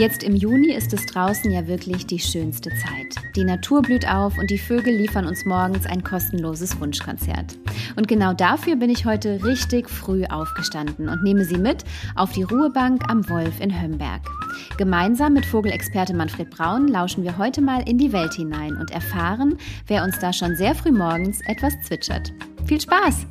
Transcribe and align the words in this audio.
Jetzt 0.00 0.22
im 0.22 0.34
Juni 0.34 0.72
ist 0.72 0.94
es 0.94 1.04
draußen 1.04 1.50
ja 1.50 1.66
wirklich 1.66 2.06
die 2.06 2.18
schönste 2.18 2.70
Zeit. 2.70 3.22
Die 3.36 3.44
Natur 3.44 3.82
blüht 3.82 4.08
auf 4.08 4.38
und 4.38 4.48
die 4.48 4.56
Vögel 4.56 4.94
liefern 4.94 5.26
uns 5.26 5.44
morgens 5.44 5.84
ein 5.84 6.02
kostenloses 6.02 6.80
Wunschkonzert. 6.80 7.58
Und 7.96 8.08
genau 8.08 8.32
dafür 8.32 8.76
bin 8.76 8.88
ich 8.88 9.04
heute 9.04 9.44
richtig 9.44 9.90
früh 9.90 10.24
aufgestanden 10.24 11.10
und 11.10 11.22
nehme 11.22 11.44
Sie 11.44 11.58
mit 11.58 11.84
auf 12.16 12.32
die 12.32 12.44
Ruhebank 12.44 13.10
am 13.10 13.28
Wolf 13.28 13.60
in 13.60 13.78
Hömberg. 13.78 14.22
Gemeinsam 14.78 15.34
mit 15.34 15.44
Vogelexperte 15.44 16.14
Manfred 16.14 16.48
Braun 16.48 16.88
lauschen 16.88 17.22
wir 17.22 17.36
heute 17.36 17.60
mal 17.60 17.86
in 17.86 17.98
die 17.98 18.14
Welt 18.14 18.32
hinein 18.32 18.76
und 18.76 18.90
erfahren, 18.92 19.58
wer 19.86 20.02
uns 20.02 20.18
da 20.18 20.32
schon 20.32 20.56
sehr 20.56 20.74
früh 20.74 20.92
morgens 20.92 21.42
etwas 21.42 21.74
zwitschert. 21.82 22.32
Viel 22.64 22.80
Spaß! 22.80 23.26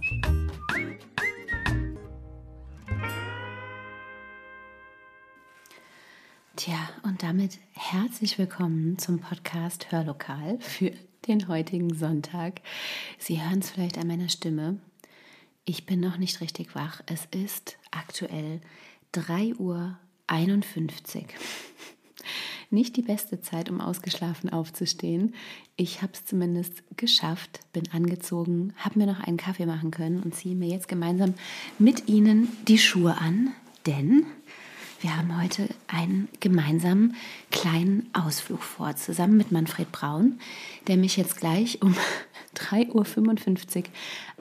Tja, 6.59 6.89
und 7.03 7.23
damit 7.23 7.57
herzlich 7.71 8.37
willkommen 8.37 8.97
zum 8.97 9.19
Podcast 9.19 9.93
Hörlokal 9.93 10.59
für 10.59 10.91
den 11.25 11.47
heutigen 11.47 11.95
Sonntag. 11.95 12.59
Sie 13.17 13.41
hören 13.41 13.59
es 13.59 13.69
vielleicht 13.69 13.97
an 13.97 14.07
meiner 14.07 14.27
Stimme. 14.27 14.77
Ich 15.63 15.85
bin 15.85 16.01
noch 16.01 16.17
nicht 16.17 16.41
richtig 16.41 16.75
wach. 16.75 16.99
Es 17.05 17.29
ist 17.31 17.77
aktuell 17.91 18.59
3.51 19.13 19.57
Uhr. 19.57 19.97
Nicht 22.71 22.97
die 22.97 23.03
beste 23.03 23.39
Zeit, 23.39 23.69
um 23.69 23.79
ausgeschlafen 23.79 24.49
aufzustehen. 24.49 25.35
Ich 25.77 26.01
habe 26.01 26.11
es 26.11 26.25
zumindest 26.25 26.83
geschafft, 26.97 27.61
bin 27.71 27.89
angezogen, 27.93 28.73
habe 28.75 28.99
mir 28.99 29.05
noch 29.05 29.21
einen 29.21 29.37
Kaffee 29.37 29.65
machen 29.65 29.91
können 29.91 30.21
und 30.21 30.35
ziehe 30.35 30.55
mir 30.55 30.67
jetzt 30.67 30.89
gemeinsam 30.89 31.35
mit 31.77 32.09
Ihnen 32.09 32.49
die 32.67 32.79
Schuhe 32.79 33.17
an, 33.17 33.53
denn 33.85 34.25
wir 35.01 35.15
haben 35.15 35.41
heute 35.41 35.69
einen 35.87 36.27
gemeinsamen 36.39 37.15
kleinen 37.51 38.09
Ausflug 38.13 38.61
vor, 38.61 38.95
zusammen 38.95 39.37
mit 39.37 39.51
Manfred 39.51 39.91
Braun, 39.91 40.39
der 40.87 40.97
mich 40.97 41.15
jetzt 41.15 41.37
gleich 41.37 41.81
um 41.81 41.95
3.55 42.55 43.77
Uhr 43.77 43.83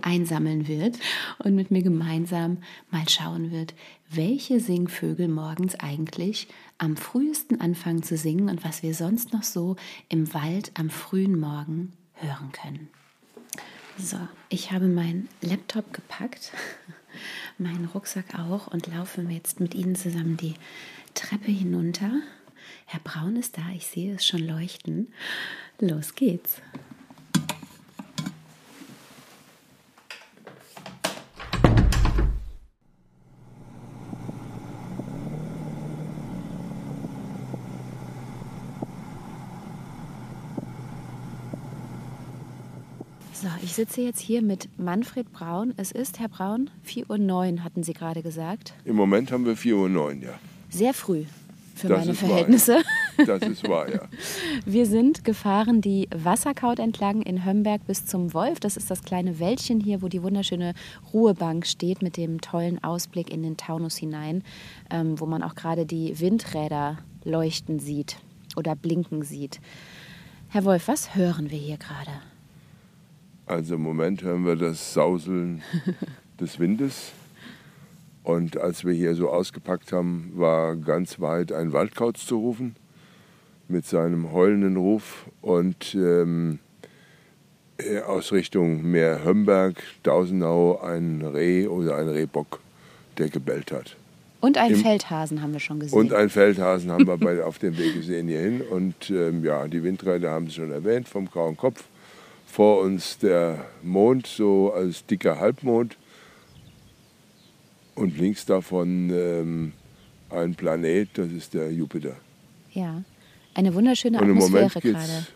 einsammeln 0.02 0.66
wird 0.66 0.98
und 1.38 1.54
mit 1.54 1.70
mir 1.70 1.82
gemeinsam 1.82 2.58
mal 2.90 3.08
schauen 3.08 3.52
wird, 3.52 3.74
welche 4.10 4.58
Singvögel 4.58 5.28
morgens 5.28 5.76
eigentlich 5.76 6.48
am 6.78 6.96
frühesten 6.96 7.60
anfangen 7.60 8.02
zu 8.02 8.16
singen 8.16 8.48
und 8.48 8.64
was 8.64 8.82
wir 8.82 8.94
sonst 8.94 9.32
noch 9.32 9.44
so 9.44 9.76
im 10.08 10.32
Wald 10.34 10.72
am 10.74 10.90
frühen 10.90 11.38
Morgen 11.38 11.92
hören 12.14 12.50
können. 12.52 12.88
So, 13.96 14.18
ich 14.48 14.72
habe 14.72 14.86
meinen 14.86 15.28
Laptop 15.40 15.92
gepackt 15.92 16.52
meinen 17.58 17.86
Rucksack 17.86 18.38
auch 18.38 18.68
und 18.68 18.86
laufen 18.86 19.30
jetzt 19.30 19.60
mit 19.60 19.74
Ihnen 19.74 19.96
zusammen 19.96 20.36
die 20.36 20.54
Treppe 21.14 21.50
hinunter. 21.50 22.10
Herr 22.86 23.00
Braun 23.00 23.36
ist 23.36 23.58
da, 23.58 23.62
ich 23.74 23.86
sehe 23.86 24.14
es 24.14 24.26
schon 24.26 24.46
leuchten. 24.46 25.12
Los 25.80 26.14
geht's. 26.14 26.60
Ich 43.62 43.72
sitze 43.74 44.00
jetzt 44.00 44.20
hier 44.20 44.42
mit 44.42 44.68
Manfred 44.78 45.32
Braun. 45.32 45.74
Es 45.76 45.92
ist, 45.92 46.18
Herr 46.18 46.28
Braun, 46.28 46.70
4.09 46.86 47.54
Uhr, 47.54 47.64
hatten 47.64 47.82
Sie 47.82 47.92
gerade 47.92 48.22
gesagt. 48.22 48.74
Im 48.84 48.96
Moment 48.96 49.32
haben 49.32 49.46
wir 49.46 49.56
4.09 49.56 49.96
Uhr, 49.96 50.12
ja. 50.12 50.38
Sehr 50.70 50.94
früh 50.94 51.24
für 51.78 51.88
Das 51.88 52.00
meine 52.00 52.12
ist 52.12 52.22
wahr, 52.22 52.28
Verhältnisse. 52.28 52.82
Das 53.26 53.42
ist 53.42 53.68
wahr, 53.68 53.90
ja. 53.90 54.00
Wir 54.66 54.86
sind 54.86 55.24
gefahren 55.24 55.80
die 55.80 56.08
Wasserkaut 56.14 56.78
entlang 56.78 57.22
in 57.22 57.44
Hömberg 57.44 57.86
bis 57.86 58.04
zum 58.04 58.34
Wolf. 58.34 58.60
Das 58.60 58.76
ist 58.76 58.90
das 58.90 59.02
kleine 59.02 59.38
Wäldchen 59.38 59.80
hier, 59.80 60.02
wo 60.02 60.08
die 60.08 60.22
wunderschöne 60.22 60.74
Ruhebank 61.12 61.66
steht 61.66 62.02
mit 62.02 62.16
dem 62.16 62.40
tollen 62.40 62.82
Ausblick 62.82 63.32
in 63.32 63.42
den 63.42 63.56
Taunus 63.56 63.96
hinein, 63.96 64.42
ähm, 64.90 65.18
wo 65.18 65.26
man 65.26 65.42
auch 65.42 65.54
gerade 65.54 65.86
die 65.86 66.20
Windräder 66.20 66.98
leuchten 67.24 67.78
sieht 67.78 68.16
oder 68.56 68.74
blinken 68.74 69.22
sieht. 69.22 69.60
Herr 70.48 70.64
Wolf, 70.64 70.88
was 70.88 71.14
hören 71.14 71.50
wir 71.50 71.58
hier 71.58 71.76
gerade? 71.76 72.10
Also 73.48 73.76
im 73.76 73.82
Moment 73.82 74.22
hören 74.22 74.44
wir 74.44 74.56
das 74.56 74.92
Sauseln 74.92 75.62
des 76.40 76.58
Windes. 76.58 77.12
Und 78.22 78.58
als 78.58 78.84
wir 78.84 78.92
hier 78.92 79.14
so 79.14 79.30
ausgepackt 79.30 79.90
haben, 79.90 80.32
war 80.34 80.76
ganz 80.76 81.18
weit 81.18 81.50
ein 81.50 81.72
Waldkauz 81.72 82.26
zu 82.26 82.36
rufen 82.38 82.76
mit 83.68 83.86
seinem 83.86 84.32
heulenden 84.32 84.76
Ruf 84.76 85.26
und 85.40 85.94
ähm, 85.94 86.58
äh, 87.78 88.00
aus 88.00 88.32
Richtung 88.32 88.82
Meer 88.90 89.24
Hömberg, 89.24 89.82
Dausenau 90.02 90.78
ein 90.82 91.22
Reh 91.22 91.66
oder 91.68 91.96
ein 91.96 92.08
Rehbock, 92.08 92.60
der 93.16 93.30
gebellt 93.30 93.72
hat. 93.72 93.96
Und 94.42 94.58
einen 94.58 94.74
Im- 94.74 94.82
Feldhasen 94.82 95.40
haben 95.40 95.52
wir 95.54 95.60
schon 95.60 95.80
gesehen. 95.80 95.98
Und 95.98 96.12
einen 96.12 96.28
Feldhasen 96.30 96.90
haben 96.90 97.06
wir 97.06 97.16
bei, 97.16 97.42
auf 97.42 97.58
dem 97.58 97.78
Weg 97.78 97.94
gesehen 97.94 98.28
hierhin. 98.28 98.60
Und 98.60 99.08
ähm, 99.10 99.42
ja, 99.42 99.66
die 99.66 99.82
Windräder 99.82 100.30
haben 100.30 100.46
Sie 100.48 100.52
schon 100.54 100.70
erwähnt, 100.70 101.08
vom 101.08 101.30
grauen 101.30 101.56
Kopf. 101.56 101.82
Vor 102.58 102.80
uns 102.80 103.18
der 103.18 103.66
Mond, 103.84 104.26
so 104.26 104.72
als 104.72 105.06
dicker 105.06 105.38
Halbmond. 105.38 105.96
Und 107.94 108.18
links 108.18 108.44
davon 108.46 109.10
ähm, 109.12 109.72
ein 110.28 110.56
Planet, 110.56 111.08
das 111.14 111.30
ist 111.30 111.54
der 111.54 111.70
Jupiter. 111.72 112.16
ja, 112.72 113.04
eine 113.54 113.72
wunderschöne 113.74 114.20
Und 114.20 114.28
im 114.30 114.34
Moment 114.38 114.74
Atmosphäre 114.74 114.80
geht's, 114.92 115.06
gerade. 115.06 115.26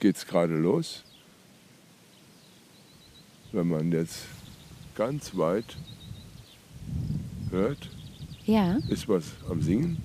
geht's 0.00 0.26
gerade 0.26 0.54
los. 0.58 1.02
Wenn 3.52 3.68
man 3.68 3.90
jetzt 3.90 4.26
ganz 4.96 5.34
weit 5.34 5.78
hört, 7.52 7.88
Ja, 8.44 8.76
ist 8.90 9.08
was 9.08 9.24
am 9.48 9.62
Singen. 9.62 9.96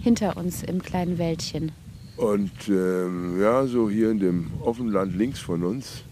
hinter 0.00 0.36
uns 0.36 0.62
im 0.62 0.80
kleinen 0.80 1.18
Wäldchen. 1.18 1.72
Und 2.16 2.52
ähm, 2.68 3.40
ja, 3.42 3.66
so 3.66 3.90
hier 3.90 4.12
in 4.12 4.20
dem 4.20 4.52
Offenland 4.62 5.16
links 5.16 5.40
von 5.40 5.64
uns. 5.64 6.04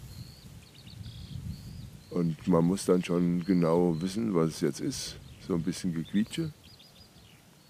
Und 2.18 2.48
man 2.48 2.64
muss 2.64 2.84
dann 2.84 3.04
schon 3.04 3.44
genau 3.44 3.94
wissen, 4.00 4.34
was 4.34 4.48
es 4.56 4.60
jetzt 4.60 4.80
ist. 4.80 5.16
So 5.46 5.54
ein 5.54 5.62
bisschen 5.62 5.94
Gequietsche. 5.94 6.52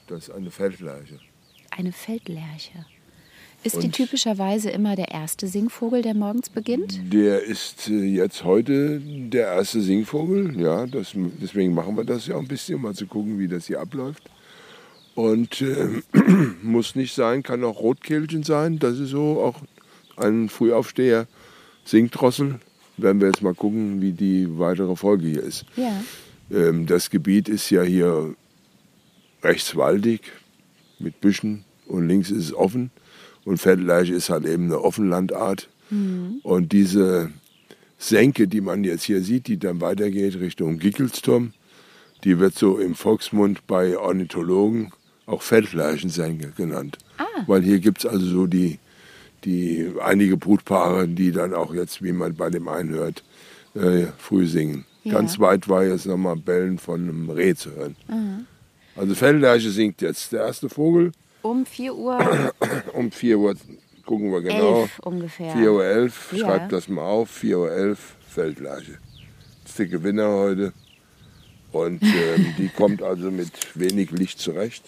Das 0.07 0.29
ist 0.29 0.31
eine 0.35 0.51
Feldleiche. 0.51 1.21
Eine 1.71 1.93
Feldlerche. 1.93 2.87
Ist 3.63 3.83
die 3.83 3.87
Und- 3.89 3.93
typischerweise 3.95 4.71
immer 4.71 4.97
der 4.97 5.11
erste 5.11 5.49
Singvogel, 5.49 6.01
der 6.01 6.15
morgens 6.15 6.49
beginnt? 6.49 7.13
Der 7.13 7.43
ist 7.43 7.89
äh, 7.89 8.05
jetzt 8.05 8.45
heute 8.45 9.01
der 9.01 9.49
erste 9.49 9.83
Singvogel. 9.83 10.59
Ja, 10.59 10.87
das, 10.87 11.13
deswegen 11.15 11.75
machen 11.75 11.97
wir 11.97 12.05
das 12.05 12.27
ja 12.27 12.37
auch 12.37 12.41
ein 12.41 12.49
bisschen, 12.49 12.77
um 12.77 12.83
mal 12.83 12.95
zu 12.95 13.07
gucken, 13.07 13.39
wie 13.39 13.49
das 13.49 13.67
hier 13.67 13.81
abläuft. 13.81 14.23
Und 15.15 15.61
ähm, 15.61 16.05
muss 16.63 16.95
nicht 16.95 17.15
sein, 17.15 17.43
kann 17.43 17.65
auch 17.65 17.81
Rotkehlchen 17.81 18.45
sein. 18.45 18.79
Das 18.79 18.99
ist 18.99 19.11
so 19.11 19.43
auch 19.43 19.61
ein 20.17 20.49
Frühaufsteher. 20.49 21.27
Singdrossel. 21.85 22.61
Werden 22.99 23.21
wir 23.21 23.29
jetzt 23.29 23.43
mal 23.43 23.55
gucken, 23.55 24.01
wie 24.01 24.13
die 24.13 24.59
weitere 24.59 24.95
Folge 24.97 25.27
hier 25.27 25.43
ist. 25.43 25.65
Ja. 25.77 26.03
Ähm, 26.51 26.87
das 26.87 27.11
Gebiet 27.11 27.49
ist 27.49 27.71
ja 27.71 27.83
hier 27.83 28.35
rechts 29.43 29.77
waldig 29.77 30.21
mit 30.99 31.21
Büschen 31.21 31.65
und 31.87 32.09
links 32.09 32.31
ist 32.31 32.45
es 32.45 32.55
offen. 32.55 32.91
Und 33.45 33.59
Feldleiche 33.59 34.15
ist 34.15 34.29
halt 34.31 34.45
eben 34.45 34.65
eine 34.65 34.81
Offenlandart. 34.83 35.69
Und 36.43 36.73
diese 36.73 37.31
Senke, 37.97 38.47
die 38.47 38.61
man 38.61 38.85
jetzt 38.85 39.05
hier 39.05 39.23
sieht, 39.23 39.47
die 39.47 39.59
dann 39.59 39.81
weitergeht 39.81 40.39
Richtung 40.39 40.79
Gickelsturm, 40.79 41.53
die 42.25 42.39
wird 42.39 42.59
so 42.59 42.79
im 42.79 42.95
Volksmund 42.95 43.67
bei 43.67 43.97
Ornithologen 43.97 44.93
auch 45.25 45.41
Feldleichensenke 45.41 46.53
genannt. 46.57 46.99
Weil 47.47 47.63
hier 47.63 47.79
gibt 47.79 47.99
es 47.99 48.07
also 48.07 48.27
so 48.27 48.47
die, 48.47 48.79
die 49.45 49.93
einige 50.03 50.37
Brutpaare, 50.37 51.09
die 51.09 51.33
dann 51.33 51.55
auch 51.55 51.73
jetzt, 51.75 52.03
wie 52.03 52.13
man 52.13 52.35
bei 52.35 52.51
dem 52.51 52.69
einen 52.69 52.91
hört, 52.91 53.23
äh, 53.75 54.07
früh 54.19 54.47
singen. 54.47 54.85
Ja. 55.05 55.15
Ganz 55.15 55.39
weit 55.39 55.69
war 55.69 55.85
jetzt 55.85 56.07
nochmal 56.07 56.37
Bellen 56.37 56.79
von 56.79 57.01
einem 57.03 57.31
Reh 57.31 57.55
zu 57.55 57.71
hören. 57.75 57.97
Also 58.97 59.15
Feldleiche 59.15 59.71
singt 59.71 60.01
jetzt. 60.03 60.33
Der 60.33 60.41
erste 60.43 60.69
Vogel 60.69 61.13
Um 61.43 61.65
4 61.65 61.95
Uhr 61.95 62.19
um 62.95 63.11
4 63.13 63.39
Uhr, 63.39 63.55
gucken 64.05 64.33
wir 64.33 64.41
genau. 64.43 64.83
11 64.83 64.99
ungefähr. 65.01 65.53
4 65.53 65.73
Uhr 65.73 65.85
11, 65.85 66.33
Ja. 66.33 66.39
schreibt 66.39 66.73
das 66.73 66.89
mal 66.89 67.03
auf, 67.03 67.31
4 67.31 67.59
Uhr 67.59 67.71
11, 67.71 68.17
Feldleiche. 68.29 68.99
Das 69.63 69.71
ist 69.71 69.79
der 69.79 69.87
Gewinner 69.87 70.29
heute. 70.29 70.73
Und 71.71 72.03
ähm, 72.03 72.55
die 72.59 72.69
kommt 72.69 73.03
also 73.03 73.31
mit 73.31 73.51
wenig 73.75 74.11
Licht 74.11 74.39
zurecht. 74.41 74.85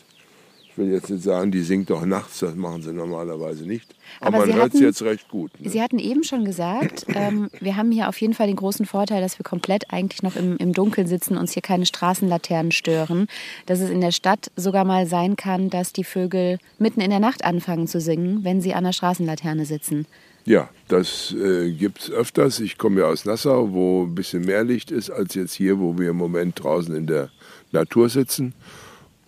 Ich 0.71 0.79
will 0.79 0.93
jetzt 0.93 1.11
nicht 1.11 1.25
sagen, 1.25 1.51
die 1.51 1.63
singt 1.63 1.91
doch 1.91 2.07
nachts, 2.07 2.39
das 2.39 2.55
machen 2.55 2.83
sie 2.83 2.93
normalerweise 2.93 3.67
nicht. 3.67 3.93
Aber, 4.21 4.39
Aber 4.39 4.47
man 4.47 4.57
hört 4.57 4.73
sie 4.73 4.85
jetzt 4.85 5.03
recht 5.03 5.29
gut. 5.29 5.51
Ne? 5.61 5.69
Sie 5.69 5.83
hatten 5.83 5.99
eben 5.99 6.23
schon 6.23 6.45
gesagt, 6.45 7.07
ähm, 7.15 7.51
wir 7.61 7.77
haben 7.77 7.91
hier 7.91 8.09
auf 8.09 8.21
jeden 8.21 8.35
Fall 8.35 8.47
den 8.47 8.57
großen 8.57 8.87
Vorteil, 8.87 9.21
dass 9.21 9.39
wir 9.39 9.45
komplett 9.45 9.93
eigentlich 9.93 10.23
noch 10.23 10.37
im, 10.37 10.57
im 10.59 10.73
Dunkeln 10.73 11.09
sitzen, 11.09 11.37
uns 11.37 11.53
hier 11.53 11.63
keine 11.63 11.87
Straßenlaternen 11.87 12.71
stören. 12.71 13.27
Dass 13.67 13.81
es 13.81 13.91
in 13.91 14.01
der 14.01 14.13
Stadt 14.13 14.53
sogar 14.55 14.85
mal 14.85 15.07
sein 15.07 15.35
kann, 15.35 15.71
dass 15.71 15.93
die 15.93 16.05
Vögel 16.05 16.59
mitten 16.79 17.01
in 17.01 17.11
der 17.11 17.21
Nacht 17.21 17.45
anfangen 17.45 17.89
zu 17.89 18.01
singen, 18.01 18.45
wenn 18.45 18.61
sie 18.61 18.73
an 18.73 18.85
der 18.85 18.93
Straßenlaterne 18.93 19.65
sitzen. 19.65 20.07
Ja, 20.45 20.71
das 20.89 21.35
äh, 21.35 21.73
gibt 21.73 22.01
es 22.01 22.11
öfters. 22.11 22.61
Ich 22.61 22.79
komme 22.79 23.01
ja 23.01 23.07
aus 23.07 23.25
Nassau, 23.25 23.73
wo 23.73 24.05
ein 24.05 24.15
bisschen 24.15 24.45
mehr 24.45 24.65
Licht 24.65 24.91
ist 24.91 25.11
als 25.11 25.35
jetzt 25.35 25.55
hier, 25.55 25.79
wo 25.79 25.99
wir 25.99 26.11
im 26.11 26.17
Moment 26.17 26.63
draußen 26.63 26.95
in 26.95 27.07
der 27.07 27.31
Natur 27.73 28.09
sitzen. 28.09 28.55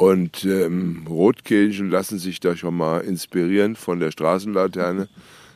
Und 0.02 0.44
ähm, 0.44 1.06
Rotkehlchen 1.08 1.88
lassen 1.88 2.18
sich 2.18 2.40
da 2.40 2.56
schon 2.56 2.76
mal 2.76 3.02
inspirieren 3.02 3.76
von 3.76 4.00
der 4.00 4.10
Straßenlaterne, 4.10 5.08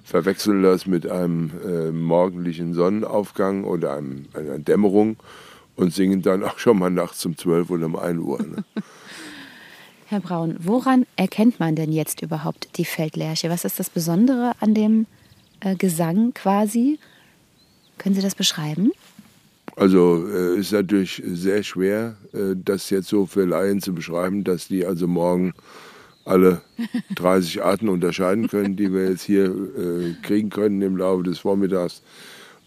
verwechseln 0.05 0.63
das 0.63 0.87
mit 0.87 1.11
einem 1.11 1.51
äh, 1.67 1.91
morgendlichen 1.91 2.73
Sonnenaufgang 2.73 3.65
oder 3.65 3.97
einem, 3.97 4.27
einer 4.35 4.61
Dämmerung 4.61 5.17
und 5.75 5.93
singen 5.93 6.23
dann 6.23 6.45
auch 6.45 6.61
schon 6.61 6.79
mal 6.79 6.91
nachts 6.91 7.27
um 7.27 7.37
12 7.37 7.71
oder 7.71 7.87
um 7.87 7.97
1 7.97 8.21
Uhr. 8.21 8.39
Ne? 8.39 8.65
Herr 10.07 10.21
Braun, 10.21 10.55
woran 10.61 11.07
erkennt 11.17 11.59
man 11.59 11.75
denn 11.75 11.91
jetzt 11.91 12.23
überhaupt 12.23 12.69
die 12.79 12.85
Feldlerche? 12.85 13.51
Was 13.51 13.65
ist 13.65 13.81
das 13.81 13.91
Besondere 13.91 14.53
an 14.61 14.75
dem 14.75 15.07
äh, 15.59 15.75
Gesang 15.75 16.35
quasi? 16.35 17.01
Können 17.99 18.15
Sie 18.15 18.23
das 18.23 18.37
beschreiben? 18.37 18.93
Also 19.77 20.27
äh, 20.27 20.59
ist 20.59 20.73
natürlich 20.73 21.23
sehr 21.25 21.63
schwer, 21.63 22.17
äh, 22.33 22.57
das 22.57 22.89
jetzt 22.89 23.09
so 23.09 23.27
für 23.27 23.45
Laien 23.45 23.83
zu 23.83 23.95
beschreiben, 23.95 24.43
dass 24.43 24.69
die 24.69 24.87
also 24.87 25.07
morgen 25.07 25.53
alle 26.25 26.63
30 27.15 27.63
Arten 27.63 27.91
unterscheiden 27.91 28.49
können, 28.49 28.77
die 28.77 28.93
wir 28.93 29.11
jetzt 29.11 29.23
hier 29.23 29.45
äh, 29.45 30.15
kriegen 30.23 30.49
können 30.49 30.81
im 30.81 30.97
Laufe 30.97 31.25
des 31.25 31.39
Vormittags 31.41 32.03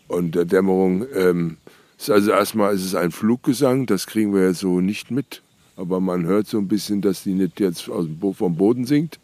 und 0.07 0.35
der 0.35 0.45
Dämmerung. 0.45 1.05
Ähm, 1.15 1.57
ist 1.97 2.11
also 2.11 2.29
erstmal 2.29 2.75
ist 2.75 2.85
es 2.85 2.93
ein 2.93 3.11
Fluggesang, 3.11 3.87
das 3.87 4.05
kriegen 4.05 4.33
wir 4.33 4.47
jetzt 4.47 4.59
so 4.59 4.79
nicht 4.79 5.09
mit. 5.09 5.41
Aber 5.75 5.99
man 5.99 6.25
hört 6.25 6.45
so 6.45 6.57
ein 6.57 6.67
bisschen, 6.67 7.01
dass 7.01 7.23
die 7.23 7.33
nicht 7.33 7.59
jetzt 7.59 7.89
aus 7.89 8.05
dem 8.05 8.19
Bo 8.19 8.33
vom 8.33 8.55
Boden 8.55 8.85
singt. 8.85 9.19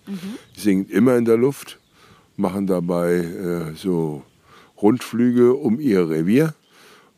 Die 0.55 0.59
singen 0.59 0.87
immer 0.89 1.17
in 1.17 1.25
der 1.25 1.37
Luft, 1.37 1.79
machen 2.35 2.65
dabei 2.65 3.15
äh, 3.15 3.75
so 3.75 4.23
Rundflüge 4.81 5.53
um 5.53 5.79
ihr 5.79 6.09
Revier. 6.09 6.53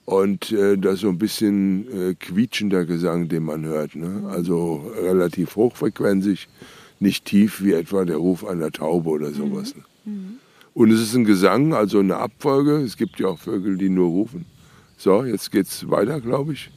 Und 0.08 0.54
äh, 0.54 0.78
das 0.78 0.96
ist 0.96 1.02
so 1.02 1.10
ein 1.10 1.18
bisschen 1.18 2.12
äh, 2.12 2.14
quietschender 2.14 2.86
Gesang, 2.86 3.28
den 3.28 3.44
man 3.44 3.66
hört. 3.66 3.94
Ne? 3.94 4.24
Also 4.30 4.90
relativ 5.02 5.58
hochfrequenzig, 5.58 6.48
nicht 7.02 7.26
tief 7.26 7.62
wie 7.62 7.74
etwa 7.74 8.06
der 8.06 8.16
Ruf 8.16 8.46
einer 8.46 8.72
Taube 8.72 9.10
oder 9.10 9.32
sowas. 9.32 9.76
Ne? 9.76 9.84
Und 10.74 10.92
es 10.92 11.02
ist 11.02 11.14
ein 11.14 11.26
Gesang, 11.26 11.74
also 11.74 12.00
eine 12.00 12.16
Abfolge. 12.16 12.78
Es 12.78 12.96
gibt 12.96 13.20
ja 13.20 13.28
auch 13.28 13.38
Vögel, 13.38 13.78
die 13.78 13.90
nur 13.90 14.08
rufen. 14.08 14.46
So, 14.96 15.26
jetzt 15.26 15.52
geht's 15.52 15.90
weiter, 15.90 16.22
glaube 16.22 16.54
ich. 16.54 16.72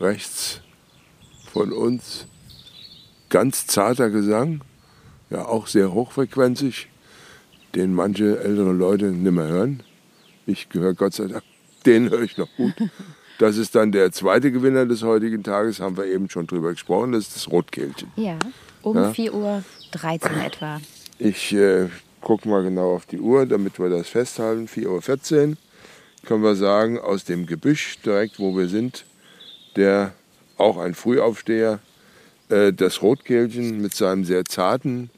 Rechts 0.00 0.60
von 1.50 1.72
uns 1.72 2.26
ganz 3.30 3.66
zarter 3.66 4.10
Gesang, 4.10 4.60
ja 5.30 5.46
auch 5.46 5.66
sehr 5.66 5.94
hochfrequenzig, 5.94 6.90
den 7.74 7.94
manche 7.94 8.38
ältere 8.40 8.72
Leute 8.74 9.06
nicht 9.06 9.32
mehr 9.32 9.48
hören. 9.48 9.82
Ich 10.46 10.68
gehöre 10.68 10.94
Gott 10.94 11.14
sei 11.14 11.26
Dank, 11.26 11.42
den 11.86 12.10
höre 12.10 12.22
ich 12.22 12.36
noch 12.36 12.48
gut. 12.56 12.74
Das 13.38 13.56
ist 13.56 13.74
dann 13.74 13.90
der 13.90 14.12
zweite 14.12 14.52
Gewinner 14.52 14.86
des 14.86 15.02
heutigen 15.02 15.42
Tages, 15.42 15.80
haben 15.80 15.96
wir 15.96 16.04
eben 16.04 16.30
schon 16.30 16.46
drüber 16.46 16.70
gesprochen, 16.70 17.10
das 17.10 17.24
ist 17.26 17.34
das 17.34 17.50
Rotkehlchen. 17.50 18.12
Ja, 18.14 18.38
um 18.80 18.96
Ja. 18.96 19.10
4.13 19.10 19.32
Uhr 19.32 20.44
etwa. 20.44 20.80
Ich 21.18 21.52
äh, 21.52 21.88
gucke 22.20 22.48
mal 22.48 22.62
genau 22.62 22.94
auf 22.94 23.06
die 23.06 23.18
Uhr, 23.18 23.44
damit 23.44 23.80
wir 23.80 23.88
das 23.88 24.08
festhalten. 24.08 24.68
4.14 24.68 25.48
Uhr 25.50 25.56
können 26.24 26.44
wir 26.44 26.54
sagen, 26.54 27.00
aus 27.00 27.24
dem 27.24 27.46
Gebüsch, 27.46 27.98
direkt 28.04 28.38
wo 28.38 28.56
wir 28.56 28.68
sind, 28.68 29.04
der 29.74 30.12
auch 30.56 30.78
ein 30.78 30.94
Frühaufsteher, 30.94 31.80
äh, 32.50 32.72
das 32.72 33.02
Rotkehlchen 33.02 33.82
mit 33.82 33.94
seinem 33.94 34.24
sehr 34.24 34.44
zarten 34.44 35.10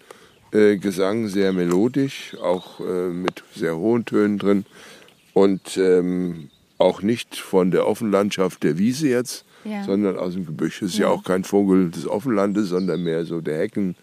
äh, 0.52 0.78
Gesang, 0.78 1.28
sehr 1.28 1.52
melodisch, 1.52 2.34
auch 2.42 2.80
äh, 2.80 3.08
mit 3.10 3.42
sehr 3.54 3.76
hohen 3.76 4.06
Tönen 4.06 4.38
drin 4.38 4.64
und 5.36 5.76
ähm, 5.76 6.48
auch 6.78 7.02
nicht 7.02 7.36
von 7.36 7.70
der 7.70 7.86
Offenlandschaft 7.86 8.62
der 8.62 8.78
Wiese 8.78 9.08
jetzt, 9.08 9.44
Ja. 9.64 9.84
sondern 9.84 10.16
aus 10.16 10.32
dem 10.32 10.46
Gebüsch. 10.46 10.80
Es 10.80 10.92
ist 10.94 10.98
ja. 10.98 11.08
auch 11.08 11.24
kein 11.24 11.44
Vogel 11.44 11.90
des 11.90 12.08
Offenlandes, 12.08 12.70
sondern 12.70 13.02
mehr 13.02 13.26
so 13.26 13.42
der 13.42 13.58
Hecken, 13.58 13.96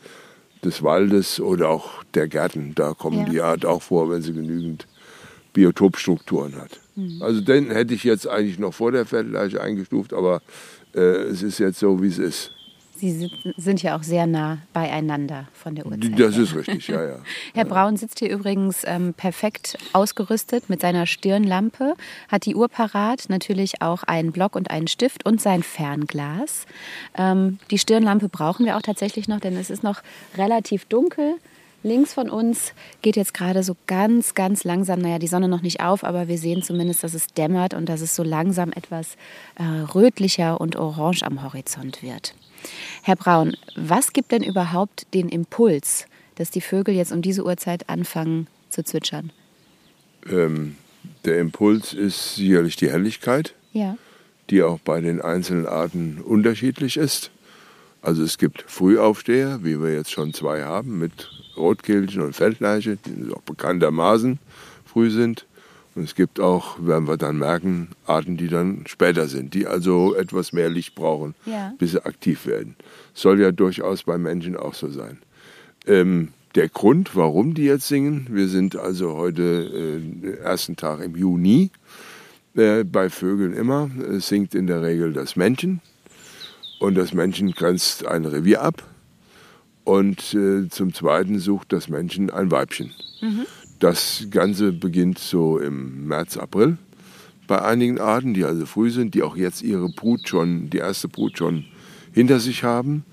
des 0.64 0.84
Waldes 0.84 1.40
oder 1.40 1.70
auch 1.70 2.04
der 2.14 2.28
Gärten. 2.28 2.74
Da 2.76 2.94
kommen 2.94 3.22
Ja. 3.26 3.30
die 3.30 3.42
Art 3.42 3.66
auch 3.66 3.82
vor, 3.82 4.12
wenn 4.12 4.22
sie 4.22 4.32
genügend 4.34 4.86
Biotopstrukturen 5.54 6.56
hat. 6.56 6.80
Mhm. 6.96 7.20
Also 7.24 7.42
den 7.42 7.72
hätte 7.72 7.96
ich 7.96 8.04
jetzt 8.04 8.28
eigentlich 8.28 8.60
noch 8.60 8.76
vor 8.76 8.92
der 8.92 9.08
Feldleiche 9.08 9.60
eingestuft, 9.60 10.14
aber 10.14 10.44
äh, 10.94 11.00
es 11.00 11.42
ist 11.42 11.58
jetzt 11.58 11.80
so, 11.80 12.04
wie 12.04 12.10
es 12.10 12.20
ist. 12.20 12.52
Sie 12.96 13.30
sind, 13.58 13.84
ja 13.84 13.98
auch 13.98 14.04
sehr 14.04 14.28
nah 14.28 14.60
beieinander 14.72 15.48
von 15.54 15.76
der 15.76 15.86
Uhrzeit. 15.86 16.20
Das 16.20 16.38
ist 16.38 16.56
richtig, 16.56 16.88
ja, 16.88 17.04
ja. 17.04 17.16
Herr 17.54 17.66
Braun 17.66 17.98
sitzt 17.98 18.20
hier 18.20 18.30
übrigens 18.30 18.84
ähm, 18.86 19.14
perfekt 19.14 19.78
ausgerüstet 19.94 20.70
mit 20.70 20.80
seiner 20.82 21.06
Stirnlampe, 21.06 21.96
hat 22.30 22.46
die 22.46 22.56
Uhr 22.56 22.70
parat, 22.70 23.26
natürlich 23.30 23.82
auch 23.82 24.04
einen 24.04 24.32
Block 24.32 24.56
und 24.56 24.70
einen 24.70 24.88
Stift 24.88 25.26
und 25.26 25.42
sein 25.42 25.64
Fernglas. 25.64 26.66
Ähm, 27.18 27.58
die 27.72 27.80
Stirnlampe 27.80 28.30
brauchen 28.30 28.66
wir 28.66 28.78
auch 28.78 28.82
tatsächlich 28.82 29.28
noch, 29.28 29.40
denn 29.40 29.58
es 29.58 29.70
ist 29.70 29.84
noch 29.84 30.02
relativ 30.38 30.86
dunkel. 30.86 31.36
Links 31.84 32.14
von 32.14 32.30
uns 32.30 32.74
geht 33.02 33.18
jetzt 33.18 33.34
gerade 33.34 33.62
so 33.62 33.76
ganz, 33.88 34.36
ganz 34.36 34.64
langsam, 34.64 35.00
naja, 35.00 35.20
die 35.20 35.28
Sonne 35.28 35.50
noch 35.50 35.62
nicht 35.62 35.82
auf, 35.82 36.06
aber 36.06 36.30
wir 36.30 36.38
sehen 36.38 36.64
zumindest, 36.64 37.04
dass 37.04 37.14
es 37.14 37.28
dämmert 37.28 37.74
und 37.74 37.90
dass 37.90 38.00
es 38.00 38.16
so 38.16 38.24
langsam 38.24 38.72
etwas 38.72 39.18
äh, 39.56 39.64
rötlicher 39.94 40.62
und 40.62 40.78
orange 40.78 41.24
am 41.24 41.44
Horizont 41.44 42.02
wird. 42.02 42.36
Herr 43.02 43.16
Braun, 43.16 43.56
was 43.76 44.14
gibt 44.14 44.32
denn 44.32 44.44
überhaupt 44.44 45.06
den 45.14 45.30
Impuls, 45.30 46.06
dass 46.36 46.50
die 46.52 46.62
Vögel 46.62 46.96
jetzt 46.96 47.12
um 47.12 47.22
diese 47.22 47.46
Uhrzeit 47.46 47.90
anfangen 47.90 48.48
zu 48.70 48.84
zwitschern? 48.84 49.32
Ähm, 50.30 50.76
der 51.26 51.40
Impuls 51.40 51.94
ist 51.94 52.36
sicherlich 52.36 52.76
die 52.76 52.90
Helligkeit, 52.90 53.54
Ja. 53.74 53.98
die 54.50 54.64
auch 54.64 54.80
bei 54.80 55.02
den 55.02 55.22
einzelnen 55.22 55.66
Arten 55.68 56.20
unterschiedlich 56.24 56.98
ist. 56.98 57.32
Also 58.02 58.24
es 58.24 58.38
gibt 58.38 58.64
Frühaufsteher, 58.68 59.60
wie 59.64 59.82
wir 59.82 59.94
jetzt 59.94 60.12
schon 60.12 60.34
zwei 60.34 60.64
haben, 60.64 61.00
mit 61.00 61.30
Rotkehlchen 61.56 62.22
und 62.22 62.36
Feldleiche, 62.36 62.98
die 62.98 63.32
auch 63.34 63.42
bekanntermaßen 63.44 64.40
früh 64.86 65.10
sind. 65.10 65.46
Und 65.96 66.04
es 66.06 66.16
gibt 66.16 66.40
auch, 66.40 66.78
werden 66.86 67.08
wir 67.08 67.18
dann 67.18 67.38
merken, 67.38 67.90
Arten, 68.08 68.36
die 68.38 68.48
dann 68.48 68.86
später 68.88 69.28
sind, 69.28 69.54
die 69.54 69.68
also 69.68 70.16
etwas 70.16 70.52
mehr 70.52 70.70
Licht 70.70 70.96
brauchen, 70.96 71.36
Ja. 71.46 71.74
bis 71.78 71.92
sie 71.92 72.04
aktiv 72.06 72.46
werden. 72.48 72.76
Soll 73.14 73.40
ja 73.40 73.52
durchaus 73.52 74.04
bei 74.04 74.18
Menschen 74.18 74.58
auch 74.58 74.74
so 74.74 74.90
sein. 74.90 75.20
Ähm, 75.86 76.30
der 76.56 76.70
Grund, 76.70 77.16
warum 77.16 77.54
die 77.54 77.64
jetzt 77.66 77.88
singen, 77.88 78.28
wir 78.32 78.48
sind 78.48 78.76
also 78.76 79.16
heute 79.16 80.02
äh, 80.24 80.38
ersten 80.44 80.76
Tag 80.76 81.02
im 81.02 81.16
Juni, 81.16 81.70
äh, 82.56 82.84
bei 82.84 83.10
Vögeln 83.10 83.54
immer, 83.54 83.90
es 84.12 84.28
singt 84.28 84.56
in 84.56 84.68
der 84.68 84.82
Regel 84.82 85.14
das 85.14 85.36
Männchen 85.36 85.80
und 86.80 86.96
das 86.96 87.14
Männchen 87.14 87.52
grenzt 87.52 88.06
ein 88.06 88.26
Revier 88.26 88.62
ab 88.62 88.84
und 89.84 90.34
äh, 90.34 90.70
zum 90.70 90.94
Zweiten 90.94 91.40
sucht 91.40 91.74
das 91.74 91.88
Männchen 91.90 92.30
ein 92.30 92.50
Weibchen. 92.52 92.92
Das 93.84 94.28
Ganze 94.32 94.72
beginnt 94.72 95.20
so 95.20 95.58
im 95.58 96.08
März, 96.08 96.38
April 96.38 96.78
bei 97.48 97.62
einigen 97.62 98.00
Arten, 98.00 98.34
die 98.34 98.46
also 98.46 98.66
früh 98.66 98.90
sind, 98.90 99.14
die 99.14 99.24
auch 99.24 99.36
jetzt 99.36 99.62
ihre 99.62 99.90
Brut 99.90 100.26
schon, 100.26 100.70
die 100.70 100.78
erste 100.78 101.10
Brut 101.10 101.38
schon 101.38 101.66
hinter 102.14 102.40
sich 102.40 102.64
haben. 102.64 103.04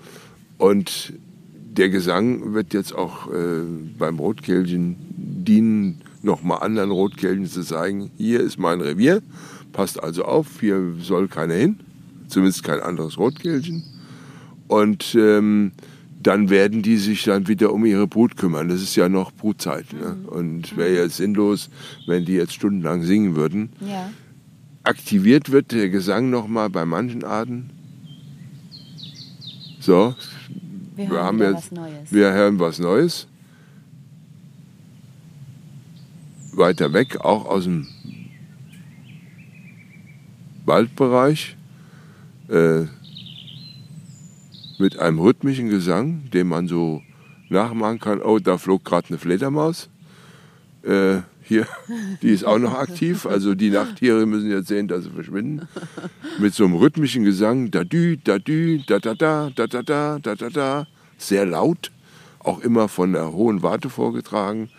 Und 0.57 1.11
der 1.53 1.89
Gesang 1.89 2.53
wird 2.53 2.73
jetzt 2.73 2.95
auch 2.95 3.27
äh, 3.27 3.63
beim 3.97 4.17
Rotkehlchen 4.17 4.95
dienen, 5.09 6.03
nochmal 6.21 6.59
anderen 6.61 6.91
Rotkehlchen 6.91 7.47
zu 7.47 7.63
zeigen, 7.63 8.09
hier 8.15 8.39
ist 8.39 8.57
mein 8.57 8.79
Revier, 8.79 9.21
passt 9.73 10.01
also 10.01 10.23
auf, 10.23 10.61
hier 10.61 10.93
soll 11.01 11.27
keiner 11.27 11.55
hin, 11.55 11.81
zumindest 12.29 12.63
kein 12.63 12.79
anderes 12.79 13.17
Rotkehlchen. 13.17 13.83
Und 14.69 15.15
ähm, 15.15 15.73
dann 16.23 16.49
werden 16.49 16.81
die 16.81 16.97
sich 16.97 17.23
dann 17.23 17.47
wieder 17.47 17.73
um 17.73 17.85
ihre 17.85 18.07
Brut 18.07 18.37
kümmern. 18.37 18.69
Das 18.69 18.81
ist 18.81 18.95
ja 18.95 19.09
noch 19.09 19.31
Brutzeit. 19.31 19.91
Ne? 19.93 20.17
Und 20.27 20.77
wäre 20.77 20.95
ja 20.95 21.09
sinnlos, 21.09 21.69
wenn 22.05 22.25
die 22.25 22.33
jetzt 22.33 22.53
stundenlang 22.53 23.03
singen 23.03 23.35
würden. 23.35 23.69
Ja. 23.79 24.11
Aktiviert 24.83 25.51
wird 25.51 25.71
der 25.71 25.89
Gesang 25.89 26.29
nochmal 26.29 26.69
bei 26.69 26.85
manchen 26.85 27.23
Arten. 27.23 27.69
So, 29.79 30.15
Wir, 30.95 31.09
wir 31.09 31.23
haben 31.23 31.39
jetzt, 31.39 31.55
was 31.55 31.71
Neues. 31.71 32.11
wir 32.11 32.31
hören 32.33 32.59
was 32.59 32.79
Neues. 32.79 33.27
Weiter 36.53 36.93
weg, 36.93 37.17
auch 37.21 37.45
aus 37.45 37.63
dem 37.63 37.87
Waldbereich 40.65 41.55
äh, 42.49 42.85
mit 44.81 44.99
einem 44.99 45.19
rhythmischen 45.19 45.69
Gesang, 45.69 46.29
den 46.33 46.47
man 46.47 46.67
so 46.67 47.01
nachmachen 47.49 47.99
kann. 47.99 48.21
Oh, 48.21 48.39
da 48.39 48.57
flog 48.57 48.83
gerade 48.83 49.09
eine 49.09 49.17
Fledermaus. 49.19 49.89
Äh, 50.83 51.19
hier, 51.43 51.67
die 52.21 52.29
ist 52.29 52.45
auch 52.45 52.57
noch 52.57 52.73
aktiv. 52.73 53.25
Also 53.25 53.53
die 53.53 53.69
Nachttiere 53.69 54.25
müssen 54.25 54.49
jetzt 54.49 54.67
sehen, 54.67 54.87
dass 54.87 55.03
sie 55.03 55.11
verschwinden. 55.11 55.67
Mit 56.39 56.53
so 56.53 56.65
einem 56.65 56.75
rhythmischen 56.75 57.23
Gesang, 57.23 57.71
da 57.71 57.83
dü, 57.83 58.17
da 58.23 58.39
dü, 58.39 58.79
da 58.87 58.99
da 58.99 59.13
da, 59.13 59.51
da 59.55 59.67
da 59.67 59.83
da, 59.83 60.19
da 60.19 60.35
da 60.35 60.49
da. 60.49 60.87
Sehr 61.17 61.45
laut, 61.45 61.91
auch 62.39 62.61
immer 62.61 62.87
von 62.87 63.13
der 63.13 63.31
hohen 63.31 63.61
Warte 63.61 63.89
vorgetragen. 63.89 64.69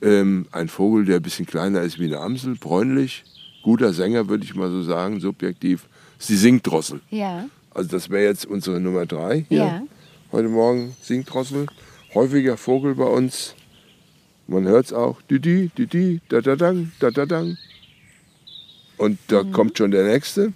Ähm, 0.00 0.46
ein 0.52 0.68
Vogel, 0.68 1.04
der 1.04 1.16
ein 1.16 1.22
bisschen 1.22 1.46
kleiner 1.46 1.82
ist 1.82 1.98
wie 1.98 2.06
eine 2.06 2.20
Amsel, 2.20 2.54
bräunlich. 2.54 3.24
Guter 3.62 3.92
Sänger, 3.92 4.28
würde 4.28 4.44
ich 4.44 4.54
mal 4.54 4.70
so 4.70 4.82
sagen, 4.82 5.20
subjektiv. 5.20 5.88
Sie 6.18 6.36
singt 6.36 6.66
Drossel. 6.66 7.00
Ja. 7.10 7.46
Also 7.80 7.92
das 7.96 8.10
wäre 8.10 8.24
jetzt 8.24 8.44
unsere 8.44 8.78
Nummer 8.78 9.06
drei 9.06 9.46
hier. 9.48 9.56
Ja. 9.58 9.82
Heute 10.32 10.48
Morgen 10.48 10.94
singt 11.00 11.32
Drossel. 11.32 11.64
Häufiger 12.14 12.58
Vogel 12.58 12.94
bei 12.94 13.06
uns. 13.06 13.54
Man 14.46 14.64
hört 14.68 14.84
es 14.84 14.92
auch. 14.92 15.22
Düdi, 15.22 15.70
düdi, 15.78 16.20
da 16.28 16.42
da 16.42 16.56
dang, 16.56 16.92
da 17.00 17.10
da 17.10 17.24
dang. 17.24 17.56
Und 18.98 19.18
da 19.28 19.44
Mhm. 19.44 19.52
kommt 19.52 19.78
schon 19.78 19.92
der 19.92 20.04
nächste. 20.04 20.52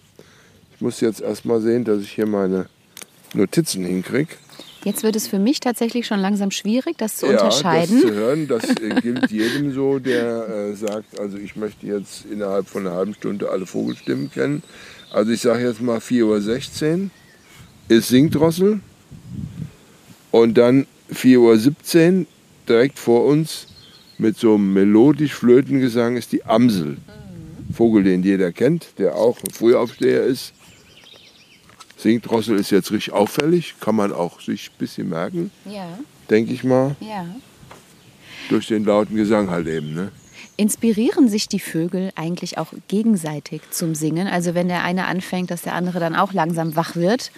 Ich 0.74 0.82
muss 0.82 1.00
jetzt 1.00 1.22
erstmal 1.22 1.62
sehen, 1.62 1.84
dass 1.84 2.02
ich 2.02 2.10
hier 2.10 2.26
meine 2.26 2.66
Notizen 3.32 3.86
hinkriege. 3.86 4.34
Jetzt 4.84 5.02
wird 5.02 5.16
es 5.16 5.26
für 5.26 5.38
mich 5.38 5.60
tatsächlich 5.60 6.06
schon 6.06 6.20
langsam 6.20 6.50
schwierig, 6.50 6.98
das 6.98 7.16
zu 7.16 7.24
Ja, 7.24 7.32
unterscheiden. 7.32 8.02
das 8.02 8.10
zu 8.10 8.14
hören, 8.14 8.48
das 8.48 8.64
äh, 8.68 9.00
gilt 9.00 9.30
jedem 9.30 9.72
so, 9.72 9.98
der 9.98 10.46
äh, 10.46 10.74
sagt, 10.74 11.18
also 11.18 11.38
ich 11.38 11.56
möchte 11.56 11.86
jetzt 11.86 12.26
innerhalb 12.26 12.68
von 12.68 12.86
einer 12.86 12.94
halben 12.94 13.14
Stunde 13.14 13.48
alle 13.48 13.64
Vogelstimmen 13.64 14.30
kennen. 14.30 14.62
Also 15.14 15.30
ich 15.30 15.42
sage 15.42 15.64
jetzt 15.64 15.80
mal 15.80 15.98
4.16 15.98 17.04
Uhr 17.04 17.10
ist 17.86 18.08
Singdrossel 18.08 18.80
und 20.32 20.54
dann 20.58 20.88
4.17 21.12 22.18
Uhr 22.18 22.26
direkt 22.68 22.98
vor 22.98 23.24
uns 23.24 23.68
mit 24.18 24.36
so 24.36 24.56
einem 24.56 24.72
melodisch 24.72 25.32
Flötengesang 25.34 26.16
ist 26.16 26.32
die 26.32 26.44
Amsel. 26.44 26.96
Vogel, 27.72 28.02
den 28.02 28.24
jeder 28.24 28.50
kennt, 28.50 28.98
der 28.98 29.14
auch 29.14 29.38
ein 29.38 29.52
Frühaufsteher 29.52 30.24
ist. 30.24 30.52
Singdrossel 31.96 32.58
ist 32.58 32.72
jetzt 32.72 32.90
richtig 32.90 33.12
auffällig, 33.12 33.76
kann 33.78 33.94
man 33.94 34.12
auch 34.12 34.40
sich 34.40 34.70
ein 34.70 34.78
bisschen 34.78 35.08
merken 35.10 35.52
ja, 35.64 35.96
denke 36.28 36.52
ich 36.52 36.64
mal, 36.64 36.96
ja. 36.98 37.24
durch 38.48 38.66
den 38.66 38.84
lauten 38.84 39.14
Gesang 39.14 39.48
halt 39.48 39.68
eben. 39.68 39.94
Ne? 39.94 40.10
Inspirieren 40.56 41.28
sich 41.28 41.48
die 41.48 41.58
Vögel 41.58 42.10
eigentlich 42.14 42.58
auch 42.58 42.72
gegenseitig 42.88 43.62
zum 43.70 43.94
Singen? 43.94 44.28
Also 44.28 44.54
wenn 44.54 44.68
der 44.68 44.84
eine 44.84 45.06
anfängt, 45.06 45.50
dass 45.50 45.62
der 45.62 45.74
andere 45.74 46.00
dann 46.00 46.14
auch 46.14 46.32
langsam 46.32 46.76
wach 46.76 46.94
wird? 46.94 47.32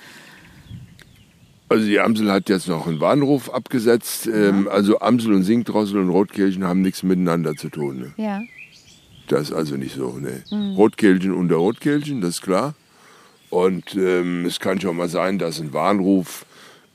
Also 1.69 1.87
die 1.87 1.99
Amsel 1.99 2.31
hat 2.31 2.49
jetzt 2.49 2.69
noch 2.69 2.87
einen 2.87 3.01
Warnruf 3.01 3.51
abgesetzt. 3.51 4.27
Ähm, 4.27 4.69
also 4.69 5.01
Amsel 5.01 5.33
und 5.33 5.43
Singdrossel 5.43 5.99
und 5.99 6.11
Rotkehlchen 6.11 6.65
haben 6.65 6.83
nichts 6.83 7.03
miteinander 7.03 7.55
zu 7.55 7.71
tun. 7.71 7.99
Ne? 7.99 8.13
Ja. 8.17 8.41
Das 9.29 9.51
ist 9.51 9.53
also 9.53 9.77
nicht 9.77 9.97
so. 9.97 10.19
Ne? 10.19 10.45
Rotkehlchen 10.77 11.33
unter 11.33 11.57
Rotkehlchen, 11.57 12.21
das 12.21 12.37
ist 12.37 12.43
klar. 12.43 12.75
Und 13.51 13.95
ähm, 13.97 14.45
es 14.45 14.61
kann 14.61 14.81
schon 14.81 14.97
mal 14.97 15.09
sein, 15.09 15.39
dass 15.39 15.61
ein 15.61 15.73
Warnruf 15.73 16.47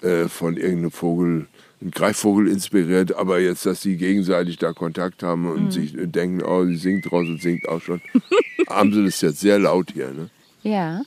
äh, 0.01 0.27
von 0.27 0.57
irgendeinem 0.57 0.91
Vogel, 0.91 1.47
ein 1.81 1.91
Greifvogel 1.91 2.47
inspiriert, 2.47 3.15
aber 3.15 3.39
jetzt, 3.39 3.65
dass 3.65 3.81
die 3.81 3.97
gegenseitig 3.97 4.57
da 4.57 4.71
Kontakt 4.71 5.23
haben 5.23 5.49
und 5.49 5.71
sich 5.71 5.97
äh, 5.97 6.07
denken, 6.07 6.43
oh, 6.43 6.63
die 6.63 6.75
Singdrossel 6.75 7.39
singt 7.39 7.67
auch 7.67 7.81
schon. 7.81 8.01
Amsel 8.67 9.07
ist 9.07 9.21
jetzt 9.21 9.39
sehr 9.39 9.57
laut 9.57 9.91
hier. 9.93 10.11
Ne? 10.11 10.29
Ja, 10.63 11.01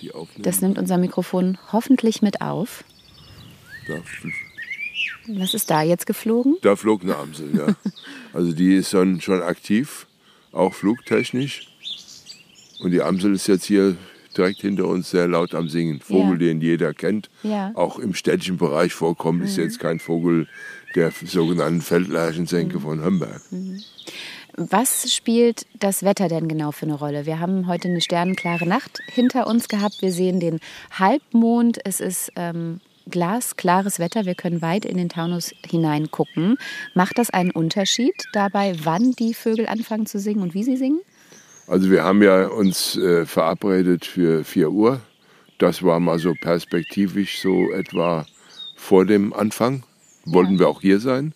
sie 0.00 0.12
aufnehmen? 0.12 0.42
das 0.42 0.60
nimmt 0.60 0.78
unser 0.78 0.98
Mikrofon 0.98 1.58
hoffentlich 1.72 2.22
mit 2.22 2.40
auf. 2.40 2.84
Da 3.88 3.94
Was 5.28 5.54
ist 5.54 5.70
da 5.70 5.82
jetzt 5.82 6.06
geflogen? 6.06 6.56
Da 6.62 6.76
flog 6.76 7.02
eine 7.02 7.16
Amsel, 7.16 7.56
ja. 7.56 7.74
Also 8.32 8.52
die 8.52 8.74
ist 8.74 8.90
schon, 8.90 9.20
schon 9.20 9.42
aktiv, 9.42 10.06
auch 10.52 10.74
flugtechnisch. 10.74 11.68
Und 12.80 12.90
die 12.90 13.00
Amsel 13.00 13.34
ist 13.34 13.46
jetzt 13.46 13.64
hier 13.64 13.96
direkt 14.36 14.60
hinter 14.60 14.86
uns 14.88 15.10
sehr 15.10 15.26
laut 15.28 15.54
am 15.54 15.68
Singen. 15.68 16.00
Vogel, 16.00 16.32
Ja. 16.32 16.48
den 16.48 16.60
jeder 16.60 16.94
kennt, 16.94 17.30
Ja. 17.42 17.72
auch 17.74 17.98
im 17.98 18.14
städtischen 18.14 18.56
Bereich 18.56 18.92
vorkommt, 18.92 19.42
ist 19.44 19.56
jetzt 19.56 19.80
kein 19.80 19.98
Vogel 19.98 20.46
der 20.94 21.12
sogenannten 21.24 21.80
Feldlerchensenke 21.82 22.80
von 22.80 23.04
Homberg. 23.04 23.40
Was 24.56 25.12
spielt 25.12 25.66
das 25.78 26.02
Wetter 26.02 26.28
denn 26.28 26.48
genau 26.48 26.72
für 26.72 26.86
eine 26.86 26.94
Rolle? 26.94 27.26
Wir 27.26 27.40
haben 27.40 27.66
heute 27.66 27.88
eine 27.88 28.00
sternenklare 28.00 28.66
Nacht 28.66 29.00
hinter 29.06 29.46
uns 29.46 29.68
gehabt. 29.68 29.96
Wir 30.00 30.12
sehen 30.12 30.40
den 30.40 30.60
Halbmond. 30.98 31.78
Es 31.84 32.00
ist 32.00 32.32
ähm, 32.36 32.80
glasklares 33.10 33.98
Wetter. 33.98 34.24
Wir 34.24 34.34
können 34.34 34.62
weit 34.62 34.86
in 34.86 34.96
den 34.96 35.10
Taunus 35.10 35.52
hineingucken. 35.68 36.56
Macht 36.94 37.18
das 37.18 37.28
einen 37.28 37.50
Unterschied 37.50 38.14
dabei, 38.32 38.74
wann 38.82 39.12
die 39.12 39.34
Vögel 39.34 39.66
anfangen 39.66 40.06
zu 40.06 40.18
singen 40.18 40.40
und 40.40 40.54
wie 40.54 40.64
sie 40.64 40.76
singen? 40.78 41.00
Also 41.68 41.90
wir 41.90 42.04
haben 42.04 42.22
ja 42.22 42.46
uns 42.46 42.96
äh, 42.96 43.26
verabredet 43.26 44.04
für 44.04 44.44
4 44.44 44.70
Uhr. 44.70 45.00
Das 45.58 45.82
war 45.82 45.98
mal 46.00 46.18
so 46.18 46.34
perspektivisch 46.40 47.40
so 47.40 47.72
etwa 47.72 48.26
vor 48.76 49.04
dem 49.04 49.32
Anfang. 49.32 49.82
Wollten 50.26 50.58
wir 50.58 50.68
auch 50.68 50.80
hier 50.80 51.00
sein. 51.00 51.32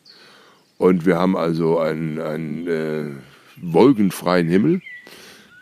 Und 0.79 1.05
wir 1.07 1.17
haben 1.17 1.37
also 1.37 1.79
einen, 1.79 2.21
einen 2.21 2.67
äh, 2.67 3.07
wolkenfreien 3.61 4.49
Himmel. 4.49 4.83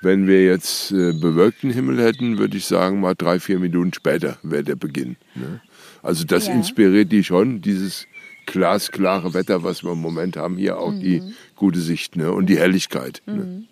Wenn 0.02 0.26
wir 0.26 0.44
jetzt 0.44 0.92
äh, 0.92 1.12
bewölkten 1.12 1.70
Himmel 1.70 1.98
hätten, 2.02 2.38
würde 2.38 2.56
ich 2.56 2.66
sagen, 2.66 3.00
mal 3.00 3.14
drei, 3.16 3.40
vier 3.40 3.58
Minuten 3.58 3.92
später 3.92 4.38
wäre 4.42 4.62
der 4.64 4.76
Beginn. 4.76 5.16
Ne? 5.34 5.60
Also 6.02 6.24
das 6.24 6.46
Ja. 6.46 6.54
inspiriert 6.54 7.10
die 7.10 7.24
schon, 7.24 7.60
dieses 7.60 8.06
glasklare 8.46 9.34
Wetter, 9.34 9.62
was 9.64 9.82
wir 9.82 9.92
im 9.92 10.00
Moment 10.00 10.36
haben, 10.36 10.56
hier 10.56 10.78
auch 10.78 10.92
die 10.92 11.20
gute 11.56 11.80
Sicht 11.80 12.16
ne? 12.16 12.32
und 12.32 12.46
die 12.46 12.58
Helligkeit. 12.58 13.22
Ne? 13.26 13.64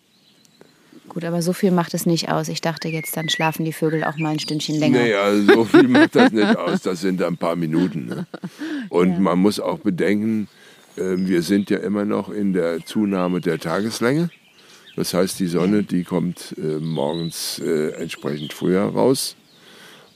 Gut, 1.17 1.25
aber 1.25 1.41
so 1.41 1.55
viel 1.55 1.71
macht 1.71 1.95
es 1.95 2.05
nicht 2.05 2.29
aus. 2.29 2.49
Ich 2.49 2.61
dachte 2.61 2.89
jetzt, 2.89 3.17
dann 3.17 3.31
schlafen 3.31 3.65
die 3.65 3.73
Vögel 3.73 4.05
auch 4.05 4.19
mal 4.19 4.33
ein 4.33 4.39
Stündchen 4.39 4.79
länger. 4.79 5.01
Also 5.19 5.55
so 5.55 5.65
viel 5.65 5.89
macht 5.89 6.15
das 6.15 6.31
nicht 6.31 6.59
aus. 6.59 6.83
Das 6.83 7.01
sind 7.01 7.23
ein 7.23 7.39
paar 7.39 7.57
Minuten. 7.57 8.05
Ne? 8.05 8.27
Und 8.91 9.19
man 9.19 9.39
muss 9.39 9.59
auch 9.59 9.79
bedenken, 9.79 10.47
äh, 10.97 11.17
wir 11.17 11.41
sind 11.41 11.71
ja 11.71 11.79
immer 11.79 12.05
noch 12.05 12.29
in 12.29 12.53
der 12.53 12.85
Zunahme 12.85 13.41
der 13.41 13.59
Tageslänge. 13.59 14.29
Das 14.95 15.15
heißt, 15.15 15.41
die 15.41 15.47
Sonne, 15.47 15.85
die 15.85 16.05
kommt 16.05 16.55
äh, 16.59 16.81
morgens 16.81 17.63
äh, 17.65 17.93
entsprechend 17.93 18.53
früher 18.53 18.83
raus. 18.83 19.37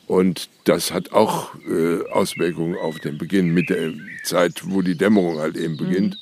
Und 0.06 0.50
das 0.64 0.92
hat 0.92 1.12
auch 1.12 1.54
äh, 1.66 2.06
Auswirkungen 2.10 2.76
auf 2.76 2.98
den 2.98 3.16
Beginn 3.16 3.54
mit 3.54 3.70
der 3.70 3.94
Zeit, 4.22 4.60
wo 4.66 4.82
die 4.82 4.98
Dämmerung 4.98 5.38
halt 5.38 5.56
eben 5.56 5.78
beginnt. 5.78 6.18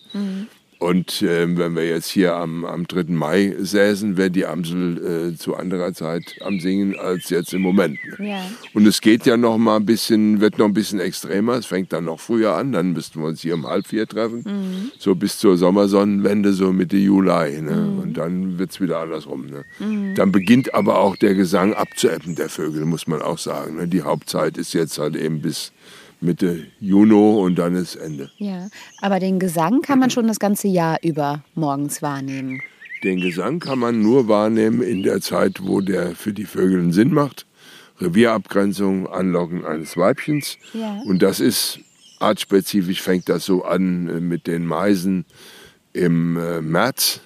Und 0.78 1.23
äh, 1.23 1.56
wenn 1.56 1.75
wir 1.75 1.88
jetzt 1.88 2.08
hier 2.08 2.37
am, 2.37 2.64
am 2.64 2.87
3. 2.87 3.04
Mai 3.08 3.56
säßen, 3.58 4.16
wäre 4.16 4.30
die 4.30 4.47
Amsel 4.47 5.32
äh, 5.32 5.37
zu 5.37 5.56
anderer 5.56 5.92
Zeit 5.92 6.37
am 6.40 6.61
Singen 6.61 6.97
als 6.97 7.30
jetzt 7.30 7.52
im 7.52 7.62
Moment. 7.62 7.99
ne? 8.18 8.28
Ja. 8.28 8.40
Und 8.75 8.87
es 8.87 9.00
geht 9.00 9.26
ja 9.26 9.37
noch 9.37 9.58
mal 9.58 9.76
ein 9.76 9.87
bisschen, 9.87 10.40
wird 10.40 10.58
noch 10.58 10.66
ein 10.66 10.75
bisschen 10.75 11.00
extremer. 11.00 11.54
Es 11.54 11.66
fängt 11.66 11.92
dann 11.92 12.04
noch 12.04 12.20
früher 12.20 12.54
an. 12.54 12.70
Dann 12.70 12.92
müssten 12.92 13.20
wir 13.20 13.26
uns 13.26 13.40
hier 13.40 13.54
um 13.54 13.66
halb 13.66 13.88
vier 13.88 14.06
treffen. 14.06 14.92
So 14.99 15.16
bis 15.16 15.38
zur 15.38 15.56
Sommersonnenwende, 15.56 16.52
so 16.52 16.73
Mitte 16.73 16.97
Juli. 16.97 17.61
Ne? 17.61 17.99
Und 18.00 18.16
dann 18.16 18.58
wird's 18.61 18.80
wieder 18.80 19.00
andersrum. 19.00 19.47
Ne? 19.47 20.14
Dann 20.14 20.30
beginnt 20.30 20.75
aber 20.75 21.00
auch 21.00 21.16
der 21.16 21.35
Gesang 21.35 21.75
abzuebben 21.75 22.37
der 22.37 22.49
Vögel, 22.49 22.85
muss 22.85 23.08
man 23.08 23.20
auch 23.20 23.38
sagen. 23.38 23.76
Ne? 23.76 23.88
Die 23.88 24.02
Hauptzeit 24.02 24.56
ist 24.56 24.75
jetzt 24.75 24.99
halt 24.99 25.16
eben 25.16 25.42
bis 25.42 25.73
Mitte 26.20 26.66
Juni 26.80 27.14
und 27.14 27.56
dann 27.56 27.75
ist 27.76 27.96
Ende. 27.96 28.30
Ja, 28.38 28.68
aber 29.00 29.20
den 29.20 29.38
Gesang 29.38 29.82
kann 29.82 29.98
man 29.98 30.10
schon 30.10 30.26
das 30.26 30.38
ganze 30.38 30.68
Jahr 30.68 30.98
über 31.02 31.42
morgens 31.54 32.02
wahrnehmen. 32.02 32.60
Den 33.04 33.20
Gesang 33.20 33.60
kann 33.60 33.78
man 33.78 34.02
nur 34.02 34.26
wahrnehmen 34.26 34.82
in 34.82 35.02
der 35.02 35.20
Zeit, 35.20 35.60
wo 35.62 35.80
der 35.80 36.16
für 36.16 36.32
die 36.32 36.44
Vögel 36.44 36.80
einen 36.80 36.92
Sinn 36.92 37.12
macht. 37.12 37.46
Revierabgrenzung, 38.00 39.06
Anlocken 39.08 39.64
eines 39.64 39.96
Weibchens. 39.96 40.56
Ja. 40.72 41.00
Und 41.06 41.22
das 41.22 41.40
ist 41.40 41.80
artspezifisch, 42.20 43.02
fängt 43.02 43.28
das 43.28 43.44
so 43.44 43.64
an 43.64 44.08
äh, 44.08 44.20
mit 44.20 44.46
den 44.46 44.66
Meisen 44.66 45.25
im 45.92 46.37
äh, 46.37 46.60
März 46.60 47.20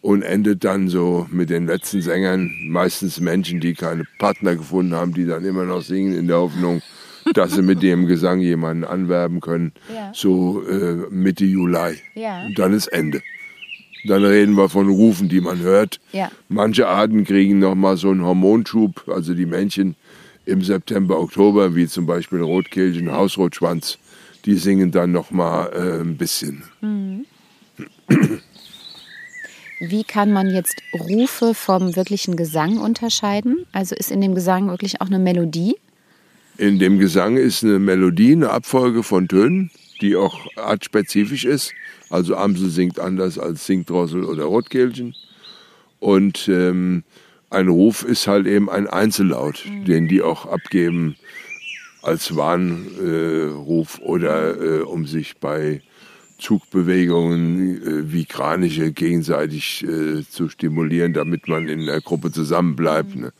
und 0.00 0.22
endet 0.22 0.64
dann 0.64 0.88
so 0.88 1.26
mit 1.30 1.50
den 1.50 1.66
letzten 1.66 2.02
Sängern, 2.02 2.50
meistens 2.68 3.20
Menschen, 3.20 3.60
die 3.60 3.74
keine 3.74 4.04
Partner 4.18 4.56
gefunden 4.56 4.94
haben, 4.94 5.14
die 5.14 5.26
dann 5.26 5.44
immer 5.44 5.64
noch 5.64 5.82
singen 5.82 6.14
in 6.14 6.26
der 6.26 6.38
Hoffnung, 6.38 6.82
dass 7.32 7.54
sie 7.54 7.62
mit 7.62 7.82
ihrem 7.82 8.06
Gesang 8.06 8.40
jemanden 8.40 8.84
anwerben 8.84 9.40
können. 9.40 9.72
Ja. 9.94 10.12
So 10.14 10.62
äh, 10.68 11.06
Mitte 11.10 11.44
Juli. 11.44 11.98
Ja. 12.14 12.44
Und 12.46 12.58
dann 12.58 12.72
ist 12.72 12.88
Ende. 12.88 13.22
Dann 14.06 14.24
reden 14.24 14.56
wir 14.56 14.68
von 14.68 14.88
Rufen, 14.88 15.28
die 15.28 15.40
man 15.40 15.60
hört. 15.60 15.98
Ja. 16.12 16.30
Manche 16.48 16.86
Arten 16.88 17.24
kriegen 17.24 17.58
noch 17.58 17.74
mal 17.74 17.96
so 17.96 18.10
einen 18.10 18.22
Hormonschub, 18.22 19.08
also 19.08 19.32
die 19.34 19.46
Männchen 19.46 19.96
im 20.44 20.62
September, 20.62 21.18
Oktober, 21.18 21.74
wie 21.74 21.86
zum 21.86 22.04
Beispiel 22.04 22.40
Rotkehlchen, 22.42 23.10
Hausrotschwanz, 23.10 23.98
die 24.44 24.56
singen 24.56 24.90
dann 24.90 25.12
noch 25.12 25.30
mal 25.30 25.70
äh, 25.72 26.00
ein 26.02 26.18
bisschen. 26.18 26.64
wie 29.80 30.04
kann 30.04 30.32
man 30.32 30.50
jetzt 30.50 30.82
Rufe 30.92 31.54
vom 31.54 31.96
wirklichen 31.96 32.36
Gesang 32.36 32.76
unterscheiden? 32.78 33.64
Also 33.72 33.94
ist 33.94 34.10
in 34.10 34.20
dem 34.20 34.34
Gesang 34.34 34.68
wirklich 34.68 35.00
auch 35.00 35.06
eine 35.06 35.18
Melodie? 35.18 35.76
In 36.56 36.78
dem 36.78 36.98
Gesang 36.98 37.36
ist 37.36 37.64
eine 37.64 37.78
Melodie, 37.78 38.32
eine 38.32 38.50
Abfolge 38.50 39.02
von 39.02 39.26
Tönen, 39.26 39.70
die 40.00 40.14
auch 40.14 40.46
artspezifisch 40.56 41.44
ist. 41.44 41.72
Also 42.10 42.36
Amsel 42.36 42.70
singt 42.70 43.00
anders 43.00 43.38
als 43.38 43.66
Singdrossel 43.66 44.24
oder 44.24 44.44
Rotkehlchen. 44.44 45.14
Und 45.98 46.48
ähm, 46.48 47.02
ein 47.50 47.68
Ruf 47.68 48.04
ist 48.04 48.26
halt 48.26 48.46
eben 48.46 48.70
ein 48.70 48.86
Einzellaut, 48.86 49.64
mhm. 49.66 49.84
den 49.84 50.08
die 50.08 50.22
auch 50.22 50.46
abgeben 50.46 51.16
als 52.02 52.36
Warnruf 52.36 53.98
äh, 53.98 54.02
oder 54.02 54.60
äh, 54.60 54.80
um 54.82 55.06
sich 55.06 55.38
bei 55.38 55.80
Zugbewegungen 56.38 57.82
äh, 57.82 58.12
wie 58.12 58.26
Kraniche 58.26 58.92
gegenseitig 58.92 59.84
äh, 59.84 60.22
zu 60.28 60.48
stimulieren, 60.48 61.14
damit 61.14 61.48
man 61.48 61.68
in 61.68 61.86
der 61.86 62.00
Gruppe 62.00 62.30
zusammenbleibt. 62.30 63.14
Mhm. 63.14 63.22
Ne? 63.22 63.32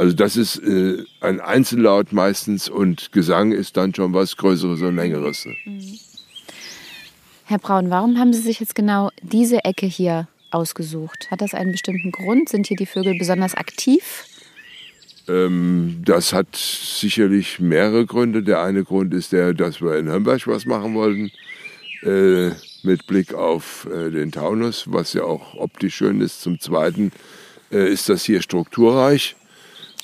Also 0.00 0.16
das 0.16 0.38
ist 0.38 0.56
äh, 0.56 1.04
ein 1.20 1.40
Einzellaut 1.42 2.14
meistens 2.14 2.70
und 2.70 3.12
Gesang 3.12 3.52
ist 3.52 3.76
dann 3.76 3.94
schon 3.94 4.14
was 4.14 4.34
Größeres 4.38 4.80
und 4.80 4.96
Längeres. 4.96 5.44
Mhm. 5.66 5.98
Herr 7.44 7.58
Braun, 7.58 7.90
warum 7.90 8.18
haben 8.18 8.32
Sie 8.32 8.40
sich 8.40 8.60
jetzt 8.60 8.74
genau 8.74 9.10
diese 9.20 9.62
Ecke 9.66 9.84
hier 9.84 10.26
ausgesucht? 10.50 11.30
Hat 11.30 11.42
das 11.42 11.52
einen 11.52 11.72
bestimmten 11.72 12.12
Grund? 12.12 12.48
Sind 12.48 12.66
hier 12.66 12.78
die 12.78 12.86
Vögel 12.86 13.18
besonders 13.18 13.54
aktiv? 13.54 14.24
Ähm, 15.28 16.00
das 16.02 16.32
hat 16.32 16.56
sicherlich 16.56 17.60
mehrere 17.60 18.06
Gründe. 18.06 18.42
Der 18.42 18.62
eine 18.62 18.84
Grund 18.84 19.12
ist 19.12 19.32
der, 19.32 19.52
dass 19.52 19.82
wir 19.82 19.98
in 19.98 20.08
Hömberg 20.08 20.46
was 20.46 20.64
machen 20.64 20.94
wollten. 20.94 21.30
Äh, 22.04 22.52
mit 22.84 23.06
Blick 23.06 23.34
auf 23.34 23.86
äh, 23.92 24.08
den 24.08 24.32
Taunus, 24.32 24.84
was 24.86 25.12
ja 25.12 25.24
auch 25.24 25.56
optisch 25.56 25.96
schön 25.96 26.22
ist. 26.22 26.40
Zum 26.40 26.58
Zweiten 26.58 27.12
äh, 27.70 27.92
ist 27.92 28.08
das 28.08 28.24
hier 28.24 28.40
strukturreich. 28.40 29.36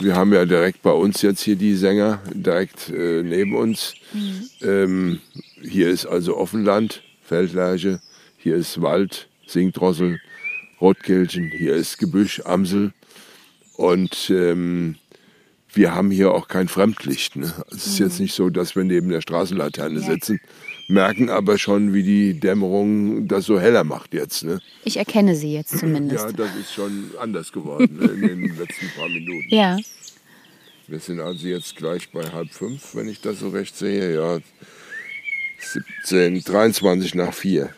Wir 0.00 0.14
haben 0.14 0.32
ja 0.32 0.44
direkt 0.44 0.82
bei 0.82 0.90
uns 0.90 1.22
jetzt 1.22 1.40
hier 1.40 1.56
die 1.56 1.74
Sänger, 1.74 2.20
direkt 2.34 2.90
äh, 2.90 3.22
neben 3.22 3.56
uns. 3.56 3.94
Mhm. 4.12 4.50
Ähm, 4.62 5.20
hier 5.62 5.88
ist 5.88 6.04
also 6.04 6.36
Offenland, 6.36 7.02
Feldlerche, 7.22 8.00
hier 8.36 8.56
ist 8.56 8.82
Wald, 8.82 9.28
Singdrossel, 9.46 10.20
Rotkehlchen, 10.80 11.50
hier 11.50 11.74
ist 11.74 11.96
Gebüsch, 11.96 12.42
Amsel. 12.44 12.92
Und 13.76 14.30
ähm, 14.30 14.96
wir 15.72 15.94
haben 15.94 16.10
hier 16.10 16.32
auch 16.32 16.48
kein 16.48 16.68
Fremdlicht. 16.68 17.36
Ne? 17.36 17.52
Es 17.70 17.86
ist 17.86 17.98
mhm. 17.98 18.06
jetzt 18.06 18.20
nicht 18.20 18.34
so, 18.34 18.50
dass 18.50 18.76
wir 18.76 18.84
neben 18.84 19.08
der 19.08 19.22
Straßenlaterne 19.22 20.00
ja. 20.00 20.06
sitzen, 20.06 20.40
merken 20.88 21.30
aber 21.30 21.58
schon, 21.58 21.94
wie 21.94 22.02
die 22.02 22.38
Dämmerung 22.38 23.28
das 23.28 23.46
so 23.46 23.60
heller 23.60 23.84
macht 23.84 24.14
jetzt. 24.14 24.44
Ne? 24.44 24.60
Ich 24.84 24.96
erkenne 24.96 25.34
sie 25.34 25.52
jetzt 25.52 25.78
zumindest. 25.78 26.24
Ja, 26.24 26.32
das 26.32 26.54
ist 26.56 26.72
schon 26.72 27.10
anders 27.18 27.52
geworden 27.52 27.98
ne, 27.98 28.06
in 28.06 28.20
den 28.20 28.56
letzten 28.58 28.88
paar 28.96 29.08
Minuten. 29.08 29.48
Ja. 29.48 29.78
Wir 30.88 31.00
sind 31.00 31.20
also 31.20 31.46
jetzt 31.48 31.76
gleich 31.76 32.10
bei 32.10 32.30
halb 32.30 32.50
fünf, 32.50 32.94
wenn 32.94 33.08
ich 33.08 33.20
das 33.20 33.40
so 33.40 33.48
recht 33.48 33.76
sehe. 33.76 34.14
Ja, 34.14 34.38
17, 35.58 36.42
23 36.42 37.14
nach 37.16 37.34
vier. 37.34 37.70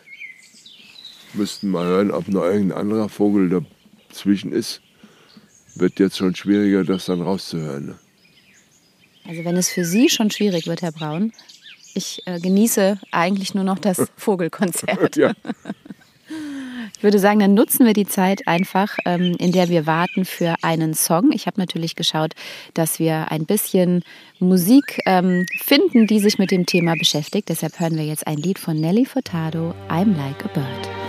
Müssten 1.33 1.69
mal 1.69 1.85
hören, 1.85 2.11
ob 2.11 2.27
noch 2.27 2.43
irgendein 2.43 2.77
anderer 2.77 3.09
Vogel 3.09 3.63
dazwischen 4.09 4.51
ist. 4.51 4.81
Wird 5.75 5.99
jetzt 5.99 6.17
schon 6.17 6.35
schwieriger, 6.35 6.83
das 6.83 7.05
dann 7.05 7.21
rauszuhören. 7.21 7.87
Ne? 7.87 7.99
Also 9.27 9.45
wenn 9.45 9.57
es 9.57 9.69
für 9.69 9.85
Sie 9.85 10.09
schon 10.09 10.31
schwierig 10.31 10.67
wird, 10.67 10.81
Herr 10.81 10.91
Braun, 10.91 11.31
ich 11.93 12.21
äh, 12.25 12.39
genieße 12.39 12.99
eigentlich 13.11 13.53
nur 13.53 13.63
noch 13.63 13.79
das 13.79 14.07
Vogelkonzert. 14.17 15.15
ja. 15.15 15.33
Ich 16.97 17.03
würde 17.03 17.19
sagen, 17.19 17.39
dann 17.39 17.53
nutzen 17.53 17.85
wir 17.85 17.93
die 17.93 18.05
Zeit 18.05 18.45
einfach, 18.45 18.97
ähm, 19.05 19.35
in 19.39 19.53
der 19.53 19.69
wir 19.69 19.85
warten 19.87 20.25
für 20.25 20.55
einen 20.63 20.93
Song. 20.93 21.31
Ich 21.31 21.47
habe 21.47 21.59
natürlich 21.59 21.95
geschaut, 21.95 22.33
dass 22.73 22.99
wir 22.99 23.31
ein 23.31 23.45
bisschen 23.45 24.03
Musik 24.39 24.99
ähm, 25.05 25.45
finden, 25.63 26.07
die 26.07 26.19
sich 26.19 26.37
mit 26.39 26.51
dem 26.51 26.65
Thema 26.65 26.95
beschäftigt. 26.95 27.47
Deshalb 27.47 27.79
hören 27.79 27.95
wir 27.95 28.05
jetzt 28.05 28.27
ein 28.27 28.37
Lied 28.37 28.59
von 28.59 28.75
Nelly 28.75 29.05
Furtado, 29.05 29.73
I'm 29.87 30.17
Like 30.17 30.43
a 30.43 30.49
Bird. 30.49 31.08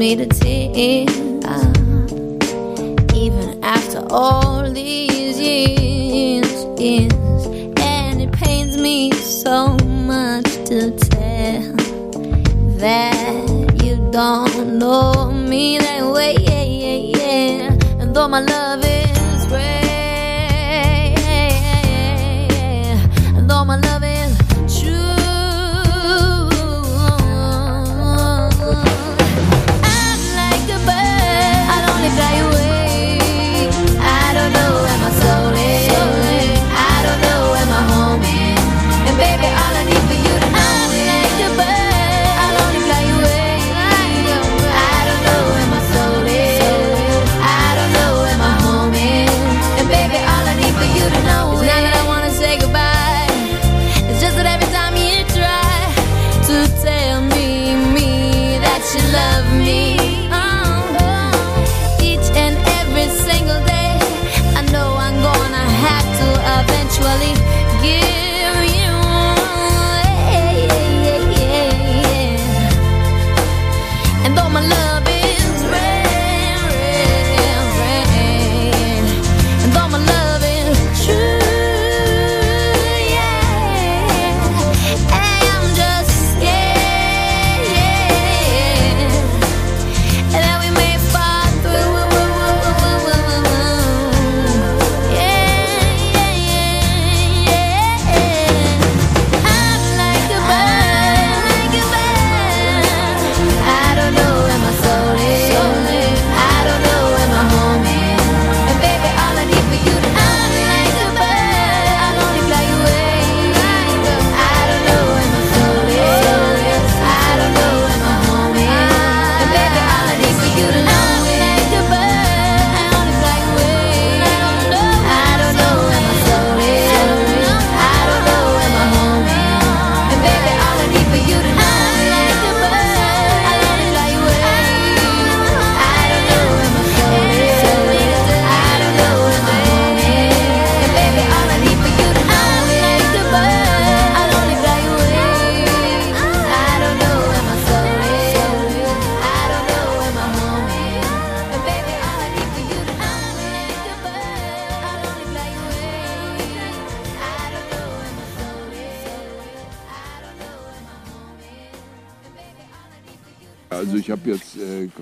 me 0.00 0.16
to 0.16 0.24
tears. 0.24 1.14
Even 3.14 3.62
after 3.62 4.02
all 4.08 4.62
these 4.72 5.38
years, 5.38 6.50
years, 6.80 7.46
and 7.78 8.22
it 8.22 8.32
pains 8.32 8.78
me 8.78 9.12
so 9.12 9.76
much 10.06 10.46
to 10.64 10.90
tell 11.10 11.76
that 12.78 13.46
you 13.84 13.96
don't 14.10 14.78
know 14.78 15.29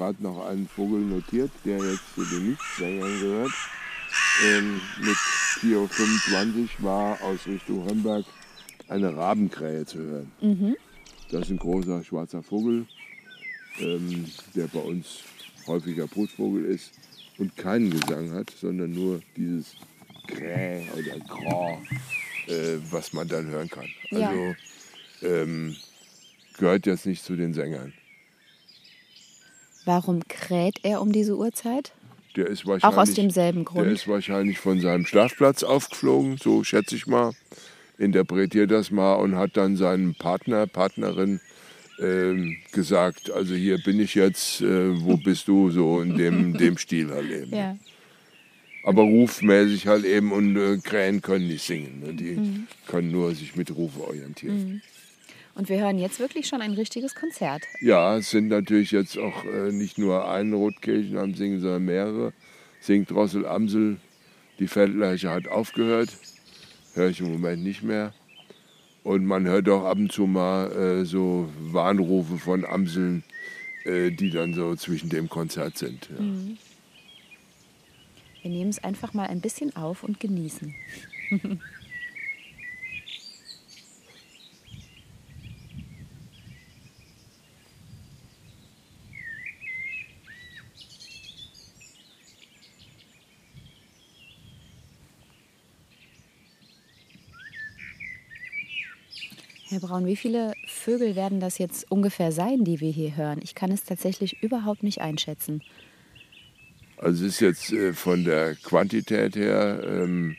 gerade 0.09 0.23
noch 0.23 0.47
einen 0.47 0.67
Vogel 0.67 1.01
notiert, 1.01 1.51
der 1.67 1.77
jetzt 1.79 2.15
zu 2.15 2.25
den 2.25 2.51
Nichtsängern 2.51 3.21
gehört. 3.21 3.53
Ähm, 4.47 4.81
mit 5.01 5.17
4.25 5.61 6.59
Uhr 6.63 6.69
war 6.79 7.23
aus 7.23 7.47
Richtung 7.47 7.87
Remberg 7.87 8.25
eine 8.89 9.15
Rabenkrähe 9.15 9.85
zu 9.85 9.99
hören. 9.99 10.33
Mhm. 10.41 10.77
Das 11.31 11.43
ist 11.43 11.51
ein 11.51 11.59
großer 11.59 12.03
schwarzer 12.05 12.43
Vogel, 12.43 12.87
ähm, 13.81 14.25
der 14.55 14.69
bei 14.69 14.81
uns 14.81 15.25
häufiger 15.67 16.07
Brutvogel 16.07 16.65
ist 16.65 16.93
und 17.37 17.55
keinen 17.57 17.91
Gesang 17.91 18.33
hat, 18.33 18.51
sondern 18.51 18.93
nur 18.93 19.21
dieses 19.37 19.77
Kräh 20.27 20.87
oder 20.97 21.21
Kra, 21.27 21.73
äh, 22.47 22.79
was 22.91 23.13
man 23.13 23.29
dann 23.29 23.47
hören 23.49 23.69
kann. 23.69 23.89
Ja. 24.11 24.31
Also 24.31 24.55
ähm, 25.23 25.77
gehört 26.57 26.87
jetzt 26.87 27.05
nicht 27.05 27.23
zu 27.23 27.37
den 27.37 27.53
Sängern. 27.53 27.93
Warum 29.89 30.21
kräht 30.29 30.81
er 30.83 31.01
um 31.01 31.13
diese 31.13 31.35
Uhrzeit? 31.35 31.93
Der 32.37 32.47
ist 32.47 32.65
Auch 32.67 32.69
aus 32.69 32.83
wahrscheinlich, 32.85 33.15
demselben 33.15 33.65
der 33.65 33.73
Grund. 33.73 33.87
ist 33.91 34.07
wahrscheinlich 34.07 34.59
von 34.59 34.81
seinem 34.83 35.07
Schlafplatz 35.07 35.63
aufgeflogen, 35.63 36.37
so 36.37 36.63
schätze 36.63 36.95
ich 36.95 37.07
mal. 37.07 37.33
Interpretiert 37.97 38.71
das 38.71 38.91
mal 38.91 39.15
und 39.15 39.37
hat 39.37 39.57
dann 39.57 39.77
seinem 39.79 40.15
Partner, 40.15 40.67
Partnerin 40.67 41.41
ähm, 42.01 42.59
gesagt, 42.73 43.31
also 43.31 43.55
hier 43.55 43.79
bin 43.79 43.99
ich 43.99 44.15
jetzt, 44.15 44.61
äh, 44.61 45.01
wo 45.03 45.17
bist 45.17 45.49
du, 45.49 45.71
so 45.71 46.03
in 46.03 46.19
dem, 46.19 46.53
dem 46.59 46.77
Stil 46.77 47.09
halt 47.11 47.31
eben. 47.31 47.57
Ja. 47.57 47.77
Aber 48.85 49.03
rufmäßig 49.05 49.87
halt 49.87 50.05
eben 50.05 50.33
und 50.33 50.55
äh, 50.57 50.77
Krähen 50.85 51.23
können 51.23 51.49
nicht 51.49 51.65
singen. 51.65 52.01
Ne? 52.05 52.13
Die 52.13 52.37
Mhm. 52.37 52.67
können 52.87 53.11
nur 53.11 53.35
sich 53.35 53.57
mit 53.57 53.75
Rufe 53.75 54.03
orientieren. 54.07 54.83
Und 55.59 55.69
wir 55.69 55.81
hören 55.81 55.99
jetzt 55.99 56.21
wirklich 56.21 56.47
schon 56.47 56.63
ein 56.63 56.75
richtiges 56.75 57.17
Konzert. 57.17 57.65
Ja, 57.81 58.17
es 58.17 58.31
sind 58.31 58.47
natürlich 58.47 58.93
jetzt 58.93 59.19
auch 59.19 59.45
äh, 59.45 59.73
nicht 59.73 59.99
nur 59.99 60.31
ein 60.31 60.53
Rotkehlchen 60.53 61.19
am 61.19 61.35
Singen, 61.35 61.59
sondern 61.59 61.85
mehrere. 61.85 62.33
Singt 62.79 63.11
Drossel 63.11 63.45
Amsel, 63.45 63.97
die 64.61 64.69
Feldleiche 64.69 65.31
hat 65.31 65.49
aufgehört, 65.49 66.17
höre 66.95 67.09
ich 67.09 67.19
im 67.19 67.33
Moment 67.33 67.65
nicht 67.65 67.83
mehr. 67.83 68.15
Und 69.03 69.27
man 69.27 69.49
hört 69.49 69.69
auch 69.69 69.85
ab 69.85 69.99
und 69.99 70.13
zu 70.13 70.29
mal 70.29 70.71
äh, 70.71 71.05
so 71.05 71.49
Warnrufe 71.59 72.39
von 72.39 72.65
Amseln, 72.65 73.25
äh, 73.85 74.13
die 74.13 74.31
dann 74.31 74.55
so 74.55 74.77
zwischen 74.77 75.09
dem 75.09 75.29
Konzert 75.29 75.77
sind. 75.77 76.09
Ja. 76.09 76.25
Wir 78.43 78.51
nehmen 78.53 78.71
es 78.71 78.85
einfach 78.85 79.13
mal 79.13 79.27
ein 79.27 79.41
bisschen 79.41 79.75
auf 79.75 80.05
und 80.05 80.21
genießen. 80.21 80.73
Herr 99.71 99.81
Braun, 99.81 100.07
wie 100.07 100.17
viele 100.17 100.55
Vögel 100.67 101.15
werden 101.15 101.41
das 101.41 101.59
jetzt 101.59 101.91
ungefähr 101.91 102.33
sein, 102.33 102.65
die 102.65 102.81
wir 102.81 102.91
hier 102.91 103.19
hören? 103.19 103.41
Ich 103.43 103.55
kann 103.55 103.71
es 103.71 103.85
tatsächlich 103.85 104.43
überhaupt 104.43 104.83
nicht 104.83 105.03
einschätzen. 105.03 105.63
Also 106.97 107.27
es 107.27 107.35
ist 107.35 107.41
jetzt 107.41 107.73
äh, 107.73 107.93
von 107.93 108.25
der 108.25 108.55
Quantität 108.55 109.37
her, 109.37 109.83
ähm, 109.87 110.37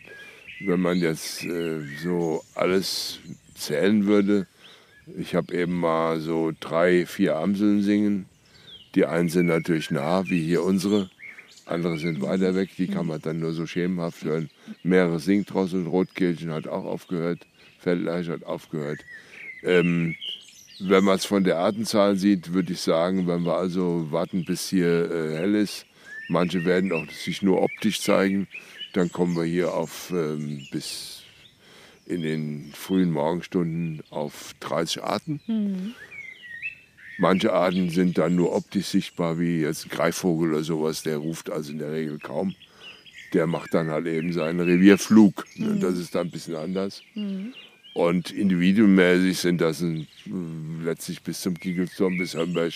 wenn 0.61 0.79
man 0.79 0.97
jetzt 0.97 1.43
äh, 1.43 1.81
so 2.01 2.43
alles 2.55 3.19
zählen 3.53 4.07
würde, 4.07 4.47
ich 5.15 5.35
habe 5.35 5.53
eben 5.53 5.79
mal 5.79 6.19
so 6.19 6.51
drei, 6.59 7.05
vier 7.05 7.35
Amseln 7.35 7.83
singen. 7.83 8.25
Die 8.95 9.05
einen 9.05 9.29
sind 9.29 9.45
natürlich 9.45 9.91
nah, 9.91 10.27
wie 10.27 10.43
hier 10.43 10.63
unsere. 10.63 11.11
Andere 11.65 11.99
sind 11.99 12.19
weiter 12.23 12.55
weg, 12.55 12.71
die 12.79 12.87
kann 12.87 13.05
man 13.05 13.21
dann 13.21 13.39
nur 13.39 13.53
so 13.53 13.67
schemenhaft 13.67 14.23
hören. 14.23 14.49
Mehrere 14.81 15.19
Singdrosseln, 15.19 15.85
Rotkehlchen 15.85 16.51
hat 16.51 16.67
auch 16.67 16.85
aufgehört, 16.85 17.45
Feldleiche 17.79 18.33
hat 18.33 18.43
aufgehört. 18.43 18.99
Ähm, 19.63 20.15
wenn 20.79 21.03
man 21.03 21.17
es 21.17 21.25
von 21.25 21.43
der 21.43 21.57
Artenzahl 21.57 22.15
sieht, 22.15 22.53
würde 22.53 22.73
ich 22.73 22.81
sagen, 22.81 23.27
wenn 23.27 23.43
wir 23.43 23.55
also 23.55 24.07
warten, 24.11 24.45
bis 24.45 24.69
hier 24.69 25.11
äh, 25.11 25.37
hell 25.37 25.55
ist, 25.55 25.85
manche 26.29 26.63
werden 26.63 26.91
auch 26.93 27.09
sich 27.11 27.41
nur 27.41 27.61
optisch 27.61 28.01
zeigen, 28.01 28.47
dann 28.93 29.11
kommen 29.11 29.35
wir 29.35 29.43
hier 29.43 29.73
auf 29.73 30.11
ähm, 30.11 30.65
bis 30.71 31.23
in 32.05 32.23
den 32.23 32.71
frühen 32.73 33.11
Morgenstunden 33.11 34.01
auf 34.09 34.55
30 34.61 35.03
Arten. 35.03 35.41
Manche 37.19 37.53
Arten 37.53 37.89
sind 37.89 38.17
dann 38.17 38.35
nur 38.35 38.55
optisch 38.55 38.87
sichtbar, 38.87 39.39
wie 39.39 39.59
jetzt 39.61 39.85
ein 39.85 39.89
Greifvogel 39.89 40.53
oder 40.53 40.63
sowas, 40.63 41.03
der 41.03 41.17
ruft 41.17 41.49
also 41.49 41.71
in 41.71 41.79
der 41.79 41.91
Regel 41.91 42.17
kaum. 42.17 42.55
Der 43.33 43.45
macht 43.45 43.73
dann 43.73 43.91
halt 43.91 44.07
eben 44.07 44.33
seinen 44.33 44.61
Revierflug. 44.61 45.45
Ne? 45.55 45.77
Das 45.79 45.97
ist 45.97 46.15
dann 46.15 46.27
ein 46.27 46.31
bisschen 46.31 46.55
anders. 46.55 47.03
Und 47.99 48.31
individuummäßig 48.31 49.37
sind 49.37 49.59
das 49.59 49.81
ein, 49.81 50.07
letztlich 50.85 51.21
bis 51.21 51.41
zum 51.41 51.59
Kiegelsturm, 51.59 52.17
bis 52.17 52.33
Hömberg 52.33 52.71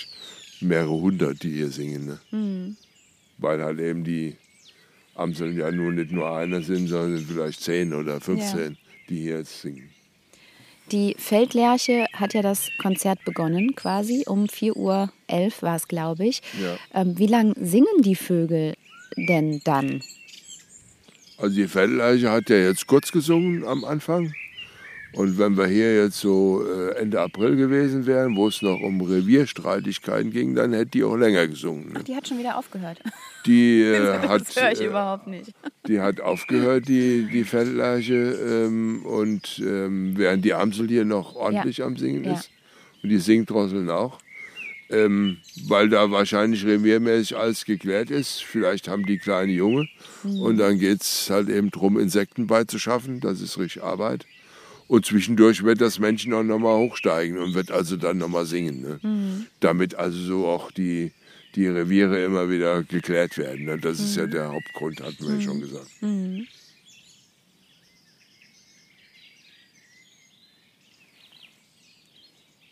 mehrere 0.60 0.92
hundert, 0.92 1.44
die 1.44 1.52
hier 1.54 1.70
singen. 1.70 2.20
Ne? 2.30 2.76
Weil 3.38 3.64
halt 3.64 3.80
eben 3.80 4.04
die 4.04 4.36
Amseln 5.16 5.58
ja 5.58 5.72
nur 5.72 5.94
nicht 5.94 6.12
nur 6.12 6.30
einer 6.30 6.62
sind, 6.62 6.90
sondern 6.90 7.26
vielleicht 7.26 7.62
zehn 7.62 7.94
oder 7.94 8.20
15, 8.20 8.78
die 9.08 9.22
hier 9.22 9.38
jetzt 9.38 9.62
singen. 9.62 9.90
Die 10.92 11.16
Feldlerche 11.18 12.06
hat 12.12 12.34
ja 12.34 12.42
das 12.42 12.70
Konzert 12.78 13.24
begonnen, 13.24 13.76
quasi 13.76 14.26
um 14.28 14.48
4.11 14.48 14.76
Uhr 14.76 15.10
war 15.62 15.76
es, 15.78 15.88
glaube 15.88 16.26
ich. 16.26 16.42
Ja. 16.62 16.78
Ähm, 16.94 17.18
wie 17.18 17.28
lang 17.28 17.56
singen 17.62 18.02
die 18.02 18.16
Vögel 18.16 18.74
denn 19.16 19.62
dann? 19.64 20.04
Also 21.38 21.56
die 21.56 21.70
Feldleiche 21.70 22.30
hat 22.30 22.50
ja 22.50 22.58
jetzt 22.58 22.88
kurz 22.88 23.14
gesungen 23.14 23.64
am 23.64 23.86
Anfang. 23.86 24.34
Und 25.16 25.38
wenn 25.38 25.58
wir 25.58 25.68
hier 25.68 25.96
jetzt 26.04 26.20
so 26.20 26.66
äh, 26.66 26.96
Ende 26.98 27.22
April 27.22 27.56
gewesen 27.56 28.06
wären, 28.06 28.36
wo 28.36 28.48
es 28.48 28.62
noch 28.62 28.80
um 28.82 29.00
Revierstreitigkeiten 29.02 30.32
ging, 30.32 30.56
dann 30.56 30.74
hätte 30.74 30.92
die 30.92 31.04
auch 31.04 31.16
länger 31.16 31.48
gesungen. 31.48 31.94
Ne? 31.94 32.04
Die 32.04 32.16
hat 32.16 32.28
schon 32.28 32.40
wieder 32.40 32.58
aufgehört. 32.58 33.00
Die, 33.46 33.82
äh, 33.82 34.20
hat, 34.28 34.42
das 34.42 34.56
höre 34.56 34.72
ich 34.72 34.82
äh, 34.82 34.86
überhaupt 34.86 35.28
nicht. 35.28 35.52
die 35.88 36.00
hat 36.00 36.22
aufgehört, 36.22 36.88
die, 36.88 37.28
die 37.30 37.44
Feldleiche. 37.44 38.14
Ähm, 38.16 39.06
und 39.06 39.62
ähm, 39.66 40.14
während 40.16 40.46
die 40.46 40.54
Amsel 40.54 40.88
hier 40.88 41.04
noch 41.04 41.36
ordentlich 41.36 41.84
am 41.84 41.98
Singen 41.98 42.24
Ja. 42.24 42.36
ist. 42.36 42.50
Und 43.04 43.10
die 43.10 43.18
Singdrosseln 43.18 43.90
auch. 43.90 44.20
Ähm, 44.90 45.38
weil 45.68 45.90
da 45.90 46.10
wahrscheinlich 46.10 46.66
reviermäßig 46.66 47.36
alles 47.36 47.66
geklärt 47.66 48.12
ist. 48.12 48.44
Vielleicht 48.44 48.88
haben 48.88 49.06
die 49.06 49.18
kleine 49.18 49.52
Junge. 49.52 49.90
Und 50.24 50.58
dann 50.58 50.80
geht 50.80 51.02
es 51.02 51.30
halt 51.30 51.50
eben 51.50 51.70
darum, 51.70 52.00
Insekten 52.00 52.48
beizuschaffen. 52.48 53.20
Das 53.20 53.42
ist 53.42 53.58
richtig 53.60 53.84
Arbeit. 53.84 54.26
Und 54.88 55.06
zwischendurch 55.06 55.64
wird 55.64 55.82
das 55.82 55.98
Männchen 56.00 56.34
auch 56.34 56.44
nochmal 56.44 56.78
hochsteigen 56.78 57.38
und 57.38 57.54
wird 57.54 57.72
also 57.72 57.98
dann 57.98 58.18
nochmal 58.18 58.46
singen. 58.46 58.82
Ne? 58.82 59.48
Damit 59.60 59.96
also 59.96 60.18
so 60.20 60.48
auch 60.48 60.72
die, 60.72 61.12
die 61.56 61.68
Reviere 61.68 62.24
immer 62.24 62.50
wieder 62.50 62.84
geklärt 62.84 63.38
werden. 63.38 63.66
Ne? 63.66 63.78
Das 63.78 64.00
ist 64.00 64.16
ja 64.16 64.28
der 64.28 64.50
Hauptgrund, 64.52 65.02
hatten 65.02 65.26
wir 65.28 65.36
ja 65.36 65.42
schon 65.42 65.62
gesagt. 65.62 65.88